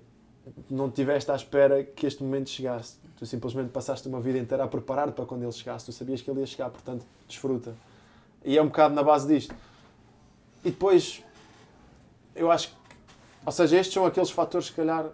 não 0.70 0.90
estiveste 0.90 1.32
à 1.32 1.36
espera 1.36 1.84
que 1.84 2.06
este 2.06 2.22
momento 2.24 2.50
chegasse. 2.52 2.98
Tu 3.18 3.26
simplesmente 3.26 3.70
passaste 3.70 4.08
uma 4.08 4.20
vida 4.22 4.38
inteira 4.38 4.64
a 4.64 4.68
preparar-te 4.68 5.14
para 5.16 5.26
quando 5.26 5.42
ele 5.42 5.52
chegasse. 5.52 5.86
Tu 5.88 5.92
sabias 5.92 6.22
que 6.22 6.30
ele 6.30 6.42
ia 6.42 6.46
chegar, 6.46 6.70
portanto, 6.70 7.04
desfruta. 7.28 7.74
E 8.46 8.56
é 8.58 8.62
um 8.62 8.68
bocado 8.68 8.94
na 8.94 9.02
base 9.02 9.28
disto. 9.28 9.56
E 10.64 10.70
depois, 10.70 11.24
eu 12.36 12.52
acho 12.52 12.70
que, 12.70 12.76
ou 13.48 13.52
seja, 13.54 13.78
estes 13.78 13.94
são 13.94 14.06
aqueles 14.06 14.30
fatores, 14.30 14.68
se 14.68 14.74
calhar, 14.74 15.06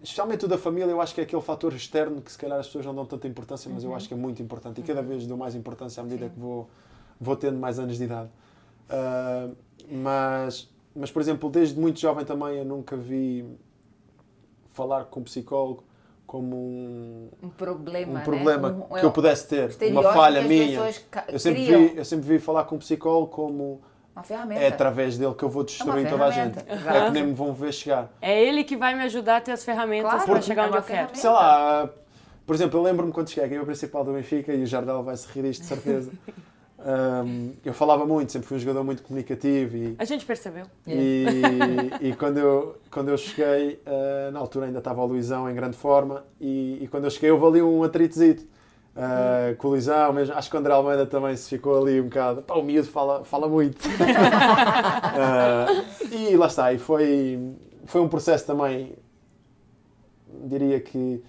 especialmente 0.00 0.44
o 0.44 0.48
da 0.48 0.56
família, 0.56 0.88
eu 0.88 1.00
acho 1.00 1.12
que 1.12 1.20
é 1.20 1.24
aquele 1.24 1.42
fator 1.42 1.72
externo 1.74 2.22
que 2.22 2.30
se 2.30 2.38
calhar 2.38 2.60
as 2.60 2.66
pessoas 2.66 2.86
não 2.86 2.94
dão 2.94 3.04
tanta 3.04 3.26
importância, 3.26 3.68
mas 3.74 3.82
eu 3.82 3.92
acho 3.92 4.06
que 4.06 4.14
é 4.14 4.16
muito 4.16 4.40
importante. 4.40 4.80
E 4.80 4.84
cada 4.84 5.02
vez 5.02 5.26
dou 5.26 5.36
mais 5.36 5.56
importância 5.56 6.00
à 6.00 6.04
medida 6.04 6.28
que 6.28 6.38
vou, 6.38 6.70
vou 7.20 7.34
tendo 7.34 7.58
mais 7.58 7.80
anos 7.80 7.96
de 7.98 8.04
idade. 8.04 8.30
Ah, 8.88 9.48
mas, 9.90 10.70
mas, 10.94 11.10
por 11.10 11.20
exemplo, 11.20 11.50
desde 11.50 11.76
muito 11.80 11.98
jovem 11.98 12.24
também 12.24 12.58
eu 12.58 12.64
nunca 12.64 12.96
vi 12.96 13.44
falar 14.70 15.06
com 15.06 15.18
um 15.18 15.24
psicólogo 15.24 15.82
como 16.24 16.54
um, 16.56 17.28
Um 17.42 17.48
problema, 17.48 18.12
um 18.12 18.14
né? 18.14 18.22
problema 18.22 18.86
Um- 18.88 18.94
que 18.94 19.04
eu 19.04 19.10
pudesse 19.10 19.48
ter, 19.48 19.76
uma 19.90 20.04
falha 20.04 20.40
minha. 20.42 20.88
Eu 21.26 21.38
sempre, 21.40 21.64
vi, 21.64 21.96
eu 21.96 22.04
sempre 22.04 22.28
vi 22.28 22.38
falar 22.38 22.62
com 22.62 22.76
um 22.76 22.78
psicólogo 22.78 23.26
como 23.26 23.82
Uma 24.14 24.22
ferramenta. 24.22 24.60
é 24.60 24.68
através 24.68 25.16
dele 25.16 25.34
que 25.34 25.42
eu 25.42 25.48
vou 25.48 25.64
destruir 25.64 26.08
toda 26.08 26.24
a 26.26 26.30
gente. 26.30 26.54
ferramenta, 26.54 26.64
É 26.72 26.74
exato. 26.92 27.06
que 27.06 27.10
nem 27.12 27.26
me 27.26 27.32
vão 27.32 27.54
ver 27.54 27.72
chegar. 27.72 28.10
É 28.20 28.42
ele 28.44 28.62
que 28.64 28.76
vai 28.76 28.94
me 28.94 29.02
ajudar 29.04 29.36
a 29.38 29.40
ter 29.40 29.52
as 29.52 29.64
ferramentas 29.64 30.10
Claro, 30.10 30.26
para 30.26 30.42
chegar 30.42 30.62
é 30.62 30.66
onde 30.66 30.74
uma 30.76 30.80
eu 30.80 30.84
quero. 30.84 31.08
Sei 31.16 31.30
lá, 31.30 31.88
por 32.46 32.54
exemplo, 32.54 32.78
eu 32.78 32.82
lembro-me 32.82 33.12
quando 33.12 33.28
cheguei 33.30 33.44
aqui 33.46 33.56
ao 33.56 33.64
principal 33.64 34.04
do 34.04 34.12
Benfica 34.12 34.52
e 34.52 34.62
o 34.62 34.66
Jardel 34.66 35.02
vai 35.02 35.16
se 35.16 35.26
rir 35.32 35.42
disto 35.42 35.62
de 35.62 35.66
certeza. 35.68 36.10
Ahm, 36.84 37.52
eu 37.64 37.72
falava 37.72 38.04
muito, 38.04 38.32
sempre 38.32 38.48
fui 38.48 38.56
um 38.56 38.60
jogador 38.60 38.82
muito 38.82 39.04
comunicativo 39.04 39.76
e, 39.76 39.94
A 40.00 40.04
gente 40.04 40.24
percebeu. 40.26 40.66
e, 40.84 41.24
e 42.08 42.12
quando, 42.16 42.38
eu, 42.38 42.76
quando 42.90 43.08
eu 43.08 43.16
cheguei, 43.16 43.80
ah, 43.86 44.30
na 44.32 44.40
altura 44.40 44.66
ainda 44.66 44.78
estava 44.78 45.00
o 45.00 45.06
Luizão 45.06 45.48
em 45.48 45.54
grande 45.54 45.76
forma 45.76 46.24
e, 46.40 46.78
e 46.82 46.88
quando 46.88 47.04
eu 47.04 47.10
cheguei 47.10 47.30
houve 47.30 47.46
ali 47.46 47.62
um 47.62 47.84
atritozito. 47.84 48.44
Ah, 48.96 49.54
com 49.58 49.68
o 49.68 49.70
Luizão, 49.70 50.12
mesmo, 50.12 50.34
acho 50.34 50.50
que 50.50 50.56
o 50.56 50.58
André 50.58 50.72
Almeida 50.72 51.06
também 51.06 51.36
se 51.36 51.48
ficou 51.48 51.80
ali 51.82 52.00
um 52.00 52.04
bocado. 52.04 52.42
Pá, 52.42 52.54
o 52.54 52.62
miúdo 52.62 52.88
fala, 52.88 53.24
fala 53.24 53.48
muito. 53.48 53.78
Ah, 55.14 55.66
e 56.10 56.36
lá 56.36 56.46
está, 56.46 56.72
e 56.72 56.78
foi, 56.78 57.38
foi 57.84 58.00
um 58.00 58.08
processo 58.08 58.46
também, 58.46 58.94
diria 60.44 60.80
que 60.80 61.22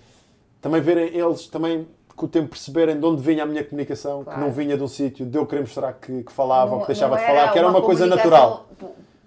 também 0.62 0.82
verem 0.82 1.16
eles 1.16 1.48
também 1.48 1.88
com 2.16 2.26
o 2.26 2.30
tempo 2.30 2.50
perceberem 2.50 3.00
de 3.00 3.06
onde 3.06 3.22
vinha 3.22 3.44
a 3.44 3.46
minha 3.46 3.64
comunicação, 3.64 4.24
Claro. 4.24 4.40
que 4.40 4.46
não 4.46 4.52
vinha 4.54 4.78
de 4.78 4.84
um 4.84 4.88
sítio 4.88 5.26
de 5.26 5.38
eu 5.38 5.46
querer 5.46 5.62
mostrar 5.62 5.92
que, 5.94 6.24
que 6.24 6.32
falava 6.32 6.72
ou 6.72 6.78
Não- 6.78 6.82
que 6.82 6.88
deixava 6.88 7.18
de 7.18 7.26
falar, 7.26 7.52
que 7.52 7.58
era 7.60 7.68
uma 7.68 7.82
coisa 7.82 8.06
natural. 8.06 8.68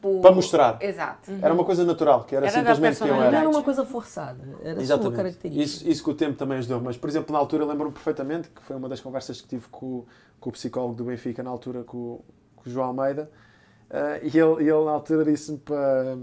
Por- 0.00 0.12
por- 0.12 0.20
Para 0.20 0.32
mostrar. 0.35 0.82
Exato. 0.82 1.30
Era 1.42 1.52
uma 1.54 1.64
coisa 1.64 1.85
natural, 1.85 2.24
que 2.24 2.35
era, 2.37 2.46
Era 2.46 2.54
simplesmente 2.59 2.98
quem 2.98 3.06
eu 3.09 3.14
Não 3.14 3.22
era. 3.22 3.30
personalidade. 3.30 3.36
era 3.36 3.49
uma 3.49 3.62
coisa 3.64 3.84
forçada, 3.84 4.44
era 4.61 4.70
a 4.70 4.74
sua 4.74 4.82
Exatamente. 4.82 5.16
característica. 5.16 5.64
Isso, 5.64 5.88
isso 5.88 6.05
que 6.05 6.11
o 6.11 6.14
tempo 6.14 6.36
também 6.36 6.59
ajudou. 6.59 6.80
Mas, 6.80 6.97
por 6.97 7.09
exemplo, 7.09 7.32
na 7.32 7.38
altura 7.38 7.64
eu 7.64 7.68
lembro-me 7.68 7.92
perfeitamente 7.92 8.49
que 8.51 8.62
foi 8.62 8.76
uma 8.76 8.88
das 8.88 9.01
conversas 9.01 9.40
que 9.40 9.49
tive 9.49 9.66
com, 9.68 9.86
o- 9.86 10.07
com 10.40 10.51
o 10.51 10.53
psicólogo 10.53 10.94
do 10.94 11.05
Benfica, 11.05 11.42
na 11.42 11.51
altura 11.51 11.82
com, 11.84 11.97
o- 11.97 12.24
com 12.57 12.68
o 12.68 12.72
João 12.72 12.86
Almeida, 12.88 13.30
eh, 13.90 14.20
e 14.24 14.38
ele, 14.38 14.62
ele 14.68 14.84
na 14.84 14.90
altura 14.92 15.24
disse-me 15.24 15.59
para. 15.59 16.16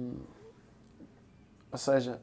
Ou 1.71 1.77
seja, 1.77 2.21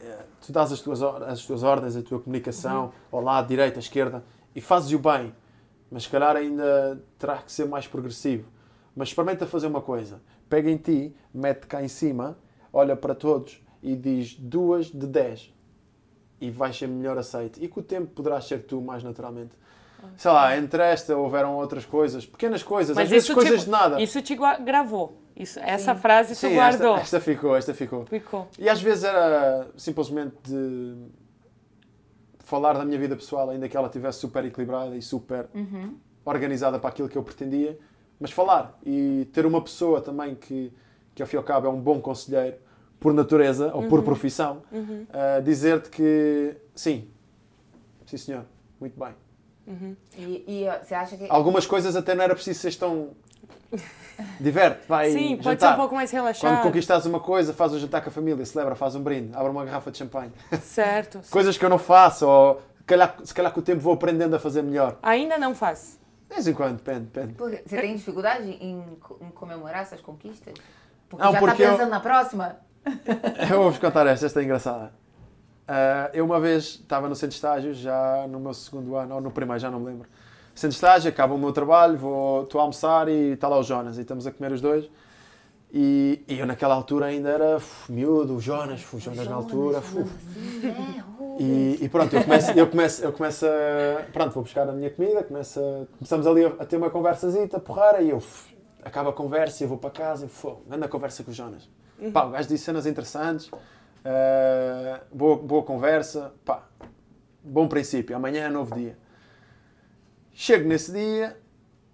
eh, 0.00 0.18
tu 0.44 0.52
dás 0.52 0.72
as 0.72 0.80
tuas, 0.80 1.02
as 1.02 1.44
tuas 1.44 1.62
ordens, 1.62 1.96
a 1.96 2.02
tua 2.02 2.18
comunicação, 2.20 2.92
ao 3.12 3.20
lado, 3.20 3.46
direita, 3.48 3.78
esquerda, 3.78 4.24
e 4.54 4.60
fazes-o 4.60 4.98
bem, 4.98 5.34
mas 5.90 6.04
se 6.04 6.08
calhar 6.08 6.34
ainda 6.36 7.00
terá 7.18 7.38
que 7.38 7.52
ser 7.52 7.66
mais 7.66 7.86
progressivo. 7.86 8.48
Mas 8.96 9.08
experimenta 9.08 9.46
fazer 9.46 9.66
uma 9.66 9.80
coisa. 9.82 10.20
Pega 10.48 10.70
em 10.70 10.76
ti, 10.76 11.14
mete 11.32 11.66
cá 11.66 11.82
em 11.82 11.88
cima, 11.88 12.38
olha 12.72 12.96
para 12.96 13.14
todos 13.14 13.62
e 13.82 13.94
diz 13.94 14.34
duas 14.34 14.86
de 14.86 15.06
dez. 15.06 15.52
E 16.40 16.50
vais 16.50 16.76
ser 16.76 16.86
melhor 16.86 17.18
aceito. 17.18 17.62
E 17.62 17.66
com 17.68 17.80
o 17.80 17.82
tempo 17.82 18.06
poderás 18.12 18.44
ser 18.46 18.62
tu 18.64 18.80
mais 18.80 19.02
naturalmente. 19.02 19.50
Sei 20.16 20.30
lá, 20.30 20.56
entre 20.56 20.80
esta 20.80 21.16
houveram 21.16 21.56
outras 21.56 21.84
coisas, 21.84 22.24
pequenas 22.24 22.62
coisas, 22.62 22.96
às 22.96 23.08
vezes 23.08 23.24
isso 23.24 23.34
coisas 23.34 23.60
te- 23.60 23.64
de 23.64 23.70
nada. 23.70 24.00
Isso 24.00 24.22
te 24.22 24.36
gravou. 24.64 25.20
Isso, 25.36 25.58
essa 25.60 25.94
frase 25.94 26.34
tu 26.34 26.38
Sim, 26.38 26.54
guardou. 26.54 26.94
esta, 26.94 27.02
esta 27.16 27.20
ficou, 27.20 27.56
esta 27.56 27.74
ficou. 27.74 28.06
Ficou. 28.06 28.46
E 28.58 28.68
às 28.68 28.80
vezes 28.80 29.02
era 29.04 29.68
simplesmente 29.76 30.36
de 30.44 30.94
falar 32.40 32.74
da 32.74 32.84
minha 32.84 32.98
vida 32.98 33.14
pessoal, 33.16 33.50
ainda 33.50 33.68
que 33.68 33.76
ela 33.76 33.86
estivesse 33.86 34.20
super 34.20 34.44
equilibrada 34.44 34.96
e 34.96 35.02
super 35.02 35.48
organizada 36.24 36.78
para 36.78 36.90
aquilo 36.90 37.08
que 37.08 37.16
eu 37.18 37.22
pretendia, 37.22 37.78
mas 38.20 38.30
falar 38.30 38.78
e 38.84 39.28
ter 39.32 39.46
uma 39.46 39.62
pessoa 39.62 40.00
também 40.00 40.34
que, 40.34 40.72
que 41.14 41.22
ao 41.22 41.28
fim 41.28 41.36
e 41.36 41.38
ao 41.38 41.44
cabo 41.44 41.66
é 41.66 41.70
um 41.70 41.80
bom 41.80 42.00
conselheiro, 42.00 42.56
por 43.00 43.14
natureza 43.14 43.70
ou 43.74 43.84
por 43.88 44.02
profissão, 44.02 44.62
a 45.12 45.40
dizer-te 45.40 45.88
que 45.88 46.56
sim, 46.74 47.08
sim 48.06 48.16
senhor, 48.16 48.44
muito 48.80 48.98
bem. 48.98 49.14
E, 50.16 50.44
e, 50.46 50.68
ó, 50.68 50.78
você 50.82 50.94
acha 50.94 51.16
que. 51.16 51.26
Algumas 51.28 51.66
coisas 51.66 51.94
até 51.94 52.14
não 52.14 52.24
era 52.24 52.34
preciso 52.34 52.58
ser 52.58 52.74
tão. 52.74 53.10
Diverte, 54.40 54.80
vai 54.88 55.10
Sim, 55.12 55.36
pode 55.36 55.42
ser 55.42 55.66
jantar. 55.66 55.74
um 55.74 55.76
pouco 55.76 55.94
mais 55.94 56.10
Quando 56.10 56.22
relaxado. 56.22 56.62
conquistares 56.62 57.06
uma 57.06 57.20
coisa, 57.20 57.52
faz 57.52 57.72
um 57.72 57.78
jantar 57.78 58.02
com 58.02 58.08
a 58.08 58.12
família, 58.12 58.44
celebra, 58.44 58.74
faz 58.74 58.96
um 58.96 59.02
brinde, 59.02 59.30
abre 59.32 59.48
uma 59.50 59.64
garrafa 59.64 59.92
de 59.92 59.98
champanhe. 59.98 60.32
Certo. 60.60 61.20
Coisas 61.30 61.56
que 61.56 61.64
eu 61.64 61.68
não 61.68 61.78
faço, 61.78 62.26
ou 62.26 62.60
se 62.78 62.84
calhar, 62.84 63.16
se 63.22 63.32
calhar 63.32 63.52
com 63.52 63.60
o 63.60 63.62
tempo 63.62 63.80
vou 63.80 63.92
aprendendo 63.92 64.34
a 64.34 64.38
fazer 64.40 64.62
melhor. 64.62 64.98
Ainda 65.02 65.38
não 65.38 65.54
faz. 65.54 66.00
De 66.28 66.34
vez 66.34 66.46
em 66.46 66.52
quando, 66.54 66.76
depende, 66.76 67.00
depende. 67.06 67.34
Porque 67.34 67.62
você 67.66 67.80
tem 67.80 67.96
dificuldade 67.96 68.50
em, 68.50 68.84
em 69.20 69.30
comemorar 69.30 69.82
essas 69.82 70.00
conquistas? 70.00 70.54
Porque 71.08 71.24
Não, 71.24 71.32
já 71.32 71.38
porque 71.38 71.62
tá 71.62 71.68
eu- 71.68 71.72
pensando 71.72 71.90
na 71.90 72.00
próxima? 72.00 72.56
Eu 73.50 73.62
vou-vos 73.62 73.78
contar 73.78 74.06
esta, 74.06 74.26
esta 74.26 74.40
é 74.40 74.44
engraçada. 74.44 74.92
Ah, 75.66 76.10
eu 76.14 76.24
uma 76.24 76.40
vez 76.40 76.64
estava 76.64 77.08
no 77.08 77.14
centro 77.14 77.30
de 77.30 77.34
estágio, 77.34 77.74
já 77.74 78.26
no 78.26 78.40
meu 78.40 78.54
segundo 78.54 78.94
ano, 78.96 79.16
ou 79.16 79.20
no 79.20 79.30
primeiro, 79.30 79.60
já 79.60 79.70
não 79.70 79.78
me 79.80 79.86
lembro. 79.86 80.08
Centro 80.54 80.70
de 80.70 80.74
estágio, 80.76 81.10
acaba 81.10 81.34
o 81.34 81.38
meu 81.38 81.52
trabalho, 81.52 81.98
vou, 81.98 82.44
estou 82.44 82.58
a 82.60 82.62
almoçar 82.64 83.08
e 83.08 83.32
está 83.32 83.46
lá 83.48 83.58
o 83.58 83.62
Jonas, 83.62 83.98
e 83.98 84.00
estamos 84.00 84.26
a 84.26 84.32
comer 84.32 84.52
os 84.52 84.60
dois. 84.62 84.88
E, 85.72 86.24
e 86.26 86.38
eu 86.38 86.46
naquela 86.46 86.74
altura 86.74 87.06
ainda 87.06 87.28
era 87.28 87.56
uf, 87.56 87.92
miúdo, 87.92 88.36
o 88.36 88.40
Jonas, 88.40 88.84
o 88.92 88.98
Jonas, 88.98 89.26
na 89.28 89.34
altura. 89.34 89.78
uf. 89.80 89.92
Sim, 90.32 90.66
é, 90.66 91.02
uh. 91.20 91.36
E, 91.38 91.78
e 91.82 91.88
pronto, 91.88 92.14
eu 92.16 92.22
começo, 92.24 92.50
eu, 92.52 92.66
começo, 92.68 93.04
eu 93.04 93.12
começo 93.12 93.46
a. 93.46 94.02
Pronto, 94.12 94.32
vou 94.32 94.42
buscar 94.42 94.68
a 94.68 94.72
minha 94.72 94.90
comida, 94.90 95.22
começo 95.22 95.60
a- 95.60 95.86
começamos 95.98 96.26
ali 96.26 96.44
a, 96.44 96.48
a 96.48 96.64
ter 96.66 96.76
uma 96.76 96.90
conversazita, 96.90 97.60
porrara, 97.60 98.00
e 98.00 98.10
eu. 98.10 98.16
uf, 98.16 98.56
acaba 98.82 99.10
a 99.10 99.12
conversa 99.12 99.62
e 99.62 99.64
eu 99.64 99.68
vou 99.68 99.76
para 99.78 99.90
casa 99.90 100.24
e 100.26 100.28
fogo, 100.28 100.64
anda 100.70 100.86
a 100.86 100.88
conversa 100.88 101.22
com 101.22 101.30
o 101.30 101.34
Jonas. 101.34 101.68
Pá, 102.12 102.24
o 102.24 102.30
gajo 102.30 102.48
disse 102.48 102.64
cenas 102.64 102.86
interessantes, 102.86 103.50
ah, 104.04 105.00
boa, 105.12 105.36
boa 105.36 105.62
conversa, 105.64 106.32
pá, 106.44 106.62
bom 107.42 107.68
princípio, 107.68 108.16
amanhã 108.16 108.44
é 108.46 108.48
novo 108.48 108.74
dia. 108.74 108.96
Chego 110.32 110.68
nesse 110.68 110.92
dia, 110.92 111.36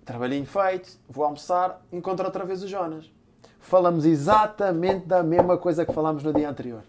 trabalhinho 0.05 0.45
feito, 0.47 0.99
vou 1.09 1.25
almoçar, 1.25 1.83
encontro 1.91 2.25
outra 2.27 2.45
vez 2.45 2.63
o 2.63 2.69
Jonas. 2.69 3.11
Falamos 3.65 4.05
exatamente 4.05 5.07
da 5.07 5.23
mesma 5.23 5.57
coisa 5.57 5.87
que 5.87 5.93
falámos 5.93 6.23
no 6.23 6.35
dia 6.35 6.51
anterior. 6.51 6.83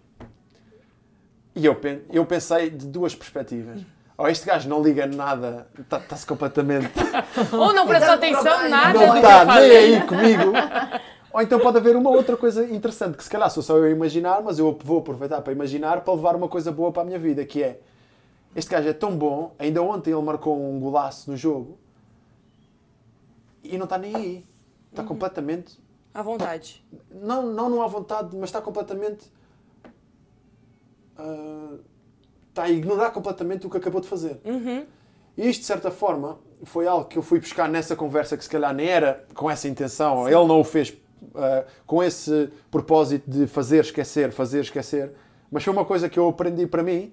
E 1.56 1.66
eu, 1.66 1.76
eu 2.12 2.26
pensei 2.26 2.70
de 2.70 2.86
duas 2.86 3.16
perspectivas. 3.16 3.80
Ou 4.18 4.28
este 4.28 4.46
gajo 4.46 4.68
não 4.68 4.84
liga 4.84 5.06
nada, 5.06 5.68
está- 5.80 6.00
está-se 6.00 6.28
completamente. 6.28 6.92
Ou 7.54 7.72
não 7.74 7.86
Então, 7.86 8.14
atenção 8.14 8.70
nada 8.70 8.94
não 9.00 9.16
está 9.16 9.46
nem 9.46 9.72
aí 9.72 10.02
comigo. 10.06 10.52
Ou 11.32 11.42
então 11.42 11.60
pode 11.62 11.78
haver 11.78 11.96
uma 11.96 12.10
outra 12.10 12.36
coisa 12.36 12.66
interessante, 12.66 13.16
que 13.18 13.24
se 13.24 13.30
calhar 13.30 13.50
sou 13.50 13.64
só 13.64 13.78
eu 13.78 13.86
a 13.86 13.90
imaginar, 13.90 14.42
mas 14.44 14.60
eu 14.60 14.78
vou 14.84 15.00
aproveitar 15.00 15.42
para 15.42 15.54
imaginar 15.54 16.02
para 16.02 16.14
levar 16.14 16.36
uma 16.36 16.50
coisa 16.50 16.74
boa 16.74 16.92
para 16.92 17.04
a 17.04 17.06
minha 17.06 17.20
vida, 17.20 17.46
que 17.46 17.64
é 17.64 17.80
este 18.54 18.70
gajo 18.72 18.90
é 18.90 18.94
tão 18.94 19.16
bom, 19.18 19.54
ainda 19.58 19.82
ontem 19.82 20.12
ele 20.12 20.22
marcou 20.22 20.62
um 20.62 20.78
golaço 20.80 21.32
no 21.32 21.38
jogo 21.38 21.78
e 23.64 23.78
não 23.78 23.86
está 23.86 23.98
nem 23.98 24.14
aí. 24.16 24.46
Está 24.92 25.04
completamente 25.04 25.78
À 26.16 26.22
vontade. 26.22 26.84
não, 27.12 27.46
não 27.46 27.70
não 27.70 27.82
há 27.82 27.88
vontade, 27.88 28.36
mas 28.38 28.50
está 28.50 28.62
completamente. 28.62 29.30
ah, 31.18 31.76
está 32.50 32.64
a 32.64 32.70
ignorar 32.70 33.12
completamente 33.12 33.68
o 33.68 33.70
que 33.70 33.76
acabou 33.76 34.00
de 34.00 34.08
fazer. 34.08 34.40
E 35.38 35.50
isto, 35.50 35.60
de 35.60 35.66
certa 35.66 35.92
forma, 35.92 36.40
foi 36.64 36.88
algo 36.88 37.04
que 37.04 37.18
eu 37.18 37.22
fui 37.22 37.38
buscar 37.38 37.68
nessa 37.68 37.98
conversa 37.98 38.38
que 38.38 38.44
se 38.46 38.50
calhar 38.50 38.74
nem 38.74 38.88
era 38.88 39.26
com 39.34 39.52
essa 39.52 39.68
intenção, 39.68 40.20
ou 40.20 40.28
ele 40.30 40.46
não 40.48 40.62
o 40.62 40.64
fez 40.64 40.96
ah, 41.36 41.66
com 41.86 42.02
esse 42.02 42.50
propósito 42.72 43.30
de 43.30 43.46
fazer 43.46 43.82
esquecer, 43.82 44.32
fazer 44.32 44.62
esquecer, 44.62 45.12
mas 45.52 45.66
foi 45.66 45.74
uma 45.74 45.84
coisa 45.84 46.08
que 46.08 46.18
eu 46.18 46.30
aprendi 46.30 46.66
para 46.66 46.82
mim. 46.82 47.12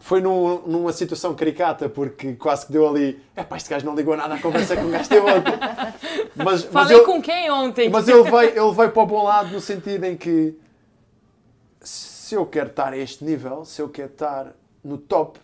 Foi 0.00 0.20
num- 0.20 0.62
numa 0.66 0.92
situação 0.92 1.34
caricata, 1.34 1.88
porque 1.88 2.34
quase 2.34 2.66
que 2.66 2.72
deu 2.72 2.88
ali. 2.88 3.22
É 3.36 3.44
pá, 3.44 3.56
este 3.56 3.68
gajo 3.68 3.84
não 3.86 3.94
ligou 3.94 4.16
nada 4.16 4.34
à 4.34 4.40
conversa 4.40 4.74
que 4.76 4.82
o 4.82 4.90
gajo 4.90 5.08
teve 5.08 5.26
ontem. 5.30 5.52
Mas, 6.34 6.64
mas 6.64 6.64
Falei 6.64 6.96
eu- 6.96 7.04
com 7.04 7.20
quem 7.20 7.50
ontem? 7.50 7.90
mas 7.90 8.08
ele 8.08 8.22
veio, 8.22 8.50
ele 8.66 8.74
veio 8.74 8.90
para 8.92 9.02
o 9.02 9.06
bom 9.06 9.24
lado 9.24 9.50
no 9.50 9.60
sentido 9.60 10.04
em 10.04 10.16
que 10.16 10.56
se 11.80 12.34
eu 12.34 12.46
quero 12.46 12.70
estar 12.70 12.92
a 12.92 12.96
este 12.96 13.24
nível, 13.24 13.64
se 13.64 13.82
eu 13.82 13.88
quero 13.88 14.10
estar 14.12 14.54
no 14.82 14.96
top, 14.96 15.38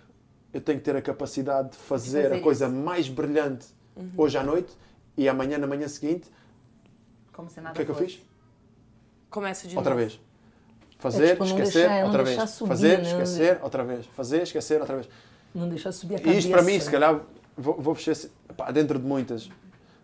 eu 0.54 0.60
tenho 0.60 0.78
que 0.78 0.84
ter 0.84 0.96
a 0.96 1.02
capacidade 1.02 1.70
de 1.70 1.76
fazer, 1.76 2.22
fazer 2.24 2.34
a 2.36 2.40
coisa 2.40 2.66
isso. 2.66 2.74
mais 2.76 3.08
brilhante 3.08 3.66
hoje 4.16 4.38
à 4.38 4.42
noite 4.42 4.72
e 5.16 5.28
amanhã, 5.28 5.58
na 5.58 5.66
manhã 5.66 5.88
seguinte, 5.88 6.30
Como 7.32 7.50
se 7.50 7.58
o 7.58 7.62
nada 7.62 7.74
que 7.74 7.82
é 7.82 7.84
que 7.84 7.90
eu 7.90 7.94
fiz? 7.94 8.18
Começa 9.28 9.66
de 9.66 9.76
Outra 9.76 9.90
novo. 9.94 10.02
vez. 10.02 10.20
Fazer, 10.98 11.30
tipo, 11.32 11.44
não 11.44 11.56
esquecer, 11.58 11.80
deixar- 11.88 11.98
não 12.00 12.06
outra 12.06 12.24
vez. 12.24 12.50
subir, 12.50 12.68
Fazer, 12.68 12.98
né? 12.98 13.10
esquecer, 13.10 13.58
outra 13.62 13.84
vez. 13.84 14.06
Fazer, 14.06 14.42
esquecer, 14.42 14.80
outra 14.80 14.94
vez. 14.96 15.08
Não 15.54 15.68
deixar 15.68 15.92
subir 15.92 16.14
a 16.16 16.18
cabeça. 16.18 16.34
E 16.34 16.38
isto 16.38 16.50
para 16.50 16.62
mim, 16.62 16.80
se 16.80 16.90
calhar, 16.90 17.20
vou, 17.56 17.74
vou 17.80 17.94
fechar 17.94 18.28
pá, 18.56 18.70
dentro 18.70 18.98
de 18.98 19.04
muitas, 19.06 19.50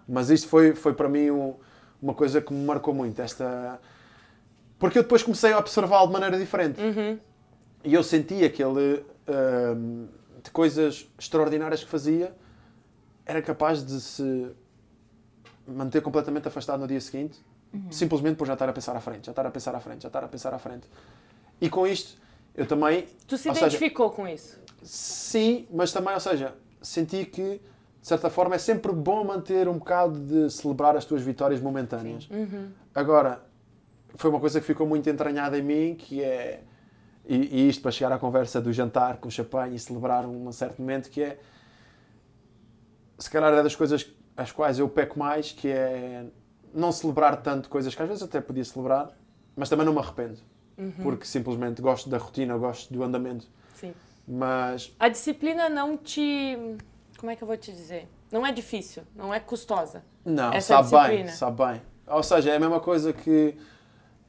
mas 0.07 0.29
isto 0.31 0.49
foi, 0.49 0.75
foi 0.75 0.93
para 0.95 1.09
mim 1.09 1.31
um- 1.31 1.55
uma 2.01 2.15
coisa 2.15 2.41
que 2.41 2.53
me 2.53 2.65
marcou 2.65 2.93
muito. 2.95 3.21
Esta... 3.23 3.81
Porque 4.79 4.99
eu 4.99 5.03
depois 5.03 5.23
comecei 5.23 5.53
a 5.53 5.59
observá-lo 5.59 6.07
de 6.09 6.13
maneira 6.13 6.37
diferente. 6.39 6.79
E 7.85 7.95
eu 7.95 8.03
sentia 8.03 8.49
que 8.51 8.63
ele, 8.63 9.05
hum, 9.77 10.07
de 10.43 10.51
coisas 10.51 11.09
extraordinárias 11.19 11.83
que 11.85 11.89
fazia, 11.91 12.35
era 13.25 13.41
capaz 13.41 13.83
de 13.85 14.01
se 14.01 14.49
manter 15.67 16.01
completamente 16.03 16.49
afastado 16.49 16.81
no 16.81 16.87
dia 16.87 17.01
seguinte, 17.01 17.39
simplesmente 17.91 18.37
por 18.37 18.47
já 18.47 18.53
estar 18.53 18.69
a 18.69 18.73
pensar 18.73 18.97
à 18.97 19.01
frente, 19.01 19.27
já 19.27 19.33
estar 19.33 19.47
a 19.47 19.51
pensar 19.51 19.75
à 19.75 19.81
frente, 19.81 20.03
já 20.03 20.09
estar 20.09 20.25
a 20.25 20.29
pensar 20.29 20.55
à 20.55 20.59
frente. 20.59 20.87
E 21.61 21.69
com 21.71 21.87
isto, 21.87 22.21
eu 22.55 22.67
também. 22.67 23.07
Tu 23.27 23.39
se 23.39 23.49
ou 23.49 23.55
seja, 23.55 23.67
identificou 23.67 24.11
com 24.11 24.29
isso? 24.29 24.59
Sim, 24.83 25.67
mas 25.73 25.93
também, 25.93 26.13
ou 26.13 26.21
seja, 26.21 26.55
senti 26.81 27.25
que, 27.25 27.61
de 28.01 28.09
certa 28.09 28.29
forma, 28.29 28.55
é 28.55 28.59
sempre 28.59 28.93
bom 28.93 29.25
manter 29.25 29.69
um 29.69 29.79
bocado 29.79 30.19
de 30.19 30.51
celebrar 30.51 30.97
as 30.97 31.05
tuas 31.05 31.23
vitórias 31.23 31.61
momentâneas. 31.61 32.29
Agora, 32.95 33.43
foi 34.15 34.29
uma 34.29 34.41
coisa 34.41 34.61
que 34.61 34.67
ficou 34.67 34.87
muito 34.87 35.09
entranhada 35.09 35.59
em 35.59 35.63
mim, 35.63 35.95
que 35.95 36.23
é. 36.23 36.63
E, 37.25 37.37
e 37.37 37.69
isto 37.69 37.81
para 37.81 37.93
chegar 37.93 38.13
à 38.13 38.19
conversa 38.19 38.61
do 38.61 38.73
jantar 38.73 39.19
com 39.19 39.31
champanhe 39.31 39.77
e 39.77 39.79
celebrar 39.79 40.27
um 40.27 40.51
certo 40.53 40.81
momento, 40.81 41.09
que 41.09 41.23
é. 41.23 41.39
Se 43.19 43.31
calhar 43.31 43.53
é 43.55 43.63
das 43.63 43.77
coisas 43.77 44.05
às 44.37 44.51
quais 44.51 44.81
eu 44.81 44.89
peco 44.89 45.19
mais, 45.19 45.53
que 45.53 45.69
é 45.69 46.27
não 46.75 46.91
celebrar 46.93 47.41
tanto 47.43 47.69
coisas 47.69 47.95
que 47.95 48.03
às 48.03 48.09
vezes 48.09 48.23
até 48.23 48.41
podia 48.41 48.65
celebrar, 48.65 49.11
mas 49.57 49.69
também 49.69 49.85
não 49.87 49.93
me 49.93 49.99
arrependo. 49.99 50.39
Porque 51.03 51.25
simplesmente 51.25 51.81
gosto 51.81 52.09
da 52.11 52.19
rotina, 52.19 52.57
gosto 52.59 52.93
do 52.93 53.03
andamento. 53.05 53.47
Sim. 53.75 53.93
Mas 54.27 54.93
A 54.99 55.09
disciplina 55.09 55.69
não 55.69 55.97
te. 55.97 56.57
Como 57.19 57.31
é 57.31 57.37
que 57.37 57.43
eu 57.43 57.47
vou 57.47 57.57
te 57.57 57.71
dizer? 57.71 58.09
Não 58.33 58.45
é 58.45 58.51
difícil, 58.51 59.03
não 59.15 59.33
é 59.33 59.39
custosa. 59.39 60.03
Não, 60.25 60.53
Essa 60.53 60.83
sabe 60.83 60.91
bem, 60.91 61.01
disciplina. 61.25 61.33
sabe 61.33 61.65
bem. 61.65 61.83
Ou 62.07 62.23
seja, 62.23 62.51
é 62.51 62.57
a 62.57 62.61
mesma 62.61 62.81
coisa 62.81 63.13
que 63.13 63.57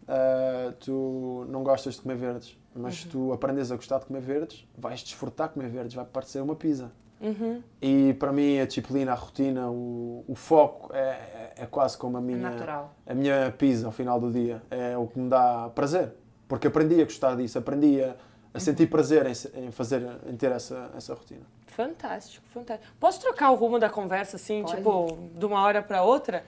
ah, 0.07 0.73
tu 0.79 1.45
não 1.49 1.63
gostas 1.63 1.95
de 1.95 2.01
comer 2.01 2.17
verdes, 2.17 2.57
Uhum. 2.75 2.81
mas 2.81 3.01
se 3.01 3.07
tu 3.07 3.31
aprendes 3.31 3.71
a 3.71 3.75
gostar 3.75 3.99
de 3.99 4.05
comer 4.05 4.21
verdes, 4.21 4.67
vais 4.77 5.01
desfrutar 5.01 5.49
comer 5.49 5.69
verdes, 5.69 5.93
vai 5.95 6.05
parecer 6.05 6.41
uma 6.41 6.55
pizza. 6.55 6.91
Uhum. 7.23 7.63
E 7.81 8.13
para 8.15 8.33
mim 8.33 8.59
a 8.59 8.65
disciplina, 8.65 9.13
a 9.13 9.15
rotina, 9.15 9.69
o, 9.71 10.25
o 10.27 10.35
foco 10.35 10.93
é, 10.93 10.99
é, 10.99 11.53
é 11.59 11.65
quase 11.65 11.97
como 11.97 12.17
a 12.17 12.19
É 12.19 12.23
minha, 12.23 12.37
natural. 12.49 12.93
a 13.07 13.13
minha 13.13 13.53
pizza 13.57 13.85
ao 13.85 13.93
final 13.93 14.19
do 14.19 14.29
dia. 14.29 14.61
É 14.69 14.97
o 14.97 15.07
que 15.07 15.17
me 15.17 15.29
dá 15.29 15.69
prazer. 15.73 16.11
Porque 16.49 16.67
aprendi 16.67 17.01
a 17.01 17.05
gostar 17.05 17.35
disso, 17.37 17.57
aprendi 17.57 18.03
a, 18.03 18.15
a 18.53 18.59
sentir 18.59 18.87
prazer 18.87 19.25
em, 19.25 19.65
em 19.67 19.71
fazer, 19.71 20.05
em 20.27 20.35
ter 20.35 20.51
essa, 20.51 20.91
essa 20.97 21.13
rotina. 21.13 21.41
Fantástico, 21.67 22.45
fantástico. 22.49 22.93
Posso 22.99 23.19
trocar 23.21 23.49
o 23.51 23.55
rumo 23.55 23.79
da 23.79 23.89
conversa, 23.89 24.35
assim, 24.35 24.61
Pode. 24.61 24.75
tipo, 24.75 25.17
de 25.33 25.45
uma 25.45 25.63
hora 25.63 25.81
para 25.81 26.03
outra? 26.03 26.43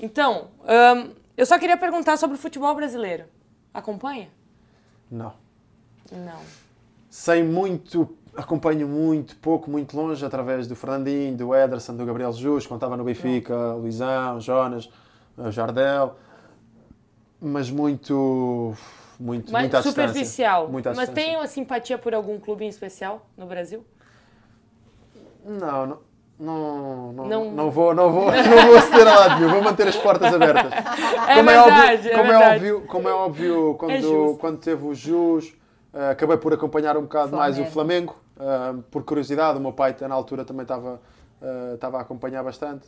Então, 0.00 0.48
ahn, 0.66 1.10
eu 1.36 1.44
só 1.44 1.58
queria 1.58 1.76
perguntar 1.76 2.16
sobre 2.16 2.36
o 2.36 2.40
futebol 2.40 2.74
brasileiro. 2.74 3.26
Acompanha? 3.72 4.30
Não. 5.10 5.34
Não. 6.10 6.40
Sei 7.10 7.42
muito, 7.44 8.16
acompanho 8.36 8.86
muito, 8.88 9.36
pouco, 9.36 9.70
muito 9.70 9.96
longe, 9.96 10.24
através 10.24 10.66
do 10.66 10.74
Fernandinho, 10.74 11.36
do 11.36 11.54
Ederson, 11.54 11.94
do 11.96 12.04
Gabriel 12.04 12.32
Jesus, 12.32 12.66
quando 12.66 12.78
estava 12.78 12.96
no 12.96 13.04
Benfica, 13.04 13.74
Luizão, 13.74 14.40
Jonas, 14.40 14.90
Jardel, 15.50 16.16
mas 17.40 17.70
muito, 17.70 18.74
muito, 19.18 19.52
Mas 19.52 19.62
muito 19.62 19.76
à 19.76 19.82
superficial. 19.82 20.66
à 20.66 20.94
Mas 20.94 21.08
tem 21.10 21.36
uma 21.36 21.46
simpatia 21.46 21.98
por 21.98 22.14
algum 22.14 22.38
clube 22.38 22.64
em 22.64 22.68
especial 22.68 23.26
no 23.36 23.46
Brasil? 23.46 23.84
Não, 25.44 25.86
não. 25.86 26.14
Não, 26.36 27.12
não, 27.12 27.28
Não- 27.28 27.50
não 27.52 27.70
vou, 27.70 27.94
não 27.94 28.10
vou, 28.12 28.24
não 28.32 28.66
vou 28.66 28.80
ceder 28.80 29.06
a 29.06 29.18
lado 29.20 29.36
nenhum, 29.40 29.52
vou 29.52 29.62
manter 29.62 29.86
as 29.86 29.94
portas 29.96 30.34
abertas. 30.34 30.72
É 31.28 31.36
como 31.36 31.48
verdade, 31.48 32.08
é 32.08 32.10
óbvio, 32.10 32.10
é 32.10 32.16
como 32.16 32.28
verdade. 32.28 32.44
é 32.44 32.54
óbvio, 32.54 32.86
como 32.88 33.08
é 33.08 33.12
óbvio 33.14 33.70
É 33.70 33.78
quando, 33.78 34.00
justo. 34.00 34.38
quando 34.40 34.58
teve 34.58 34.84
o 34.84 34.94
Jus, 34.94 35.54
Uh, 35.94 36.10
acabei 36.10 36.36
por 36.36 36.52
acompanhar 36.52 36.96
um 36.96 37.02
bocado 37.02 37.36
mais 37.36 37.56
o 37.56 37.64
Flamengo. 37.66 38.16
Uh, 38.36 38.82
por 38.90 39.04
curiosidade. 39.04 39.58
O 39.58 39.60
meu 39.60 39.72
pai, 39.72 39.94
na 40.00 40.14
altura, 40.14 40.44
também 40.44 40.62
estava 40.62 41.00
uh, 41.40 41.74
estava 41.74 41.98
a 41.98 42.00
acompanhar 42.00 42.42
bastante. 42.42 42.86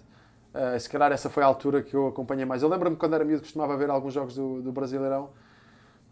Uh, 0.54 0.78
se 0.80 0.88
calhar 0.88 1.12
essa 1.12 1.28
foi 1.28 1.42
a 1.42 1.46
altura 1.46 1.82
que 1.82 1.94
eu 1.94 2.08
acompanhei 2.08 2.44
mais. 2.44 2.62
Eu 2.62 2.68
lembro-me 2.68 2.96
quando 2.96 3.14
era 3.14 3.24
miúdo 3.24 3.42
costumava 3.42 3.76
ver 3.76 3.90
alguns 3.90 4.14
jogos 4.14 4.34
do, 4.34 4.62
do 4.62 4.72
Brasileirão, 4.72 5.30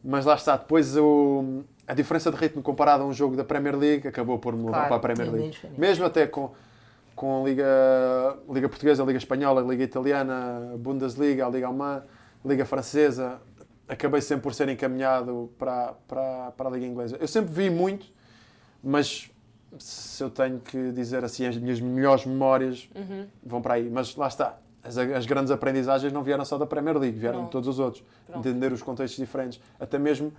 mas 0.05 0.25
lá 0.25 0.35
está. 0.35 0.57
Depois 0.57 0.97
o, 0.97 1.65
a 1.87 1.95
diferença 1.95 2.31
de 2.31 2.37
ritmo 2.37 2.63
comparado 2.63 3.03
a 3.03 3.07
um 3.07 3.13
jogo 3.13 3.37
da 3.37 3.45
Premier 3.45 3.77
League 3.77 4.07
acabou 4.07 4.39
por 4.39 4.55
mudar 4.55 4.87
Claro, 4.87 4.89
para 4.89 4.97
a 4.97 5.01
Premier 5.01 5.33
League. 5.33 5.59
Mesmo 5.79 6.05
até 6.05 6.27
com, 6.27 6.53
com 7.17 7.43
a 7.43 7.49
Liga, 7.49 8.39
Liga 8.49 8.69
Portuguesa, 8.69 9.03
a 9.03 9.07
Liga 9.07 9.19
Espanhola, 9.19 9.63
a 9.63 9.65
Liga 9.65 9.83
Italiana, 9.83 10.73
a 10.75 10.77
Bundesliga, 10.77 11.47
a 11.47 11.49
Liga 11.49 11.67
Alemã, 11.67 12.03
a 12.45 12.49
Liga 12.49 12.65
Francesa, 12.65 13.41
acabei 13.89 14.21
sempre 14.21 14.43
por 14.43 14.55
ser 14.55 14.69
encaminhado 14.69 15.51
para, 15.59 15.95
para, 16.07 16.53
para 16.53 16.69
a 16.69 16.73
Liga 16.73 16.87
Inglesa. 16.87 17.17
Eu 17.19 17.29
sempre 17.29 17.53
vi 17.53 17.71
muito, 17.71 18.07
mas 18.85 19.31
se 19.79 20.23
eu 20.23 20.31
tenho 20.31 20.61
que 20.61 20.93
dizer 20.93 21.25
assim, 21.25 21.47
as 21.47 21.57
minhas 21.57 21.81
melhores 21.81 22.25
memórias 22.27 22.89
Uhum. 22.95 23.27
vão 23.45 23.61
para 23.63 23.75
aí. 23.75 23.89
Mas 23.91 24.15
lá 24.17 24.29
está. 24.29 24.59
As, 24.83 24.97
as 24.99 25.25
grandes 25.27 25.51
aprendizagens 25.51 26.13
não 26.13 26.23
vieram 26.23 26.45
só 26.45 26.59
da 26.59 26.67
Premier 26.67 26.97
League, 26.99 27.19
vieram 27.19 27.39
de 27.39 27.43
Pronto. 27.45 27.53
todos 27.53 27.69
os 27.69 27.79
outros. 27.79 28.05
Pronto. 28.27 28.47
Entender 28.47 28.71
os 28.73 28.83
contextos 28.83 29.19
diferentes. 29.19 29.59
Até 29.81 29.99
mesmo, 29.99 30.33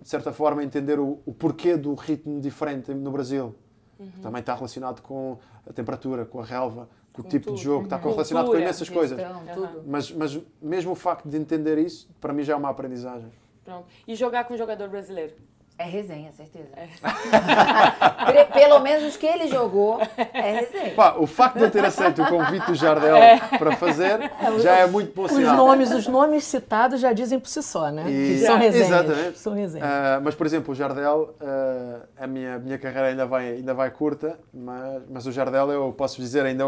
de 0.00 0.08
certa 0.08 0.32
forma, 0.32 0.62
entender 0.62 1.00
o, 1.00 1.18
o 1.24 1.32
porquê 1.32 1.76
do 1.76 1.94
ritmo 1.94 2.40
diferente 2.40 2.92
no 2.92 3.10
Brasil. 3.10 3.54
Uhum. 3.98 4.10
Também 4.22 4.40
está 4.40 4.54
relacionado 4.54 5.00
com 5.00 5.38
a 5.68 5.72
temperatura, 5.72 6.26
com 6.26 6.38
a 6.40 6.44
relva, 6.44 6.86
com 7.12 7.22
o 7.22 7.24
Com 7.24 7.30
tipo 7.30 7.46
tudo. 7.46 7.56
de 7.56 7.62
jogo, 7.64 7.84
está 7.84 7.96
Uhum. 7.96 8.10
relacionado 8.12 8.44
com 8.44 8.50
Cultura, 8.50 8.64
imensas 8.64 8.88
coisas. 8.90 9.18
Tudo. 9.54 9.82
Mas, 9.86 10.12
mas 10.12 10.38
mesmo 10.60 10.92
o 10.92 10.94
facto 10.94 11.26
de 11.28 11.36
entender 11.38 11.78
isso, 11.78 12.08
para 12.20 12.32
mim 12.34 12.42
já 12.42 12.52
é 12.52 12.56
uma 12.56 12.68
aprendizagem. 12.68 13.32
Pronto. 13.64 13.86
E 14.06 14.14
jogar 14.14 14.44
com 14.44 14.52
um 14.54 14.56
jogador 14.58 14.88
brasileiro? 14.90 15.32
É 15.78 15.84
resenha, 15.84 16.32
certeza. 16.32 16.68
Pre- 18.26 18.44
Pelo 18.46 18.80
menos 18.80 19.04
os 19.04 19.16
que 19.16 19.26
ele 19.26 19.46
jogou 19.46 20.00
é 20.32 20.60
resenha. 20.60 20.94
Pá, 20.94 21.14
o 21.18 21.26
facto 21.26 21.58
de 21.58 21.64
eu 21.64 21.70
ter 21.70 21.84
aceito 21.84 22.22
o 22.22 22.26
convite 22.28 22.64
do 22.66 22.74
Jardel 22.74 23.16
para 23.58 23.72
fazer 23.76 24.18
já 24.62 24.76
é 24.78 24.86
muito 24.86 25.14
bom 25.14 25.24
Os 25.24 25.32
nomes, 25.38 25.92
os 25.92 26.06
nomes 26.06 26.44
citados 26.44 26.98
já 27.00 27.12
dizem 27.12 27.38
por 27.38 27.48
si 27.48 27.62
só, 27.62 27.90
né? 27.90 28.04
E- 28.10 28.38
Que 28.38 28.46
são 28.46 28.58
resenhas. 28.58 28.88
Exatamente. 28.88 29.38
São 29.38 29.52
resenhas. 29.54 29.86
Ah, 29.88 30.20
mas, 30.22 30.34
por 30.34 30.46
exemplo, 30.46 30.72
o 30.72 30.74
Jardel, 30.74 31.34
ah, 31.40 32.00
a 32.20 32.26
minha, 32.26 32.58
minha 32.58 32.78
carreira 32.78 33.08
ainda 33.08 33.26
vai, 33.26 33.48
ainda 33.56 33.74
vai 33.74 33.90
curta, 33.90 34.38
mas, 34.54 35.02
mas 35.10 35.26
o 35.26 35.32
Jardel, 35.32 35.70
eu 35.70 35.92
posso 35.92 36.20
dizer, 36.20 36.46
ainda, 36.46 36.64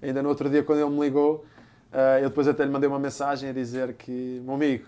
ainda 0.00 0.22
no 0.22 0.28
outro 0.28 0.48
dia, 0.48 0.62
quando 0.62 0.80
ele 0.80 0.90
me 0.90 1.00
ligou, 1.00 1.44
ah, 1.92 2.20
eu 2.20 2.28
depois 2.28 2.46
até 2.46 2.64
lhe 2.64 2.70
mandei 2.70 2.88
uma 2.88 2.98
mensagem 3.00 3.50
a 3.50 3.52
dizer 3.52 3.94
que, 3.94 4.40
meu 4.44 4.54
amigo, 4.54 4.86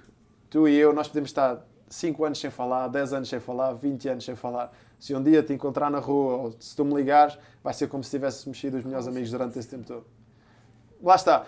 tu 0.49 0.69
e 0.69 0.77
eu, 0.77 0.93
nós 0.93 1.09
podemos 1.09 1.31
estar 1.31 1.59
5 1.95 2.25
anos 2.25 2.41
sem 2.41 2.51
falar, 2.51 2.89
10 2.89 3.13
anos 3.13 3.29
sem 3.29 3.39
falar, 3.39 3.73
20 3.73 4.09
anos 4.09 4.25
sem 4.25 4.35
falar. 4.35 4.73
Se 4.99 5.15
um 5.15 5.23
dia 5.23 5.43
te 5.45 5.53
encontrar 5.53 5.91
na 5.91 6.01
rua 6.01 6.35
ou 6.37 6.57
se 6.59 6.75
tu 6.75 6.85
me 6.85 6.93
ligares, 6.95 7.39
vai 7.63 7.73
ser 7.73 7.87
como 7.87 8.03
se 8.03 8.11
tivesse 8.11 8.49
mexido 8.49 8.77
os 8.79 8.85
melhores 8.85 9.07
amigos 9.07 9.31
durante 9.31 9.57
esse 9.59 9.69
tempo 9.69 9.85
todo. 9.87 10.05
Lá 11.01 11.15
está. 11.15 11.45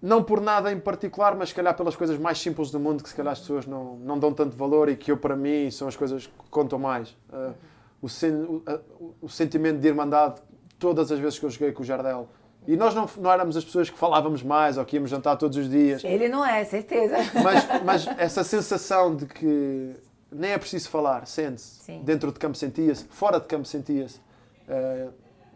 Não 0.00 0.22
por 0.22 0.40
nada 0.40 0.72
em 0.72 0.78
particular, 0.78 1.34
mas 1.34 1.48
se 1.48 1.54
calhar 1.54 1.76
pelas 1.76 1.96
coisas 1.96 2.16
mais 2.16 2.38
simples 2.38 2.70
do 2.70 2.78
mundo 2.78 3.02
que 3.02 3.08
se 3.08 3.14
calhar 3.14 3.32
as 3.32 3.40
pessoas 3.40 3.66
não, 3.66 3.96
não 3.96 4.18
dão 4.18 4.32
tanto 4.32 4.56
valor 4.56 4.88
e 4.88 4.96
que 4.96 5.10
eu, 5.10 5.16
para 5.16 5.34
mim, 5.36 5.68
são 5.70 5.88
as 5.88 5.96
coisas 5.96 6.26
que 6.28 6.32
contam 6.50 6.78
mais. 6.78 7.10
Uh, 7.32 7.52
o, 8.00 8.08
sen- 8.08 8.32
o- 8.44 8.62
a- 8.66 8.80
o- 9.00 9.14
o 9.22 9.28
sentimento 9.28 9.78
de 9.80 9.88
irmandade, 9.88 10.40
todas 10.78 11.10
as 11.10 11.18
vezes 11.18 11.38
que 11.38 11.44
eu 11.44 11.50
joguei 11.50 11.72
com 11.72 11.82
o 11.82 11.84
Jardel. 11.84 12.28
E 12.66 12.76
nós 12.76 12.94
não, 12.94 13.08
não 13.16 13.32
éramos 13.32 13.56
as 13.56 13.64
pessoas 13.64 13.88
que 13.88 13.98
falávamos 13.98 14.42
mais 14.42 14.76
ou 14.76 14.84
que 14.84 14.96
íamos 14.96 15.10
jantar 15.10 15.36
todos 15.36 15.56
os 15.56 15.68
dias. 15.68 16.04
Ele 16.04 16.28
não 16.28 16.44
é, 16.44 16.64
certeza. 16.64 17.16
Mas, 17.42 17.82
mas 17.84 18.06
essa 18.18 18.44
sensação 18.44 19.16
de 19.16 19.26
que 19.26 19.96
nem 20.30 20.52
é 20.52 20.58
preciso 20.58 20.88
falar, 20.88 21.26
sente-se. 21.26 21.92
Dentro 21.98 22.30
de 22.30 22.38
campo 22.38 22.56
sentia-se, 22.56 23.04
fora 23.10 23.40
de 23.40 23.46
campo 23.46 23.66
sentia-se. 23.66 24.20
Eh, 24.68 25.08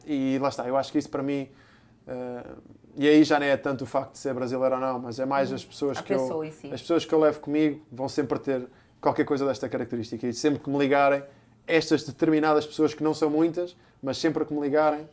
e 0.07 0.39
lá 0.41 0.49
está, 0.49 0.67
eu 0.67 0.77
acho 0.77 0.91
que 0.91 0.99
isso 0.99 1.09
para 1.09 1.23
mim. 1.23 1.49
eh, 2.07 2.45
e 2.97 3.09
aí 3.09 3.25
já 3.25 3.41
nem 3.41 3.49
é 3.49 3.57
tanto 3.57 3.83
o 3.83 3.87
facto 3.87 4.13
de 4.13 4.19
ser 4.19 4.33
brasileiro 4.35 4.77
ou 4.77 4.81
não, 4.81 4.99
mas 5.01 5.19
é 5.19 5.27
mais 5.27 5.53
as 5.53 5.65
pessoas 5.65 6.01
que 6.01 6.15
eu. 6.15 6.51
si. 6.53 6.73
As 6.73 6.81
pessoas 6.81 7.05
que 7.05 7.13
eu 7.13 7.19
levo 7.19 7.41
comigo 7.41 7.83
vão 7.91 8.09
sempre 8.09 8.39
ter 8.39 8.69
qualquer 9.01 9.25
coisa 9.25 9.45
desta 9.47 9.69
característica. 9.69 10.27
E 10.27 10.33
sempre 10.33 10.61
que 10.61 10.71
me 10.71 10.79
ligarem, 10.79 11.23
estas 11.67 12.05
determinadas 12.05 12.67
pessoas 12.67 12.95
que 12.95 13.03
não 13.03 13.13
são 13.13 13.29
muitas, 13.29 13.77
mas 14.03 14.17
sempre 14.19 14.45
que 14.45 14.55
me 14.55 14.61
ligarem, 14.61 15.09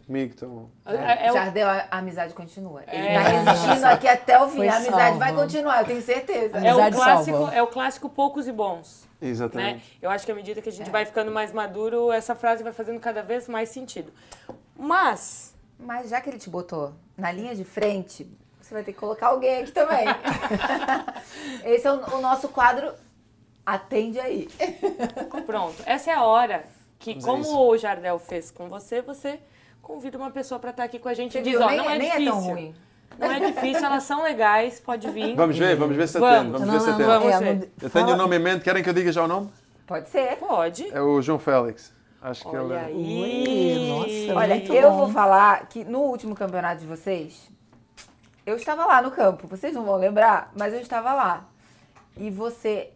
comigo 0.00 0.32
estão. 0.34 0.70
É, 0.86 1.26
é 1.26 1.30
o- 1.30 1.34
Jardel, 1.34 1.68
a 1.68 1.86
amizade 1.90 2.34
continua. 2.34 2.82
Ele 2.88 3.06
É. 3.06 3.14
tá 3.14 3.20
resistindo 3.52 3.84
aqui 3.86 4.08
até 4.08 4.40
o 4.42 4.48
fim. 4.48 4.56
Foi 4.58 4.68
A 4.68 4.76
amizade 4.76 5.18
vai 5.18 5.34
continuar, 5.34 5.80
eu 5.80 5.86
tenho 5.86 6.02
certeza. 6.02 6.58
é 6.58 6.74
o 6.74 6.92
clássico, 6.92 7.36
salva. 7.38 7.54
é 7.54 7.62
o 7.62 7.66
clássico 7.66 8.08
poucos 8.08 8.46
e 8.48 8.52
bons. 8.52 9.08
Né? 9.20 9.28
Exatamente. 9.28 9.98
Eu 10.02 10.10
acho 10.10 10.26
que 10.26 10.32
à 10.32 10.34
medida 10.34 10.60
que 10.60 10.68
a 10.68 10.72
É. 10.72 10.74
gente 10.74 10.90
vai 10.90 11.04
ficando 11.04 11.30
mais 11.30 11.52
maduro, 11.52 12.12
essa 12.12 12.34
frase 12.34 12.62
vai 12.62 12.72
fazendo 12.72 13.00
cada 13.00 13.22
vez 13.22 13.48
mais 13.48 13.68
sentido. 13.70 14.12
Mas, 14.76 15.54
Mas 15.78 16.10
já 16.10 16.20
que 16.20 16.30
ele 16.30 16.38
te 16.38 16.48
botou 16.48 16.92
na 17.16 17.32
linha 17.32 17.54
de 17.54 17.64
frente, 17.64 18.26
você 18.60 18.72
vai 18.72 18.82
ter 18.84 18.92
que 18.92 18.98
colocar 18.98 19.28
alguém 19.28 19.62
aqui 19.62 19.72
também. 19.72 20.04
Esse 21.64 21.86
é 21.86 21.92
o, 21.92 22.16
o 22.16 22.20
nosso 22.20 22.48
quadro. 22.48 22.92
Atende 23.66 24.20
aí. 24.20 24.46
pronto, 25.46 25.82
essa 25.86 26.10
é 26.10 26.14
a 26.14 26.22
hora 26.22 26.64
que, 26.98 27.14
Mas 27.14 27.24
é 27.24 27.26
como 27.26 27.42
isso. 27.42 27.58
o 27.58 27.76
Jardel 27.78 28.18
fez 28.18 28.50
com 28.50 28.68
você, 28.68 29.00
você 29.00 29.40
convida 29.84 30.18
uma 30.18 30.30
pessoa 30.30 30.58
pra 30.58 30.70
estar 30.70 30.82
aqui 30.84 30.98
com 30.98 31.08
a 31.08 31.14
gente 31.14 31.32
Você 31.32 31.38
e 31.38 31.42
diz, 31.42 31.52
viu? 31.52 31.62
ó, 31.62 31.68
Nem, 31.68 31.76
não 31.78 31.90
é 31.90 31.98
nem 31.98 32.08
difícil. 32.10 32.28
é 32.28 32.30
tão 32.32 32.40
ruim. 32.40 32.74
Não 33.18 33.30
é 33.30 33.40
difícil, 33.40 33.84
elas 33.86 34.02
são 34.02 34.22
legais, 34.24 34.80
pode 34.80 35.08
vir. 35.10 35.36
Vamos 35.36 35.56
ver, 35.56 35.76
vamos 35.76 35.96
ver 35.96 36.08
se 36.08 36.18
Vamos. 36.18 36.36
atende. 36.36 36.52
Vamos 36.52 36.72
ver 36.74 36.80
se 36.80 36.90
atende. 36.90 37.04
Vamos 37.08 37.32
é, 37.32 37.38
ver. 37.38 37.54
não- 37.54 37.68
Eu 37.82 37.90
tenho 37.90 38.08
o 38.08 38.16
nome 38.16 38.36
em 38.36 38.38
mente, 38.40 38.64
querem 38.64 38.82
que 38.82 38.88
eu 38.88 38.94
diga 38.94 39.12
já 39.12 39.22
o 39.22 39.28
nome? 39.28 39.50
Pode 39.86 40.08
ser. 40.08 40.36
Pode. 40.38 40.88
É 40.92 41.00
o 41.00 41.22
João 41.22 41.38
Félix. 41.38 41.92
Acho 42.20 42.48
que 42.48 42.56
Olha 42.56 42.62
ele 42.64 42.72
é. 42.74 42.78
aí. 42.86 43.92
Ui, 44.02 44.24
nossa, 44.26 44.38
Olha, 44.40 44.54
muito 44.56 44.72
eu 44.74 44.90
bom. 44.90 44.96
vou 44.96 45.08
falar 45.10 45.66
que 45.68 45.84
no 45.84 46.00
último 46.00 46.34
campeonato 46.34 46.80
de 46.80 46.86
vocês, 46.86 47.48
eu 48.46 48.56
estava 48.56 48.86
lá 48.86 49.02
no 49.02 49.10
campo. 49.10 49.46
Vocês 49.46 49.74
não 49.74 49.84
vão 49.84 49.96
lembrar, 49.96 50.50
mas 50.56 50.72
eu 50.72 50.80
estava 50.80 51.12
lá. 51.12 51.44
E 52.16 52.30
você 52.30 52.90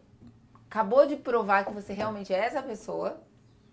acabou 0.70 1.06
de 1.06 1.14
provar 1.16 1.64
que 1.66 1.72
você 1.72 1.92
realmente 1.92 2.32
é 2.32 2.38
essa 2.38 2.62
pessoa, 2.62 3.20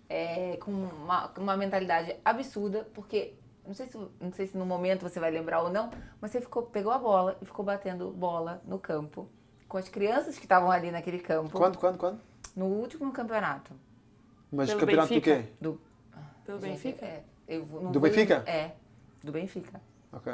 é, 0.10 0.58
com 0.58 0.72
uma, 0.72 1.32
uma 1.38 1.58
mentalidade 1.58 2.16
absurda, 2.24 2.88
porque 2.94 3.34
não 3.66 3.74
sei, 3.74 3.88
se, 3.88 3.98
não 4.20 4.32
sei 4.34 4.48
se 4.48 4.58
no 4.58 4.66
momento 4.66 5.02
você 5.02 5.20
vai 5.20 5.32
lembrar 5.32 5.62
ou 5.62 5.70
não, 5.70 5.90
mas 6.22 6.32
você 6.32 6.40
ficou, 6.42 6.64
pegou 6.64 6.92
a 6.92 6.98
bola 7.00 7.38
e 7.42 7.46
ficou 7.46 7.66
batendo 7.66 8.12
bola 8.12 8.62
no 8.66 8.78
campo 8.78 9.28
com 9.68 9.78
as 9.78 9.90
crianças 9.90 10.36
que 10.38 10.46
estavam 10.46 10.70
ali 10.70 10.92
naquele 10.92 11.20
campo 11.20 11.50
Quando, 11.58 11.78
quando, 11.80 11.98
quando? 11.98 12.20
no 12.56 12.66
último 12.66 13.12
campeonato 13.12 13.74
Mas 14.52 14.70
Pelo 14.70 14.82
campeonato 14.82 15.10
Benfica? 15.10 15.36
do 15.38 15.44
quê? 15.44 15.50
do 15.60 15.82
Pelo 16.46 16.60
Gente, 16.62 16.70
Benfica? 16.84 17.06
é, 17.06 17.24
eu 17.48 17.66
não 17.66 17.92
Do 17.92 18.00
vou 18.00 18.08
Benfica? 18.10 18.44
É, 18.46 18.72
do 19.24 19.32
Benfica. 19.32 19.82
Ok. 20.14 20.34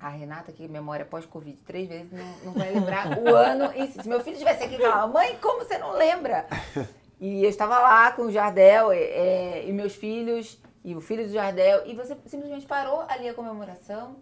A 0.00 0.08
Renata, 0.08 0.50
que 0.50 0.66
memória 0.66 1.04
pós-Covid 1.04 1.56
três 1.64 1.88
vezes, 1.88 2.10
não, 2.10 2.46
não 2.46 2.52
vai 2.54 2.72
lembrar 2.72 3.16
o 3.18 3.28
ano. 3.36 3.70
em 3.72 3.86
si. 3.92 4.02
Se 4.02 4.08
meu 4.08 4.18
filho 4.20 4.32
estivesse 4.32 4.64
aqui, 4.64 4.76
falava, 4.78 5.06
mãe, 5.12 5.38
como 5.40 5.60
você 5.64 5.78
não 5.78 5.92
lembra? 5.92 6.46
E 7.22 7.44
eu 7.44 7.48
estava 7.48 7.78
lá 7.78 8.10
com 8.10 8.22
o 8.22 8.32
Jardel 8.32 8.90
é, 8.90 8.98
é, 8.98 9.68
e 9.68 9.72
meus 9.72 9.94
filhos, 9.94 10.60
e 10.84 10.92
o 10.96 11.00
filho 11.00 11.24
do 11.24 11.32
Jardel, 11.32 11.86
e 11.86 11.94
você 11.94 12.16
simplesmente 12.26 12.66
parou 12.66 13.02
ali 13.08 13.28
a 13.28 13.32
comemoração, 13.32 14.16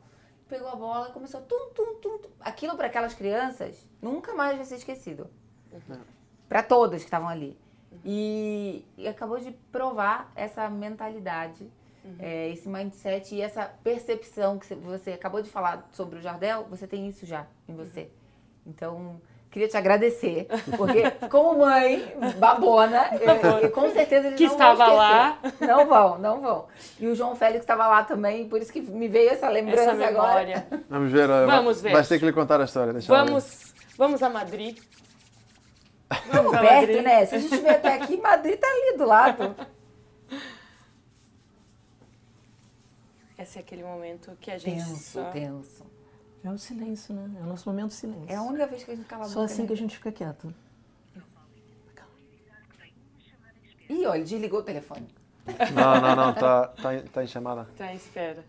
pegou 0.47 0.69
a 0.69 0.77
bola 0.77 1.09
e 1.09 1.13
começou 1.13 1.41
tum, 1.41 1.71
tum, 1.75 1.95
tum, 1.95 2.19
tum. 2.19 2.29
Aquilo 2.41 2.77
para 2.77 2.89
aquelas 2.89 3.15
crianças 3.15 3.89
nunca 4.03 4.35
mais 4.35 4.57
vai 4.57 4.67
ser 4.67 4.75
esquecido. 4.75 5.31
Para 6.47 6.63
todas 6.63 7.01
que 7.01 7.07
estavam 7.07 7.31
ali. 7.31 7.59
E, 8.05 8.85
e 8.99 9.09
acabou 9.09 9.39
de 9.39 9.51
provar 9.73 10.31
essa 10.37 10.69
mentalidade, 10.69 11.73
é, 12.19 12.51
esse 12.51 12.69
mindset 12.69 13.35
e 13.35 13.41
essa 13.41 13.65
percepção 13.83 14.59
que 14.59 14.67
você- 14.67 14.75
você 14.75 15.13
acabou 15.13 15.41
de 15.41 15.49
falar 15.49 15.89
sobre 15.93 16.19
o 16.19 16.21
Jardel, 16.21 16.65
você 16.69 16.87
tem 16.87 17.09
isso 17.09 17.25
já 17.25 17.47
em 17.67 17.75
você. 17.75 18.11
Então, 18.67 19.19
queria 19.51 19.67
te 19.69 19.77
agradecer, 19.77 20.47
porque 20.77 21.11
como 21.29 21.59
mãe 21.59 22.15
babona, 22.39 23.11
eu, 23.21 23.59
eu- 23.59 23.71
com 23.73 23.91
certeza 23.91 24.29
eles 24.29 24.39
Que 24.39 24.45
não 24.47 24.53
estava 24.53 24.87
vão 24.87 24.95
lá. 24.97 25.39
Não 25.61 25.87
vão, 25.89 26.19
não 26.19 26.41
vão. 26.41 26.67
E 26.99 27.07
o 27.09 27.15
João 27.15 27.35
Félix 27.35 27.61
estava 27.63 27.87
lá 27.89 28.05
também, 28.05 28.49
por 28.49 28.61
isso 28.63 28.73
que 28.73 28.81
me 28.81 29.09
veio 29.09 29.31
essa 29.31 29.49
lembrança 29.49 29.91
Essa 29.91 30.07
agora. 30.07 30.45
memória. 30.45 30.67
Vamos 30.89 31.11
ver. 31.11 31.27
Vamos 31.29 31.81
vai- 31.81 31.91
ver. 31.91 31.97
Vais 31.97 32.09
ter 32.09 32.19
que 32.19 32.27
lhe 32.27 32.33
contar 32.33 32.61
a 32.61 32.65
história. 32.65 32.93
deixa. 32.93 33.13
Vamos, 33.13 33.75
vamos 33.97 34.23
a 34.23 34.29
Madrid. 34.29 34.79
Vamos 36.33 36.55
a 36.55 36.59
perto, 36.61 36.75
Madrid. 36.81 37.03
né? 37.03 37.25
Se 37.27 37.35
a 37.37 37.39
gente 37.39 37.57
vier 37.57 37.75
até 37.77 37.95
aqui, 37.95 38.17
Madrid 38.17 38.59
tá 38.59 38.67
ali 38.69 38.97
do 38.99 39.05
lado. 39.07 39.55
Esse 43.39 43.59
é 43.59 43.61
aquele 43.63 43.83
momento 43.83 44.37
que 44.41 44.51
a 44.51 44.59
gente 44.59 44.77
Tenso, 44.85 45.13
só... 45.13 45.25
tenso. 45.31 45.85
É 46.43 46.51
o 46.51 46.57
silêncio, 46.59 47.15
né? 47.15 47.39
É 47.39 47.43
o 47.43 47.47
nosso 47.47 47.69
momento 47.69 47.89
de 47.89 47.95
silêncio. 47.95 48.31
É 48.31 48.37
a 48.37 48.43
única 48.43 48.67
vez 48.67 48.83
que 48.83 48.91
a 48.91 48.97
gente 48.97 49.07
cala 49.07 49.25
a 49.25 49.29
Só 49.29 49.41
boca, 49.41 49.45
assim 49.53 49.63
né? 49.63 49.67
que 49.69 49.73
a 49.75 49.77
gente 49.77 49.97
fica 49.97 50.11
quieto. 50.13 50.55
Ih, 53.89 54.07
olha, 54.07 54.23
desligou 54.25 54.61
o 54.61 54.63
telefone. 54.63 55.07
Não, 55.75 56.01
não, 56.01 56.17
não. 56.17 56.31
Está 56.31 56.69
tá, 56.69 56.95
em- 56.95 57.03
tá 57.03 57.25
em 57.25 57.27
chamada. 57.27 57.65
Tá, 57.77 57.93
espera. 57.93 58.45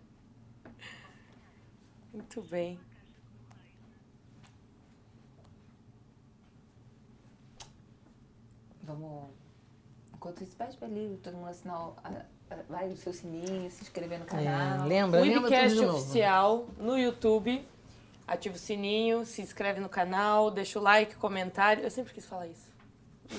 Muito 2.14 2.42
bem. 2.44 2.80
Vamos 8.84 9.30
Enquanto 10.16 10.44
isso, 10.44 10.56
pede 10.56 10.78
pra 10.78 10.88
ele, 10.88 11.20
todo 11.24 11.36
mundo 11.36 11.48
assinar, 11.50 11.94
vai 12.70 12.88
no 12.88 12.96
seu 12.96 13.12
sininho, 13.12 13.72
se 13.72 13.82
inscrever 13.82 14.20
no 14.20 14.26
É, 14.26 14.28
canal. 14.28 14.88
lembra, 14.88 15.20
O 15.20 15.24
lembra 15.24 15.50
tudo 15.62 15.70
de 15.76 15.82
novo. 15.82 15.98
oficial 15.98 16.68
no 16.78 16.96
YouTube. 16.96 17.66
Ativa 18.28 18.56
o 18.56 18.60
sininho, 18.60 19.26
se 19.26 19.42
inscreve 19.42 19.80
no 19.80 19.90
canal, 19.90 20.50
deixa 20.52 20.80
o 20.80 20.82
like, 20.82 21.16
comentário. 21.16 21.84
Eu 21.84 21.90
sempre 21.92 22.14
quis 22.14 22.26
falar 22.26 22.48
isso. 22.48 22.72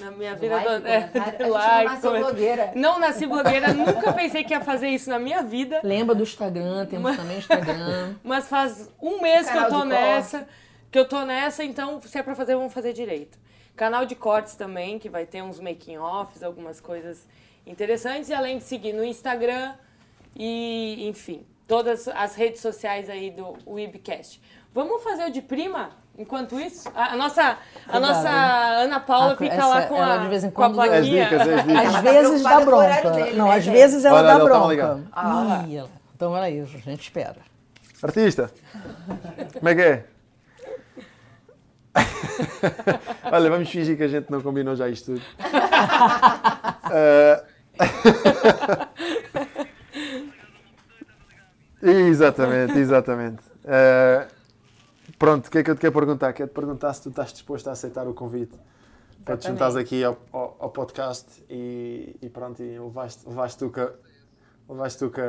Na 0.01 0.11
minha 0.11 0.35
vida. 0.35 0.55
like, 0.57 0.69
do- 0.81 0.87
é, 0.87 1.11
não 1.41 1.51
like, 1.51 1.85
nasceu 1.85 2.11
comentário. 2.11 2.21
blogueira. 2.21 2.73
Não 2.75 2.99
nasci 2.99 3.27
blogueira, 3.27 3.75
nunca 3.75 4.13
pensei 4.13 4.43
que 4.45 4.53
ia 4.55 4.61
fazer 4.61 4.89
isso 4.89 5.11
na 5.11 5.19
minha 5.19 5.43
vida. 5.43 5.81
Lembra 5.83 6.15
do 6.15 6.23
Instagram, 6.23 6.87
temos 6.87 7.17
também 7.17 7.39
Instagram. 7.39 8.15
Mas 8.25 8.49
faz 8.49 8.91
um 9.01 9.21
mês 9.21 9.51
que 9.51 9.57
eu 9.57 9.69
tô 9.69 9.85
nessa. 9.85 10.47
Que 10.91 10.99
eu 10.99 11.09
tô 11.09 11.25
nessa, 11.25 11.65
então 11.65 12.01
se 12.03 12.19
é 12.19 12.23
pra 12.23 12.35
fazer, 12.35 12.55
vamos 12.55 12.73
fazer 12.73 12.93
direito. 12.93 13.39
Canal 13.75 14.05
de 14.05 14.15
cortes 14.15 14.55
também, 14.55 14.99
que 14.99 15.09
vai 15.09 15.25
ter 15.25 15.43
uns 15.43 15.59
making-offs, 15.59 16.43
algumas 16.43 16.81
coisas 16.81 17.27
interessantes. 17.67 18.29
E 18.29 18.35
além 18.35 18.59
de 18.59 18.65
seguir 18.65 18.93
no 18.93 19.03
Instagram 19.05 19.75
e, 20.37 21.07
enfim, 21.09 21.47
todas 21.73 22.07
as 22.09 22.35
redes 22.35 22.61
sociais 22.61 23.09
aí 23.09 23.31
do 23.31 23.57
Webcast. 23.67 24.39
Vamos 24.75 25.03
fazer 25.03 25.25
o 25.25 25.31
de 25.31 25.41
prima? 25.41 25.89
Enquanto 26.19 26.61
isso, 26.61 26.91
a, 26.95 27.15
a 27.15 27.17
nossa, 27.17 27.57
a 27.89 27.99
nossa 27.99 28.29
Ana 28.29 29.01
Paula 29.01 29.33
Ah, 29.33 29.37
fica 29.37 29.55
essa- 29.55 29.67
lá 29.67 29.83
com 29.87 29.97
ela 29.97 30.15
a, 30.15 30.19
de 30.19 30.29
vez 30.29 30.45
em 30.45 30.51
com 30.51 30.63
a 30.63 30.67
quando 30.67 30.77
dá- 30.77 30.83
As 30.85 30.91
plaquinha. 30.91 31.25
dicas, 31.25 31.41
as 31.49 31.65
dicas. 31.65 31.87
Às 31.87 31.93
tá 31.95 32.01
vezes 32.03 32.43
dá 32.43 32.51
com 32.51 32.57
horário 32.73 33.03
bronca. 33.03 33.11
dele, 33.25 33.37
não, 33.39 33.49
né, 33.49 33.55
às 33.57 33.65
gente? 33.65 33.73
vezes 33.75 34.05
ela 34.05 34.19
Olha, 34.19 34.29
dá 34.29 34.39
tá 34.39 34.45
bronca. 34.45 35.01
Ah. 35.13 35.65
Ih, 35.67 35.83
então 36.15 36.37
era 36.37 36.51
isso, 36.51 36.77
a 36.77 36.81
gente 36.81 37.01
espera. 37.01 37.37
Artista! 38.03 38.51
Como 39.55 39.69
é 39.71 39.75
que 39.75 39.81
é? 39.81 40.05
Olha, 43.33 43.51
vamos 43.51 43.71
fingir 43.71 43.97
que 43.97 44.03
a 44.03 44.09
gente 44.09 44.31
não 44.31 44.43
combinou 44.43 44.77
já 44.77 44.89
isto 44.91 45.15
tudo. 45.15 45.23
Eh, 46.95 47.43
exatamente, 51.83 52.79
exatamente. 52.79 53.43
Eh, 53.65 54.27
pronto, 55.19 55.47
o 55.47 55.51
que 55.51 55.59
é 55.59 55.63
que 55.65 55.71
eu 55.71 55.75
te 55.75 55.81
quero 55.81 55.93
perguntar? 55.93 56.33
Quero 56.33 56.49
te 56.49 56.55
perguntar 56.55 56.93
se 56.95 57.03
tu 57.03 57.09
estás 57.11 57.33
disposto 57.33 57.69
a 57.69 57.73
aceitar 57.73 58.07
o 58.07 58.15
convite 58.15 58.57
para 59.25 59.37
te 59.37 59.47
juntares 59.49 59.77
aqui 59.77 60.03
ao, 60.05 60.17
ao- 60.33 60.57
ao 60.61 60.71
podcast 60.71 61.45
e, 61.49 62.17
e 62.21 62.29
pronto, 62.29 62.63
e 62.63 62.79
levaste, 62.79 63.29
levaste 63.29 63.59
tu 63.59 63.71
a, 64.69 64.73
levaste 64.73 64.99
tu 64.99 65.11
com 65.11 65.21
a, 65.21 65.25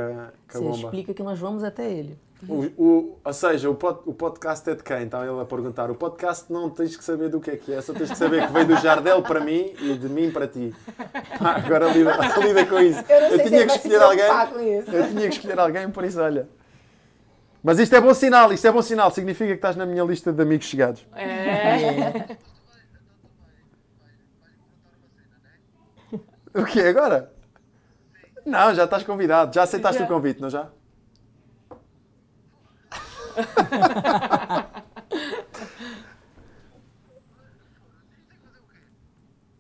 com 0.51 0.57
a 0.57 0.59
Você 0.59 0.59
bomba. 0.59 0.77
explica 0.77 1.13
que 1.13 1.23
nós 1.23 1.39
vamos 1.39 1.63
até 1.63 1.89
ele. 1.91 2.17
O, 2.47 2.63
o- 2.77 3.19
ou 3.23 3.34
seja, 3.34 3.69
o, 3.69 3.75
pod- 3.75 4.01
o 4.05 4.13
podcast 4.13 4.69
é 4.69 4.75
de 4.75 4.84
quem? 4.84 5.03
Então 5.03 5.23
ele 5.23 5.41
a 5.41 5.45
perguntar. 5.45 5.89
O 5.89 5.95
podcast 5.95 6.51
não 6.51 6.69
tens 6.69 6.97
que 6.97 7.03
saber 7.03 7.29
do 7.29 7.39
que 7.39 7.51
é 7.51 7.55
que 7.57 7.71
é, 7.73 7.81
só 7.81 7.93
tens 7.93 8.09
que 8.11 8.17
saber 8.17 8.45
que 8.47 8.51
veio 8.51 8.67
do 8.67 8.75
Jardel 8.77 9.21
para 9.23 9.39
mim 9.39 9.73
e 9.79 9.97
de 9.97 10.09
mim 10.09 10.29
para 10.29 10.45
ti. 10.45 10.75
Pá, 11.39 11.55
agora 11.55 11.88
lida, 11.91 12.11
lida 12.45 12.65
com 12.65 12.79
isso. 12.79 12.99
Eu 13.09 13.21
não 13.21 13.29
sei 13.29 13.39
se 13.39 13.49
tinha 13.49 13.65
que 13.67 13.73
escolher 13.75 14.01
alguém. 14.01 14.25
Eu 14.25 15.07
tinha 15.09 15.29
que 15.29 15.36
escolher 15.36 15.59
alguém, 15.59 15.89
por 15.89 16.03
isso 16.03 16.19
olha. 16.19 16.49
Mas 17.63 17.79
isto 17.79 17.95
é 17.95 18.01
bom 18.01 18.13
sinal, 18.13 18.51
isto 18.51 18.67
é 18.67 18.71
bom 18.73 18.81
sinal. 18.81 19.09
Significa 19.09 19.47
que 19.51 19.55
estás 19.55 19.77
na 19.77 19.86
minha 19.86 20.03
lista 20.03 20.34
de 20.34 20.41
amigos 20.41 20.65
chegados. 20.65 21.05
É. 21.15 22.36
O 26.55 26.63
quê? 26.65 26.81
Agora? 26.81 27.32
Não, 28.45 28.73
já 28.73 28.83
estás 28.83 29.03
convidado. 29.03 29.53
Já 29.53 29.63
aceitaste 29.63 29.99
Já. 29.99 30.05
o 30.05 30.07
convite, 30.07 30.41
não 30.41 30.49
já? 30.49 30.69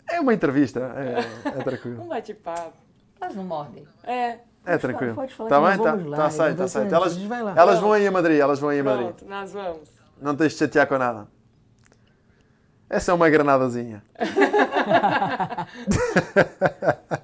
É 0.09 0.19
uma 0.19 0.33
entrevista, 0.33 0.79
é, 0.95 1.19
é 1.47 1.51
tranquilo. 1.63 2.01
Um 2.03 2.07
bate-papo. 2.07 2.73
Elas 3.19 3.35
não 3.35 3.43
mordem. 3.43 3.85
É. 4.03 4.39
É 4.65 4.77
tranquilo. 4.77 5.15
Pode 5.15 5.33
falar 5.33 5.49
Tá 5.49 5.59
bem? 5.59 5.77
Tá, 5.77 5.93
lá, 6.09 6.17
tá 6.17 6.25
aceito, 6.27 6.57
tá 6.57 6.63
aceito. 6.65 6.93
Elas, 6.93 7.17
elas 7.57 7.79
vão 7.79 7.93
aí 7.93 8.05
a 8.05 8.11
Madrid, 8.11 8.39
elas 8.39 8.59
vão 8.59 8.69
aí 8.69 8.79
a 8.79 8.83
Madrid. 8.83 9.07
Pronto, 9.07 9.25
nós 9.25 9.51
vamos. 9.51 9.89
Não 10.21 10.35
tens 10.35 10.51
de 10.53 10.59
chatear 10.59 10.85
com 10.87 10.97
nada. 10.97 11.27
Essa 12.89 13.11
é 13.11 13.13
uma 13.13 13.29
granadazinha. 13.29 14.03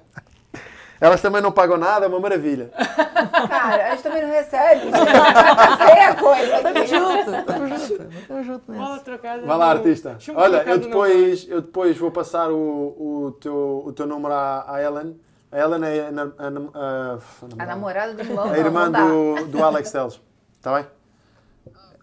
Elas 1.00 1.22
também 1.22 1.40
não 1.40 1.50
pagam 1.50 1.78
nada, 1.78 2.04
é 2.04 2.08
uma 2.08 2.20
maravilha. 2.20 2.70
Cara, 3.48 3.86
a 3.86 3.90
gente 3.92 4.02
também 4.02 4.22
não 4.22 4.30
recebe. 4.30 4.80
gente. 4.82 4.90
Não 4.92 5.76
sei 5.86 6.00
a 6.04 6.14
coisa 6.14 6.62
Tamo 6.62 6.78
aqui. 6.78 6.86
junto, 6.86 7.44
tamo 7.46 7.68
junto, 7.68 8.26
tamo 8.28 8.42
junto 8.44 8.72
Bola 8.72 8.96
nessa. 8.96 9.46
Vai 9.46 9.56
lá, 9.58 9.70
artista. 9.70 10.18
Olha, 10.34 10.62
eu 10.68 10.78
depois, 10.78 11.48
eu 11.48 11.60
depois 11.62 11.96
vou 11.96 12.10
passar 12.10 12.50
o, 12.50 12.56
o, 12.56 13.32
teu, 13.40 13.82
o 13.86 13.92
teu 13.92 14.06
número 14.06 14.34
à, 14.34 14.74
à 14.74 14.82
Ellen. 14.82 15.18
A 15.50 15.58
Ellen 15.58 15.82
é 15.84 16.00
a, 16.00 16.44
a, 16.44 17.14
a, 17.18 17.18
A 17.62 17.66
namorada 17.66 18.12
do 18.12 18.20
irmão 18.20 18.44
a 18.52 18.58
irmã 18.58 18.90
do, 18.90 19.46
do 19.46 19.64
Alex 19.64 19.90
Teles. 19.90 20.20
Está 20.58 20.74
bem? 20.74 20.86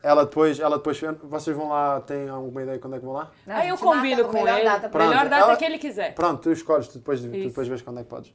Ela 0.01 0.25
depois, 0.25 0.59
ela 0.59 0.77
depois, 0.77 0.99
vocês 1.23 1.55
vão 1.55 1.69
lá, 1.69 1.99
têm 2.01 2.29
alguma 2.29 2.63
ideia 2.63 2.79
quando 2.79 2.95
é 2.95 2.99
que 2.99 3.05
vão 3.05 3.13
lá? 3.13 3.29
Aí 3.47 3.67
eu 3.69 3.75
gente 3.75 3.85
marca 3.85 3.99
combino 3.99 4.21
a 4.21 4.25
com 4.25 4.33
melhor 4.33 4.59
ele. 4.59 4.63
data 4.69 4.97
melhor 4.97 5.29
data 5.29 5.35
ela- 5.43 5.55
que 5.55 5.65
ele 5.65 5.77
quiser. 5.77 6.13
Pronto, 6.15 6.41
tu 6.43 6.51
escolhes, 6.51 6.87
tu 6.87 6.97
depois, 6.99 7.19
tu 7.21 7.27
depois 7.27 7.67
vês 7.67 7.81
quando 7.81 7.99
é 7.99 8.03
que 8.03 8.09
podes. 8.09 8.33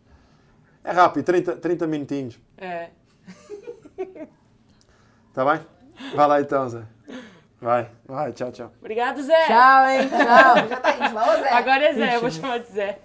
É 0.85 0.91
rápido, 0.93 1.25
30, 1.25 1.57
30 1.57 1.87
minutinhos. 1.87 2.39
É. 2.59 2.89
Está 5.29 5.45
bem? 5.51 5.61
Vai 6.15 6.27
lá 6.27 6.41
então, 6.41 6.69
Zé. 6.69 6.83
Vai, 7.61 7.89
vai, 8.05 8.33
tchau, 8.33 8.51
tchau. 8.51 8.73
Obrigado, 8.81 9.23
Zé. 9.23 9.47
Tchau, 9.47 9.87
hein? 9.87 10.09
Tchau. 10.09 10.69
Já 10.69 10.77
tá 10.81 10.91
íntima. 10.97 11.23
Ô, 11.23 11.37
Zé, 11.41 11.49
Agora 11.53 11.85
é 11.85 11.93
Zé, 11.95 12.17
eu 12.17 12.21
vou 12.21 12.29
Ixi. 12.29 12.41
chamar 12.41 12.59
de 12.59 12.73
Zé. 12.73 12.99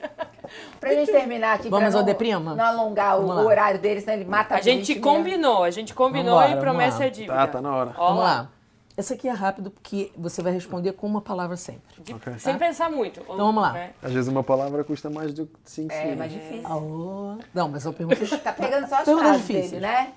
pra 0.80 0.94
gente 0.96 1.12
terminar 1.12 1.54
aqui, 1.54 1.70
Vamos 1.70 1.90
pra 1.92 2.00
não, 2.00 2.06
Deprima? 2.06 2.56
não 2.56 2.66
alongar 2.66 3.18
o, 3.20 3.22
Vamos 3.22 3.36
lá. 3.36 3.42
o 3.44 3.46
horário 3.46 3.80
dele, 3.80 4.02
senão 4.02 4.16
ele 4.16 4.26
mata 4.26 4.56
A 4.56 4.62
gente 4.62 4.96
mesmo. 4.96 5.04
combinou, 5.04 5.64
a 5.64 5.70
gente 5.70 5.94
combinou 5.94 6.34
Vambora, 6.40 6.48
e 6.48 6.50
vamos 6.56 6.64
promessa 6.64 7.00
lá. 7.00 7.06
é 7.06 7.10
dívida. 7.12 7.34
Tá, 7.36 7.48
tá 7.48 7.62
na 7.62 7.76
hora. 7.76 7.94
Ó 7.98 8.08
Vamos 8.08 8.24
lá. 8.24 8.50
Essa 8.98 9.14
aqui 9.14 9.28
é 9.28 9.32
rápido 9.32 9.70
porque 9.70 10.12
você 10.18 10.42
vai 10.42 10.52
responder 10.52 10.92
com 10.94 11.06
uma 11.06 11.22
palavra 11.22 11.56
sempre. 11.56 12.02
De- 12.04 12.16
Ok. 12.16 12.34
Sem 12.40 12.58
pensar 12.58 12.90
muito. 12.90 13.20
Então 13.22 13.38
vamos 13.38 13.62
lá. 13.62 13.78
É. 13.78 13.94
Às 14.02 14.12
vezes 14.12 14.28
uma 14.28 14.44
palavra 14.44 14.84
custa 14.84 15.08
mais 15.08 15.32
do 15.34 15.46
que 15.46 15.54
5 15.64 15.94
É, 15.94 16.16
mais 16.16 16.32
difícil. 16.32 16.66
Alô? 16.66 17.38
Não, 17.54 17.70
mas 17.70 17.84
são 17.84 17.94
perguntas. 17.94 18.28
Tá 18.42 18.52
pegando 18.52 18.88
só 18.90 18.96
as 18.96 19.06
Perguntas 19.06 19.28
frases 19.30 19.48
difíceis. 19.48 19.72
dele, 19.72 19.86
né? 19.86 20.14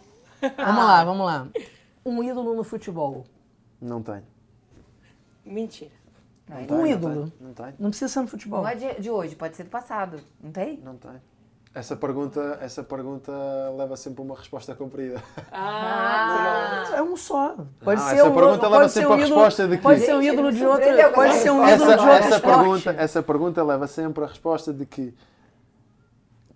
Vamos 0.56 0.84
lá, 0.84 1.04
vamos 1.04 1.26
lá. 1.26 1.46
Um 2.06 2.22
ídolo 2.24 2.54
no 2.54 2.64
futebol. 2.64 3.26
Não 3.78 4.02
tem. 4.02 4.22
Mentira. 5.44 5.90
Não, 6.48 6.56
Um 6.56 6.60
ele- 6.60 6.70
Não 6.70 6.86
ídolo. 6.86 7.30
tem, 7.38 7.46
Não 7.46 7.52
tem. 7.54 7.74
Não 7.78 7.90
precisa 7.90 8.08
ser 8.12 8.20
no 8.22 8.28
futebol. 8.28 8.62
não 8.62 8.68
é 8.68 8.74
de, 8.74 8.94
de 9.00 9.10
hoje, 9.10 9.36
pode 9.36 9.56
ser 9.56 9.64
do 9.64 9.70
passado. 9.70 10.20
Não 10.42 10.50
tem? 10.50 10.78
Não 10.78 10.96
tem. 10.96 11.10
Essa 11.72 11.94
pergunta, 11.94 12.58
essa 12.60 12.82
pergunta 12.82 13.30
leva 13.78 13.96
sempre 13.96 14.22
uma 14.22 14.34
resposta 14.34 14.74
comprida. 14.74 15.22
Ah, 15.52 16.84
É 16.96 17.02
um 17.02 17.16
só. 17.16 17.54
Pode 17.84 18.00
Não, 18.00 18.08
ser 18.08 18.16
essa 18.16 18.28
um, 18.28 18.34
pergunta 18.34 18.68
leva 18.68 18.88
sempre 18.88 19.08
um 19.08 19.12
a 19.12 19.16
ídolo, 19.18 19.34
resposta 19.34 19.68
de 19.68 19.76
que- 19.76 19.82
Pode 19.82 20.00
ser 20.00 20.14
um 20.14 20.22
ídolo 20.22 20.52
de 20.52 20.66
outro. 20.66 20.86
Pode 21.14 21.30
essa 21.30 21.38
ser 21.42 21.50
um 21.50 21.68
ídolo 21.68 21.70
Essa, 21.70 21.84
de 21.84 21.90
outro 22.10 22.26
essa, 22.26 22.40
pergunta, 22.40 22.90
essa 22.98 23.22
pergunta 23.22 23.62
leva 23.62 23.86
sempre 23.86 24.24
a 24.24 24.26
resposta 24.26 24.72
de 24.72 24.84
que 24.84 25.14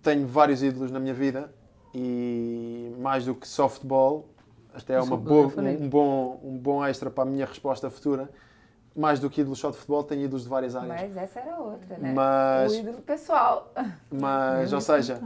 tenho 0.03 0.27
vários 0.27 0.61
ídolos 0.61 0.91
na 0.91 0.99
minha 0.99 1.13
vida 1.13 1.49
e 1.93 2.93
mais 2.99 3.25
do 3.25 3.33
que 3.33 3.47
só 3.47 3.69
futebol, 3.69 4.27
até 4.73 4.95
é 4.95 5.01
uma 5.01 5.15
boa, 5.15 5.47
um, 5.47 5.87
bom, 5.89 6.41
um 6.43 6.57
bom 6.57 6.85
extra 6.85 7.09
para 7.09 7.23
a 7.23 7.25
minha 7.25 7.45
resposta 7.45 7.89
futura. 7.89 8.29
Mais 8.95 9.19
do 9.19 9.29
que 9.29 9.41
ídolos 9.41 9.59
só 9.59 9.69
de 9.71 9.77
futebol, 9.77 10.03
tenho 10.03 10.21
ídolos 10.23 10.43
de 10.43 10.49
várias 10.49 10.75
áreas. 10.75 11.01
Mas 11.01 11.17
essa 11.17 11.39
era 11.41 11.57
outra, 11.59 11.97
né? 11.97 12.13
Mas- 12.13 12.71
O 12.71 12.75
ídolo 12.75 13.01
pessoal. 13.01 13.73
Mas, 14.09 14.71
ou 14.71 14.79
seja, 14.79 15.21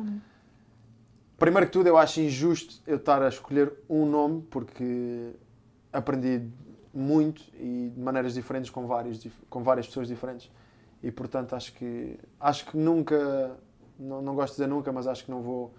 primeiro 1.38 1.68
que 1.68 1.72
tudo, 1.74 1.88
eu 1.88 1.98
acho 1.98 2.20
injusto 2.20 2.82
eu 2.88 2.98
estar 2.98 3.22
a 3.22 3.28
escolher 3.30 3.72
um 3.90 4.06
nome, 4.06 4.42
porque 4.50 5.34
aprendi 5.94 6.48
muito 6.94 7.42
e 7.56 7.92
de 7.96 8.00
maneiras 8.02 8.34
diferentes 8.34 8.70
com, 8.70 8.86
vários, 8.88 9.20
dif- 9.22 9.40
com 9.50 9.62
várias 9.64 9.86
pessoas 9.88 10.08
diferentes. 10.08 10.52
E, 11.02 11.12
portanto, 11.12 11.56
acho 11.56 11.72
que, 11.74 12.20
acho 12.40 12.66
que 12.66 12.76
nunca, 12.78 13.56
não, 13.98 14.22
não 14.22 14.36
gosto 14.36 14.54
de 14.54 14.64
dizer 14.64 14.68
nunca, 14.68 14.92
mas 14.92 15.08
acho 15.08 15.24
que 15.24 15.32
não 15.32 15.42
vou, 15.42 15.74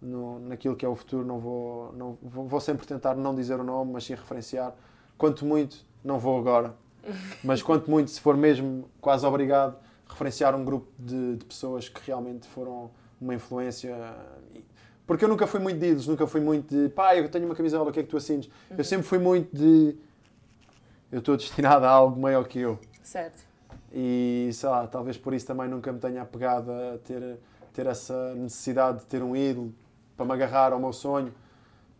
no, 0.00 0.40
naquilo 0.40 0.74
que 0.74 0.84
é 0.84 0.88
o 0.88 0.96
futuro, 0.96 1.24
não 1.24 1.38
vou, 1.38 1.92
não, 1.92 2.18
vou, 2.22 2.48
vou 2.48 2.60
sempre 2.60 2.86
tentar 2.86 3.14
não 3.14 3.34
dizer 3.34 3.60
o 3.60 3.62
nome, 3.64 3.92
mas 3.92 4.04
sim 4.04 4.14
referenciar. 4.14 4.74
Quanto 5.16 5.44
muito, 5.44 5.76
não 6.02 6.18
vou 6.18 6.38
agora, 6.38 6.74
mas 7.42 7.62
quanto 7.62 7.90
muito, 7.90 8.10
se 8.10 8.20
for 8.20 8.36
mesmo 8.36 8.88
quase 9.00 9.24
obrigado, 9.26 9.76
referenciar 10.08 10.54
um 10.54 10.64
grupo 10.64 10.88
de, 10.98 11.36
de 11.36 11.44
pessoas 11.44 11.88
que 11.88 12.00
realmente 12.06 12.46
foram 12.48 12.90
uma 13.20 13.34
influência. 13.34 13.96
Porque 15.06 15.24
eu 15.24 15.28
nunca 15.28 15.46
fui 15.46 15.60
muito 15.60 15.78
de 15.78 15.86
ídolos, 15.86 16.06
nunca 16.06 16.26
fui 16.26 16.40
muito 16.40 16.74
de 16.74 16.88
pá, 16.88 17.14
eu 17.16 17.28
tenho 17.28 17.46
uma 17.46 17.54
camisola, 17.54 17.90
o 17.90 17.92
que 17.92 18.00
é 18.00 18.02
que 18.02 18.08
tu 18.08 18.16
assines? 18.16 18.48
Eu 18.76 18.84
sempre 18.84 19.06
fui 19.06 19.18
muito 19.18 19.54
de 19.54 19.96
eu 21.12 21.20
estou 21.20 21.36
destinado 21.36 21.84
a 21.86 21.90
algo 21.90 22.20
maior 22.20 22.46
que 22.46 22.58
eu. 22.58 22.78
certo. 23.02 23.44
E 23.92 24.50
sei 24.52 24.68
lá, 24.68 24.86
talvez 24.88 25.16
por 25.16 25.32
isso 25.32 25.46
também 25.46 25.68
nunca 25.68 25.92
me 25.92 26.00
tenha 26.00 26.22
apegado 26.22 26.72
a 26.72 26.98
ter, 26.98 27.38
ter 27.72 27.86
essa 27.86 28.34
necessidade 28.34 28.98
de 28.98 29.06
ter 29.06 29.22
um 29.22 29.36
ídolo 29.36 29.72
para 30.16 30.26
me 30.26 30.32
agarrar 30.32 30.72
ao 30.72 30.80
meu 30.80 30.92
sonho. 30.92 31.32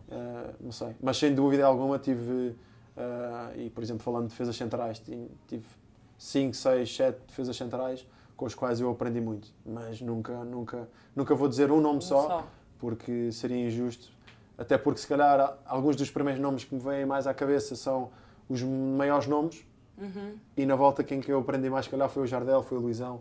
Uh, 0.09 0.53
não 0.61 0.73
sei. 0.73 0.97
Mas 1.01 1.17
sem 1.17 1.33
dúvida 1.33 1.65
alguma 1.65 1.97
tive, 1.97 2.57
uh, 2.97 3.59
e 3.59 3.71
por 3.71 3.83
exemplo 3.83 4.03
falando 4.03 4.25
de 4.25 4.31
defesas 4.31 4.57
centrais, 4.57 4.99
ti- 4.99 5.31
tive 5.49 5.65
5, 6.19 6.55
6, 6.55 6.97
7 6.97 7.19
defesas 7.29 7.57
centrais. 7.57 8.07
com 8.37 8.47
os 8.47 8.55
quais 8.55 8.81
eu 8.81 8.91
aprendi 8.91 9.21
muito. 9.21 9.47
Mas 9.65 10.01
nunca, 10.01 10.33
nunca, 10.45 10.89
nunca 11.15 11.35
vou 11.37 11.49
dizer 11.49 11.71
um 11.71 11.81
nome 11.81 11.99
Um 11.99 12.01
só, 12.01 12.27
só. 12.27 12.47
porque 12.81 13.31
seria 13.31 13.65
injusto. 13.69 14.09
Até 14.59 14.77
porque, 14.77 14.99
se 15.01 15.07
calhar, 15.07 15.57
alguns 15.65 15.95
dos 15.95 16.11
primeiros 16.11 16.43
nomes 16.43 16.65
que 16.65 16.75
me 16.75 16.81
vêm 16.81 17.07
mais 17.07 17.29
à 17.29 17.33
cabeça 17.35 17.77
são 17.77 18.11
os 18.49 18.61
maiores 18.63 19.29
nomes. 19.29 19.65
Uhum. 19.97 20.35
E 20.57 20.67
na 20.67 20.75
volta, 20.75 21.05
quem 21.05 21.21
que 21.21 21.31
eu 21.31 21.39
aprendi 21.39 21.71
mais, 21.71 21.85
se 21.85 21.91
calhar, 21.93 22.09
foi 22.09 22.25
o 22.25 22.27
Jardel, 22.27 22.61
foi 22.65 22.77
o 22.77 22.81
Luizão. 22.81 23.21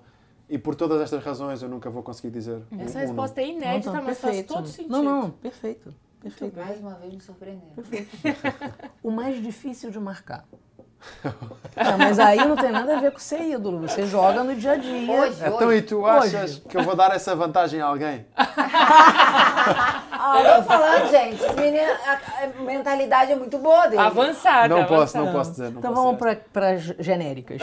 E 0.49 0.57
por 0.57 0.73
todas 0.73 0.99
estas 0.99 1.23
razões, 1.23 1.61
eu 1.61 1.69
nunca 1.69 1.91
vou 1.91 2.01
conseguir 2.01 2.31
dizer. 2.31 2.61
um- 2.71 2.81
Essa 2.81 2.97
um 2.97 3.01
resposta 3.01 3.39
é 3.39 3.47
inédita, 3.47 3.91
Não, 3.91 3.97
não, 3.99 4.03
mas 4.05 4.17
faz 4.19 4.43
todo 4.47 4.67
sentido. 4.67 4.91
Não, 4.91 5.03
não, 5.03 5.29
perfeito. 5.29 5.93
Perfeito. 6.23 6.57
Mais 6.57 6.79
uma 6.79 6.95
vez 6.95 7.13
me 7.13 7.19
surpreendendo. 7.21 7.73
O 9.03 9.11
mais 9.11 9.41
difícil 9.43 9.91
de 9.91 9.99
marcar. 9.99 10.45
Ah, 11.75 11.97
mas 11.97 12.17
aí 12.17 12.37
não 12.47 12.55
tem 12.55 12.71
nada 12.71 12.95
a 12.97 13.01
ver 13.01 13.11
com 13.11 13.19
ser 13.19 13.41
ídolo. 13.41 13.81
Você 13.81 14.05
joga 14.07 14.41
no 14.41 14.55
dia 14.55 14.71
a 14.71 14.75
dia. 14.77 15.11
Hoje, 15.11 15.37
Então, 15.45 15.67
hoje. 15.67 15.77
e 15.77 15.81
tu 15.81 15.97
Hoje. 16.01 16.37
achas 16.37 16.59
que 16.59 16.77
eu 16.77 16.83
vou 16.83 16.95
dar 16.95 17.13
essa 17.13 17.35
vantagem 17.35 17.81
a 17.81 17.87
alguém? 17.87 18.25
Eu 20.45 20.55
tô 20.55 20.63
falando, 20.63 21.11
gente, 21.11 21.43
esse 21.43 21.53
menino, 21.55 21.91
a, 22.07 22.47
mentalidade 22.61 23.33
é 23.33 23.35
muito 23.35 23.57
boa 23.57 23.87
dele. 23.87 24.01
Avançada. 24.01 24.73
Não 24.73 24.85
posso, 24.85 25.17
avançada. 25.17 25.25
não 25.25 25.33
posso 25.33 25.51
dizer. 25.51 25.71
Não 25.71 25.79
Então 25.79 25.93
posso 25.93 26.17
vamos 26.17 26.37
para 26.53 26.69
as 26.71 26.81
genéricas. 26.99 27.61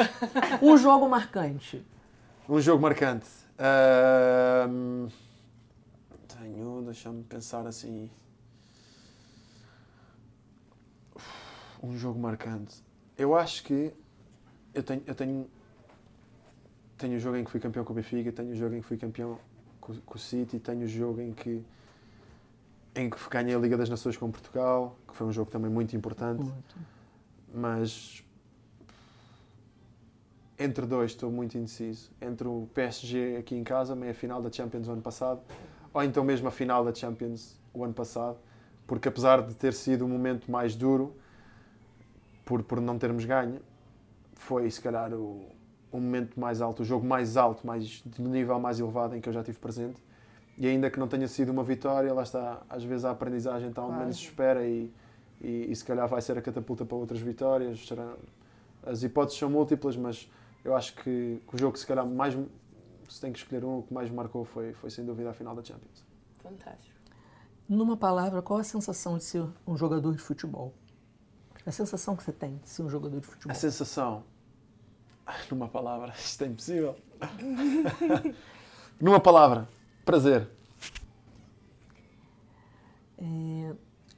Um 0.60 0.76
jogo 0.76 1.08
marcante. 1.08 1.82
Um 2.46 2.60
jogo 2.60 2.82
marcante. 2.82 3.26
Ahm, 3.58 5.08
tenho, 6.38 6.82
deixa-me 6.82 7.22
pensar 7.24 7.66
assim. 7.66 8.10
Um 11.82 11.96
jogo 11.96 12.18
marcante. 12.18 12.82
Eu 13.16 13.34
acho 13.34 13.64
que 13.64 13.92
eu 14.74 14.82
tenho, 14.82 15.02
eu 15.06 15.14
tenho, 15.14 15.50
tenho 16.96 17.16
o 17.16 17.18
jogo 17.18 17.36
em 17.36 17.44
que 17.44 17.50
fui 17.50 17.60
campeão 17.60 17.84
com 17.84 17.92
o 17.92 17.96
Benfica, 17.96 18.30
tenho 18.32 18.50
o 18.50 18.54
jogo 18.54 18.74
em 18.74 18.80
que 18.80 18.86
fui 18.86 18.96
campeão 18.96 19.38
com, 19.80 19.94
com 19.94 20.14
o 20.14 20.18
City, 20.18 20.58
tenho 20.58 20.82
o 20.82 20.88
jogo 20.88 21.20
em 21.20 21.32
que 21.32 21.64
em 22.94 23.08
que 23.08 23.16
ganhei 23.30 23.54
a 23.54 23.58
Liga 23.58 23.76
das 23.76 23.88
Nações 23.88 24.16
com 24.16 24.30
Portugal, 24.30 24.96
que 25.06 25.14
foi 25.14 25.26
um 25.26 25.32
jogo 25.32 25.50
também 25.50 25.70
muito 25.70 25.96
importante. 25.96 26.44
Mas 27.54 28.24
entre 30.58 30.84
dois 30.84 31.12
estou 31.12 31.30
muito 31.30 31.56
indeciso. 31.56 32.10
Entre 32.20 32.46
o 32.46 32.68
PSG 32.74 33.36
aqui 33.38 33.56
em 33.56 33.64
casa, 33.64 33.94
meia 33.96 34.12
final 34.12 34.42
da 34.42 34.52
Champions 34.52 34.88
o 34.88 34.92
ano 34.92 35.02
passado, 35.02 35.40
ou 35.92 36.02
então 36.02 36.22
mesmo 36.22 36.48
a 36.48 36.50
final 36.50 36.84
da 36.84 36.94
Champions 36.94 37.58
o 37.72 37.82
ano 37.82 37.94
passado, 37.94 38.38
porque 38.86 39.08
apesar 39.08 39.42
de 39.42 39.54
ter 39.54 39.72
sido 39.72 40.04
um 40.04 40.08
momento 40.08 40.50
mais 40.50 40.76
duro, 40.76 41.16
por, 42.50 42.64
por 42.64 42.80
não 42.80 42.98
termos 42.98 43.24
ganho, 43.24 43.60
foi 44.34 44.68
se 44.68 44.80
calhar 44.80 45.12
o, 45.14 45.46
o 45.92 46.00
momento 46.00 46.40
mais 46.40 46.60
alto, 46.60 46.82
o 46.82 46.84
jogo 46.84 47.06
mais 47.06 47.36
alto, 47.36 47.64
mais, 47.64 48.02
de 48.04 48.20
nível 48.20 48.58
mais 48.58 48.80
elevado 48.80 49.14
em 49.14 49.20
que 49.20 49.28
eu 49.28 49.32
já 49.32 49.40
tive 49.44 49.56
presente. 49.60 50.02
E 50.58 50.66
ainda 50.66 50.90
que 50.90 50.98
não 50.98 51.06
tenha 51.06 51.28
sido 51.28 51.50
uma 51.52 51.62
vitória, 51.62 52.12
lá 52.12 52.24
está, 52.24 52.60
às 52.68 52.82
vezes 52.82 53.04
a 53.04 53.12
aprendizagem 53.12 53.68
está 53.68 53.82
onde 53.82 53.90
Claro. 53.90 54.02
menos 54.02 54.16
se 54.16 54.24
espera 54.24 54.66
e, 54.66 54.92
e, 55.40 55.70
e 55.70 55.76
se 55.76 55.84
calhar 55.84 56.08
vai 56.08 56.20
ser 56.20 56.36
a 56.36 56.42
catapulta 56.42 56.84
para 56.84 56.96
outras 56.96 57.20
vitórias. 57.20 57.86
Será, 57.86 58.14
as 58.84 59.04
hipóteses 59.04 59.38
são 59.38 59.48
múltiplas, 59.48 59.96
mas 59.96 60.28
eu 60.64 60.74
acho 60.74 60.96
que, 60.96 61.40
que 61.46 61.54
o 61.54 61.58
jogo 61.58 61.74
que 61.74 61.78
se 61.78 61.86
calhar 61.86 62.04
mais 62.04 62.36
se 63.08 63.20
tem 63.20 63.32
que 63.32 63.38
escolher 63.38 63.64
um, 63.64 63.78
o 63.78 63.82
que 63.84 63.94
mais 63.94 64.10
marcou 64.10 64.44
foi, 64.44 64.72
foi 64.72 64.90
sem 64.90 65.04
dúvida 65.04 65.30
a 65.30 65.32
final 65.32 65.54
da 65.54 65.62
Champions. 65.62 66.04
Fantástico. 66.42 66.98
Numa 67.68 67.96
palavra, 67.96 68.42
qual 68.42 68.58
a 68.58 68.64
sensação 68.64 69.16
de 69.18 69.22
ser 69.22 69.46
um 69.64 69.76
jogador 69.76 70.12
de 70.16 70.18
futebol? 70.20 70.74
A 71.66 71.70
sensação 71.72 72.16
que 72.16 72.22
você 72.22 72.32
tem 72.32 72.56
de 72.58 72.68
ser 72.68 72.82
um 72.82 72.88
jogador 72.90 73.20
de 73.20 73.26
futebol? 73.26 73.52
A 73.52 73.54
sensação, 73.54 74.24
numa 75.50 75.68
palavra, 75.68 76.12
isto 76.18 76.42
é 76.44 76.46
impossível. 76.46 76.96
numa 79.00 79.20
palavra, 79.20 79.68
prazer. 80.04 80.48
É, 83.18 83.74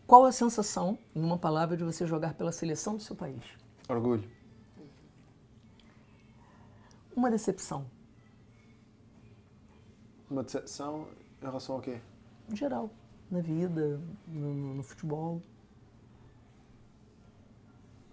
qual 0.06 0.24
a 0.24 0.32
sensação, 0.32 0.96
em 1.14 1.20
uma 1.22 1.36
palavra, 1.36 1.76
de 1.76 1.82
você 1.82 2.06
jogar 2.06 2.34
pela 2.34 2.52
seleção 2.52 2.96
do 2.96 3.02
seu 3.02 3.16
país? 3.16 3.42
Orgulho. 3.88 4.30
Uma 7.14 7.30
decepção, 7.30 7.84
Uma 10.30 10.42
decepção 10.42 11.08
em 11.42 11.44
relação 11.44 11.74
ao 11.74 11.82
quê? 11.82 12.00
em 12.48 12.56
geral, 12.56 12.88
na 13.30 13.40
vida, 13.40 14.00
no, 14.26 14.74
no 14.74 14.82
futebol. 14.82 15.42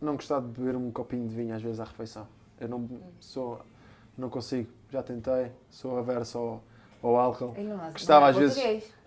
Não 0.01 0.15
gostar 0.15 0.39
de 0.39 0.47
beber 0.47 0.75
um 0.75 0.91
copinho 0.91 1.27
de 1.27 1.35
vinho 1.35 1.53
às 1.55 1.61
vezes 1.61 1.79
à 1.79 1.83
refeição. 1.83 2.25
Eu 2.59 2.67
não 2.69 2.87
sou, 3.19 3.59
não 4.17 4.29
consigo, 4.29 4.69
já 4.89 5.03
tentei, 5.03 5.51
sou 5.69 5.97
averso 5.97 6.37
ao, 6.37 6.63
ao 7.03 7.15
álcool. 7.17 7.55
Gostava, 7.91 8.27
é 8.27 8.29
às 8.29 8.35
vezes. 8.37 8.57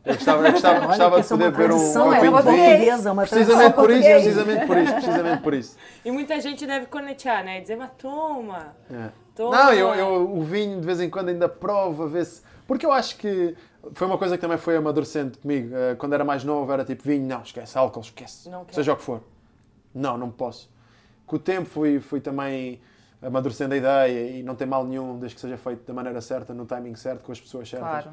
Eu 0.05 0.15
gostava, 0.15 0.47
eu 0.47 0.53
gostava, 0.53 0.77
Olha 0.81 0.87
gostava 0.89 1.21
de 1.21 1.27
é 1.27 1.29
poder 1.29 1.51
beber 1.53 1.73
um, 1.73 1.77
um 1.77 2.13
é 2.13 2.17
copinho 2.17 2.33
uma 2.33 2.43
de 2.43 2.51
vinho. 2.51 3.13
uma 3.13 3.23
Precisamente 3.27 3.75
por 3.75 3.91
isso, 3.91 4.03
precisamente 4.09 4.67
por 4.67 4.77
isso, 4.79 4.93
precisamente 4.95 5.43
por 5.43 5.55
isso. 5.55 5.77
E 6.05 6.11
muita 6.11 6.41
gente 6.41 6.67
deve 6.67 6.87
conectar, 6.87 7.43
né? 7.45 7.61
Dizer, 7.61 7.77
mas 7.77 7.91
toma, 7.97 8.75
É. 8.91 9.11
toma. 9.35 9.57
Não, 9.57 9.73
eu, 9.73 9.95
eu- 9.95 10.31
o 10.37 10.43
vinho 10.43 10.81
de 10.81 10.87
vez 10.87 11.01
em 11.01 11.09
quando 11.09 11.29
ainda 11.29 11.49
provo 11.49 12.05
a 12.05 12.07
ver 12.07 12.27
se. 12.27 12.43
Porque 12.67 12.85
eu 12.85 12.93
acho 12.93 13.17
que 13.17 13.55
foi 13.93 14.07
uma 14.07 14.19
coisa 14.19 14.37
que 14.37 14.41
também 14.41 14.59
foi 14.59 14.77
amadurecendo 14.77 15.39
comigo. 15.39 15.75
Eh, 15.75 15.95
Quando 15.97 16.13
era 16.15 16.25
mais 16.25 16.43
novo, 16.45 16.73
era 16.73 16.85
tipo 16.85 17.03
vinho, 17.03 17.27
não, 17.27 17.43
esquece, 17.43 17.77
álcool, 17.79 18.01
esquece. 18.01 18.49
Seja 18.71 18.93
o 18.93 18.97
que 18.97 19.03
for. 19.03 19.21
Não, 19.95 20.17
não 20.17 20.31
posso. 20.31 20.71
Com 21.33 21.37
o 21.37 21.39
tempo 21.39 21.67
fui, 21.67 21.99
fui 21.99 22.21
também 22.21 22.79
amadurecendo 23.23 23.73
a 23.73 23.77
ideia 23.79 24.37
e 24.37 24.43
não 24.43 24.55
tem 24.55 24.67
mal 24.67 24.85
nenhum, 24.85 25.19
desde 25.19 25.35
que 25.35 25.41
seja 25.41 25.57
feito 25.57 25.83
da 25.87 25.95
maneira 25.95 26.21
certa, 26.21 26.53
no 26.53 26.67
timing 26.67 26.95
certo, 26.95 27.25
com 27.25 27.33
as 27.33 27.41
pessoas 27.41 27.71
certas. 27.71 27.89
Claro. 27.89 28.11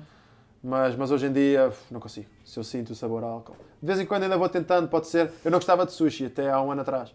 Mas, 0.64 0.96
mas 0.96 1.12
hoje 1.12 1.26
em 1.26 1.34
dia 1.34 1.70
não 1.92 2.00
consigo. 2.00 2.30
Se 2.46 2.58
eu 2.58 2.64
sinto 2.64 2.92
o 2.92 2.96
sabor 2.96 3.22
a 3.26 3.28
álcool. 3.28 3.58
De 3.82 3.86
vez 3.86 4.00
em 4.00 4.06
quando 4.06 4.24
ainda 4.24 4.38
vou 4.38 4.48
tentando, 4.48 4.88
pode 4.88 5.08
ser. 5.08 5.34
Eu 5.44 5.52
não 5.52 5.58
gostava 5.58 5.86
de 5.86 5.92
sushi 5.92 6.28
até 6.28 6.50
há 6.50 6.62
um 6.62 6.72
ano 6.72 6.80
atrás. 6.80 7.14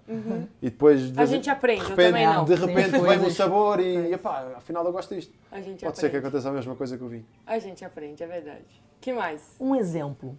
E 0.61 0.69
depois. 0.69 1.11
de 1.11 1.19
A 1.19 1.25
gente 1.25 1.49
aprende, 1.49 1.81
de 1.81 1.87
eu 1.87 1.97
repente, 1.97 2.07
também 2.09 2.27
não. 2.27 2.45
De 2.45 2.55
repente 2.55 2.91
vem-me 2.99 3.27
o 3.27 3.31
sabor 3.31 3.81
e, 3.81 4.13
epá, 4.13 4.53
afinal 4.59 4.85
eu 4.85 4.93
gosto 4.93 5.15
disto. 5.15 5.33
A 5.51 5.63
gente 5.63 5.87
Pode 5.87 5.97
ser 5.97 6.11
que 6.11 6.17
aprende. 6.19 6.27
aconteça 6.27 6.51
a 6.51 6.53
mesma 6.53 6.77
coisa 6.77 6.99
que 6.99 7.05
o 7.05 7.09
vinho. 7.09 7.25
A 7.47 7.59
gente 7.59 7.83
aprende, 7.83 8.23
é 8.23 8.27
verdade. 8.27 8.83
que 9.01 9.11
mais? 9.11 9.57
Um 9.59 9.75
exemplo. 9.75 10.39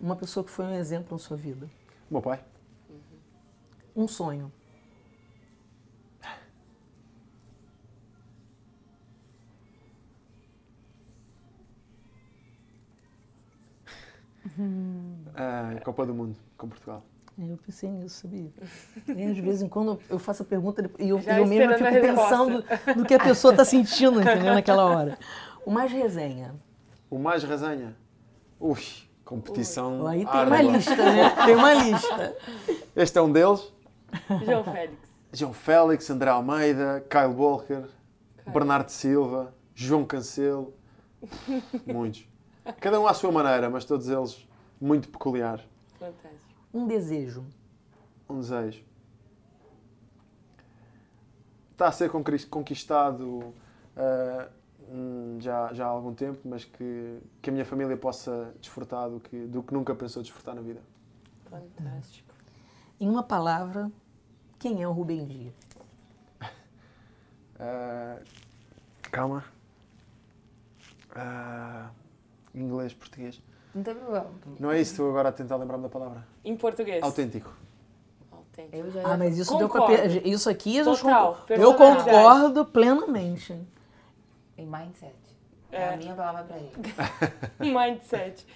Uma 0.00 0.14
pessoa 0.14 0.44
que 0.44 0.52
foi 0.52 0.66
um 0.66 0.74
exemplo 0.76 1.08
na 1.10 1.18
sua 1.18 1.36
vida. 1.36 1.68
O 2.08 2.14
meu 2.14 2.22
pai. 2.22 2.38
Um 3.96 4.06
sonho. 4.06 4.52
A 15.34 15.80
Copa 15.80 16.06
do 16.06 16.14
Mundo 16.14 16.36
com 16.56 16.68
Portugal. 16.68 17.02
Eu 17.36 17.58
pensei 17.66 17.90
nisso, 17.90 18.22
sabia? 18.22 18.48
E 19.08 19.24
às 19.24 19.38
vezes 19.38 19.62
em 19.62 19.68
quando 19.68 19.98
eu 20.08 20.18
faço 20.20 20.42
a 20.42 20.46
pergunta 20.46 20.88
e 21.00 21.08
eu, 21.08 21.20
eu 21.20 21.46
mesmo 21.46 21.74
fico 21.74 21.90
pensando 21.90 22.64
no 22.96 23.04
que 23.04 23.14
a 23.14 23.18
pessoa 23.18 23.52
está 23.52 23.64
sentindo, 23.64 24.20
entendeu? 24.20 24.54
Naquela 24.54 24.84
hora. 24.84 25.18
O 25.66 25.70
mais 25.70 25.90
resenha. 25.90 26.54
O 27.10 27.18
mais 27.18 27.42
resenha. 27.42 27.96
Ui, 28.60 28.78
competição. 29.24 30.06
Aí 30.06 30.24
tem 30.24 30.26
uma 30.26 30.56
árdua. 30.56 30.72
lista, 30.72 30.96
né? 30.96 31.30
Tem 31.44 31.56
uma 31.56 31.74
lista. 31.74 32.36
Este 32.94 33.18
é 33.18 33.22
um 33.22 33.32
deles. 33.32 33.72
João 34.44 34.64
Félix. 34.64 35.08
João 35.32 35.52
Félix, 35.52 36.10
André 36.10 36.30
Almeida, 36.30 37.04
Kyle 37.10 37.34
Walker, 37.34 37.82
Bernardo 38.46 38.90
Silva, 38.90 39.52
João 39.74 40.04
Cancelo. 40.04 40.72
Muitos. 41.84 42.28
Cada 42.80 43.00
um 43.00 43.06
à 43.06 43.14
sua 43.14 43.30
maneira, 43.30 43.68
mas 43.68 43.84
todos 43.84 44.08
eles 44.08 44.46
muito 44.80 45.08
peculiares. 45.08 45.64
Fantástico. 45.98 46.54
Um 46.72 46.86
desejo. 46.86 47.44
Um 48.28 48.40
desejo. 48.40 48.82
Está 51.72 51.88
a 51.88 51.92
ser 51.92 52.10
conquist- 52.10 52.48
conquistado 52.48 53.52
hum, 54.88 55.38
já, 55.40 55.72
já 55.72 55.84
há 55.86 55.88
algum 55.88 56.14
tempo, 56.14 56.40
mas 56.44 56.64
que, 56.64 57.18
que 57.42 57.50
a 57.50 57.52
minha 57.52 57.64
família 57.64 57.96
possa 57.96 58.54
desfrutar 58.60 59.10
do 59.10 59.20
que, 59.20 59.46
do 59.46 59.62
que 59.62 59.74
nunca 59.74 59.94
pensou 59.94 60.22
desfrutar 60.22 60.54
na 60.54 60.62
vida. 60.62 60.80
Fantástico. 61.50 62.32
Em 63.00 63.08
uma 63.08 63.22
palavra, 63.22 63.90
quem 64.58 64.82
é 64.82 64.88
o 64.88 64.92
Rubem 64.92 65.26
Dias? 65.26 65.54
Ah, 67.58 68.18
calma. 69.10 69.44
Ah, 71.14 71.90
inglês, 72.54 72.92
português. 72.94 73.40
Não 73.74 73.82
tem 73.82 73.94
problema. 73.94 74.30
Não 74.60 74.70
é 74.70 74.80
isso, 74.80 74.92
estou 74.92 75.10
agora 75.10 75.30
a 75.30 75.32
tentar 75.32 75.56
lembrar-me 75.56 75.82
da 75.82 75.88
palavra. 75.88 76.24
Em 76.44 76.56
português. 76.56 77.02
Autêntico. 77.02 77.52
Autêntico. 78.30 78.90
Já 78.90 79.02
Ah, 79.12 79.16
mas 79.16 79.36
isso 79.36 79.56
deu 79.58 79.68
Isso 80.24 80.48
aqui 80.48 80.76
eu, 80.76 80.84
Total, 80.84 81.34
concordo. 81.34 81.52
eu 81.62 81.74
concordo 81.74 82.64
plenamente. 82.66 83.60
Em 84.56 84.66
mindset. 84.66 85.12
É, 85.72 85.76
É. 85.82 85.94
a 85.94 85.96
minha 85.96 86.14
palavra 86.14 86.44
pra 86.44 86.56
ele. 86.56 86.72
Mindset. 87.58 88.46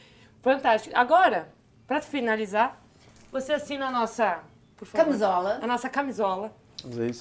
Fantástico. 0.41 0.97
Agora, 0.97 1.49
para 1.87 2.01
finalizar, 2.01 2.81
você 3.33 3.55
assina 3.55 3.89
a 3.89 3.91
nossa, 3.91 4.39
por 4.77 4.87
favor, 4.87 5.05
Camisola. 5.05 5.59
a 5.61 5.67
nossa 5.67 5.89
camisola. 5.89 6.53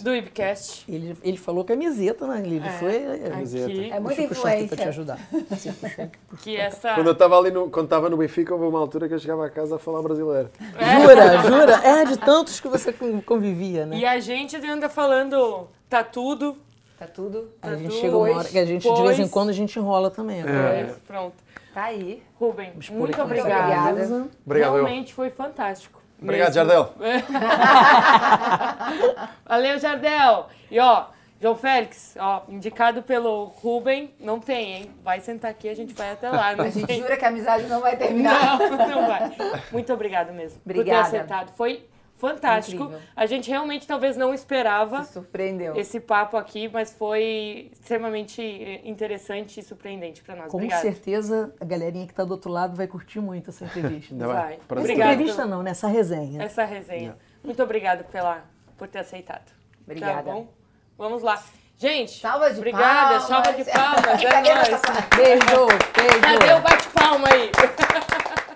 Do 0.04 0.12
Webcast. 0.12 0.86
Ele, 0.88 1.18
ele 1.24 1.38
falou 1.38 1.64
camiseta, 1.66 2.28
né? 2.28 2.42
Ele 2.46 2.60
É, 2.66 2.70
foi. 2.74 2.96
é, 2.96 3.30
Camiseta. 3.30 3.66
Aqui, 3.66 3.92
É 3.92 4.00
muita 4.00 4.22
eu 4.22 4.26
aqui 4.26 4.36
pra 4.36 4.56
te 4.56 4.64
influência. 4.64 4.90
ajudar. 4.90 5.20
Aqui, 5.52 5.72
puxou. 5.74 6.10
que 6.44 6.56
essa... 6.58 6.94
Quando 6.94 7.08
eu 7.08 7.14
estava 7.14 7.38
ali 7.40 7.50
no, 7.52 7.70
quando 7.70 7.86
estava 7.86 8.10
no 8.10 8.18
Benfica, 8.18 8.54
houve 8.54 8.66
uma 8.68 8.80
altura 8.80 9.08
que 9.08 9.16
eu 9.16 9.20
chegava 9.20 9.46
a 9.46 9.50
casa 9.50 9.78
a 9.78 9.80
falar 9.80 10.02
brasileiro. 10.04 10.50
Jura, 11.02 11.38
jura? 11.42 11.74
É 11.88 12.06
de 12.06 12.18
tantos 12.18 12.60
que 12.60 12.68
você 12.68 12.94
con- 12.94 13.20
convivia, 13.22 13.86
né? 13.88 13.98
E 13.98 14.06
a 14.06 14.20
gente 14.20 14.56
anda 14.58 14.88
falando, 14.90 15.68
tá 15.90 16.04
tudo, 16.04 16.56
Tá 17.00 17.06
tudo. 17.08 17.50
a 17.62 17.76
gente 17.76 17.90
tudo 17.90 18.00
chega 18.00 18.18
uma 18.18 18.38
hora 18.38 18.48
que 18.48 18.58
a 18.60 18.66
gente, 18.66 18.84
de 18.84 19.02
vez 19.02 19.18
em 19.18 19.22
pois- 19.24 19.32
quando, 19.32 19.50
a 19.50 19.54
gente 19.54 19.78
enrola 19.80 20.10
também. 20.12 20.44
né? 20.44 20.84
pois, 20.86 20.98
pronto. 21.00 21.36
Tá 21.74 21.84
aí. 21.86 22.24
Rubem, 22.40 22.74
muito 22.92 23.22
obrigada. 23.22 23.92
Obrigada. 23.92 24.28
Obrigado, 24.46 24.70
eu. 24.78 24.84
Realmente 24.84 25.14
foi 25.14 25.30
fantástico. 25.30 25.97
Obrigado, 26.22 26.54
Mesmo. 26.54 26.54
Jardel. 26.54 26.94
Valeu, 29.46 29.80
Jardel. 29.80 30.48
E 30.72 30.80
ó, 30.80 31.06
João 31.40 31.56
Félix, 31.56 32.16
ó, 32.20 32.42
indicado 32.50 33.04
pelo 33.04 33.46
Rubem, 33.46 34.14
não 34.20 34.40
tem, 34.40 34.74
hein? 34.74 34.92
Vai 35.04 35.20
sentar 35.20 35.52
aqui, 35.52 35.70
a 35.70 35.76
gente 35.76 35.94
vai 35.94 36.12
até 36.12 36.30
lá. 36.30 36.54
Não 36.58 36.66
A 36.66 36.70
gente 36.70 36.92
jura 36.96 37.16
que 37.16 37.26
a 37.26 37.28
amizade 37.28 37.66
não 37.68 37.80
vai 37.80 37.96
terminar. 37.96 38.58
Não, 38.58 38.70
não 38.88 39.08
vai. 39.08 39.32
Muito 39.72 39.94
obrigada 39.94 40.32
mesmo 40.32 40.60
por 40.60 40.74
ter 40.74 40.80
Obrigada. 40.80 41.08
aceitado. 41.08 41.52
Foi 41.56 41.86
fantástico. 42.18 42.84
Incrível. 42.84 43.02
A 43.16 43.26
gente 43.26 43.50
realmente 43.50 43.88
talvez 43.88 44.18
não 44.18 44.34
esperava 44.34 45.04
Se 45.04 45.14
surpreendeu. 45.14 45.76
esse 45.76 46.00
papo 46.00 46.36
aqui, 46.38 46.68
mas 46.68 46.92
foi 46.94 47.70
extremamente 47.72 48.42
eh, 48.42 48.82
interessante 48.84 49.60
e 49.60 49.64
surpreendente 49.64 50.22
para 50.24 50.36
nós. 50.36 50.52
Com 50.52 50.58
Obrigada. 50.58 50.82
certeza, 50.82 51.54
a 51.60 51.66
galerinha 51.66 52.06
que 52.06 52.14
está 52.14 52.24
do 52.24 52.32
outro 52.32 52.52
lado 52.52 52.76
vai 52.76 52.88
curtir 52.88 53.20
muito 53.20 53.50
essa 53.52 53.66
entrevista. 53.66 54.14
Ainda 54.16 54.28
Vai. 54.28 54.48
bem. 54.48 54.60
Essa. 54.70 54.80
Obrigado. 54.80 55.12
entrevista 55.14 55.46
não, 55.46 55.64
né? 55.64 55.72
Essa 55.72 55.88
resenha. 55.88 56.44
Essa 56.44 56.64
resenha. 56.66 57.16
Muito 57.44 57.62
obrigada 57.64 58.04
pela, 58.04 58.44
por 58.78 58.88
ter 58.88 59.00
aceitado. 59.00 59.52
Obrigada. 59.84 60.24
Tá 60.24 60.32
bom? 60.34 60.48
Vamos 60.98 61.22
lá. 61.22 61.42
Gente, 61.80 62.20
Salva 62.20 62.50
de 62.52 62.58
obrigada, 62.58 63.20
palmas. 63.20 63.24
salva 63.24 63.54
de 63.54 63.64
palmas. 63.64 64.24
É 64.24 64.42
nóis. 64.42 64.82
Beijo, 65.16 65.68
beijo. 65.96 66.22
Cadê 66.22 66.54
o 66.54 66.62
bate-palma 66.62 67.28
aí? 67.32 67.52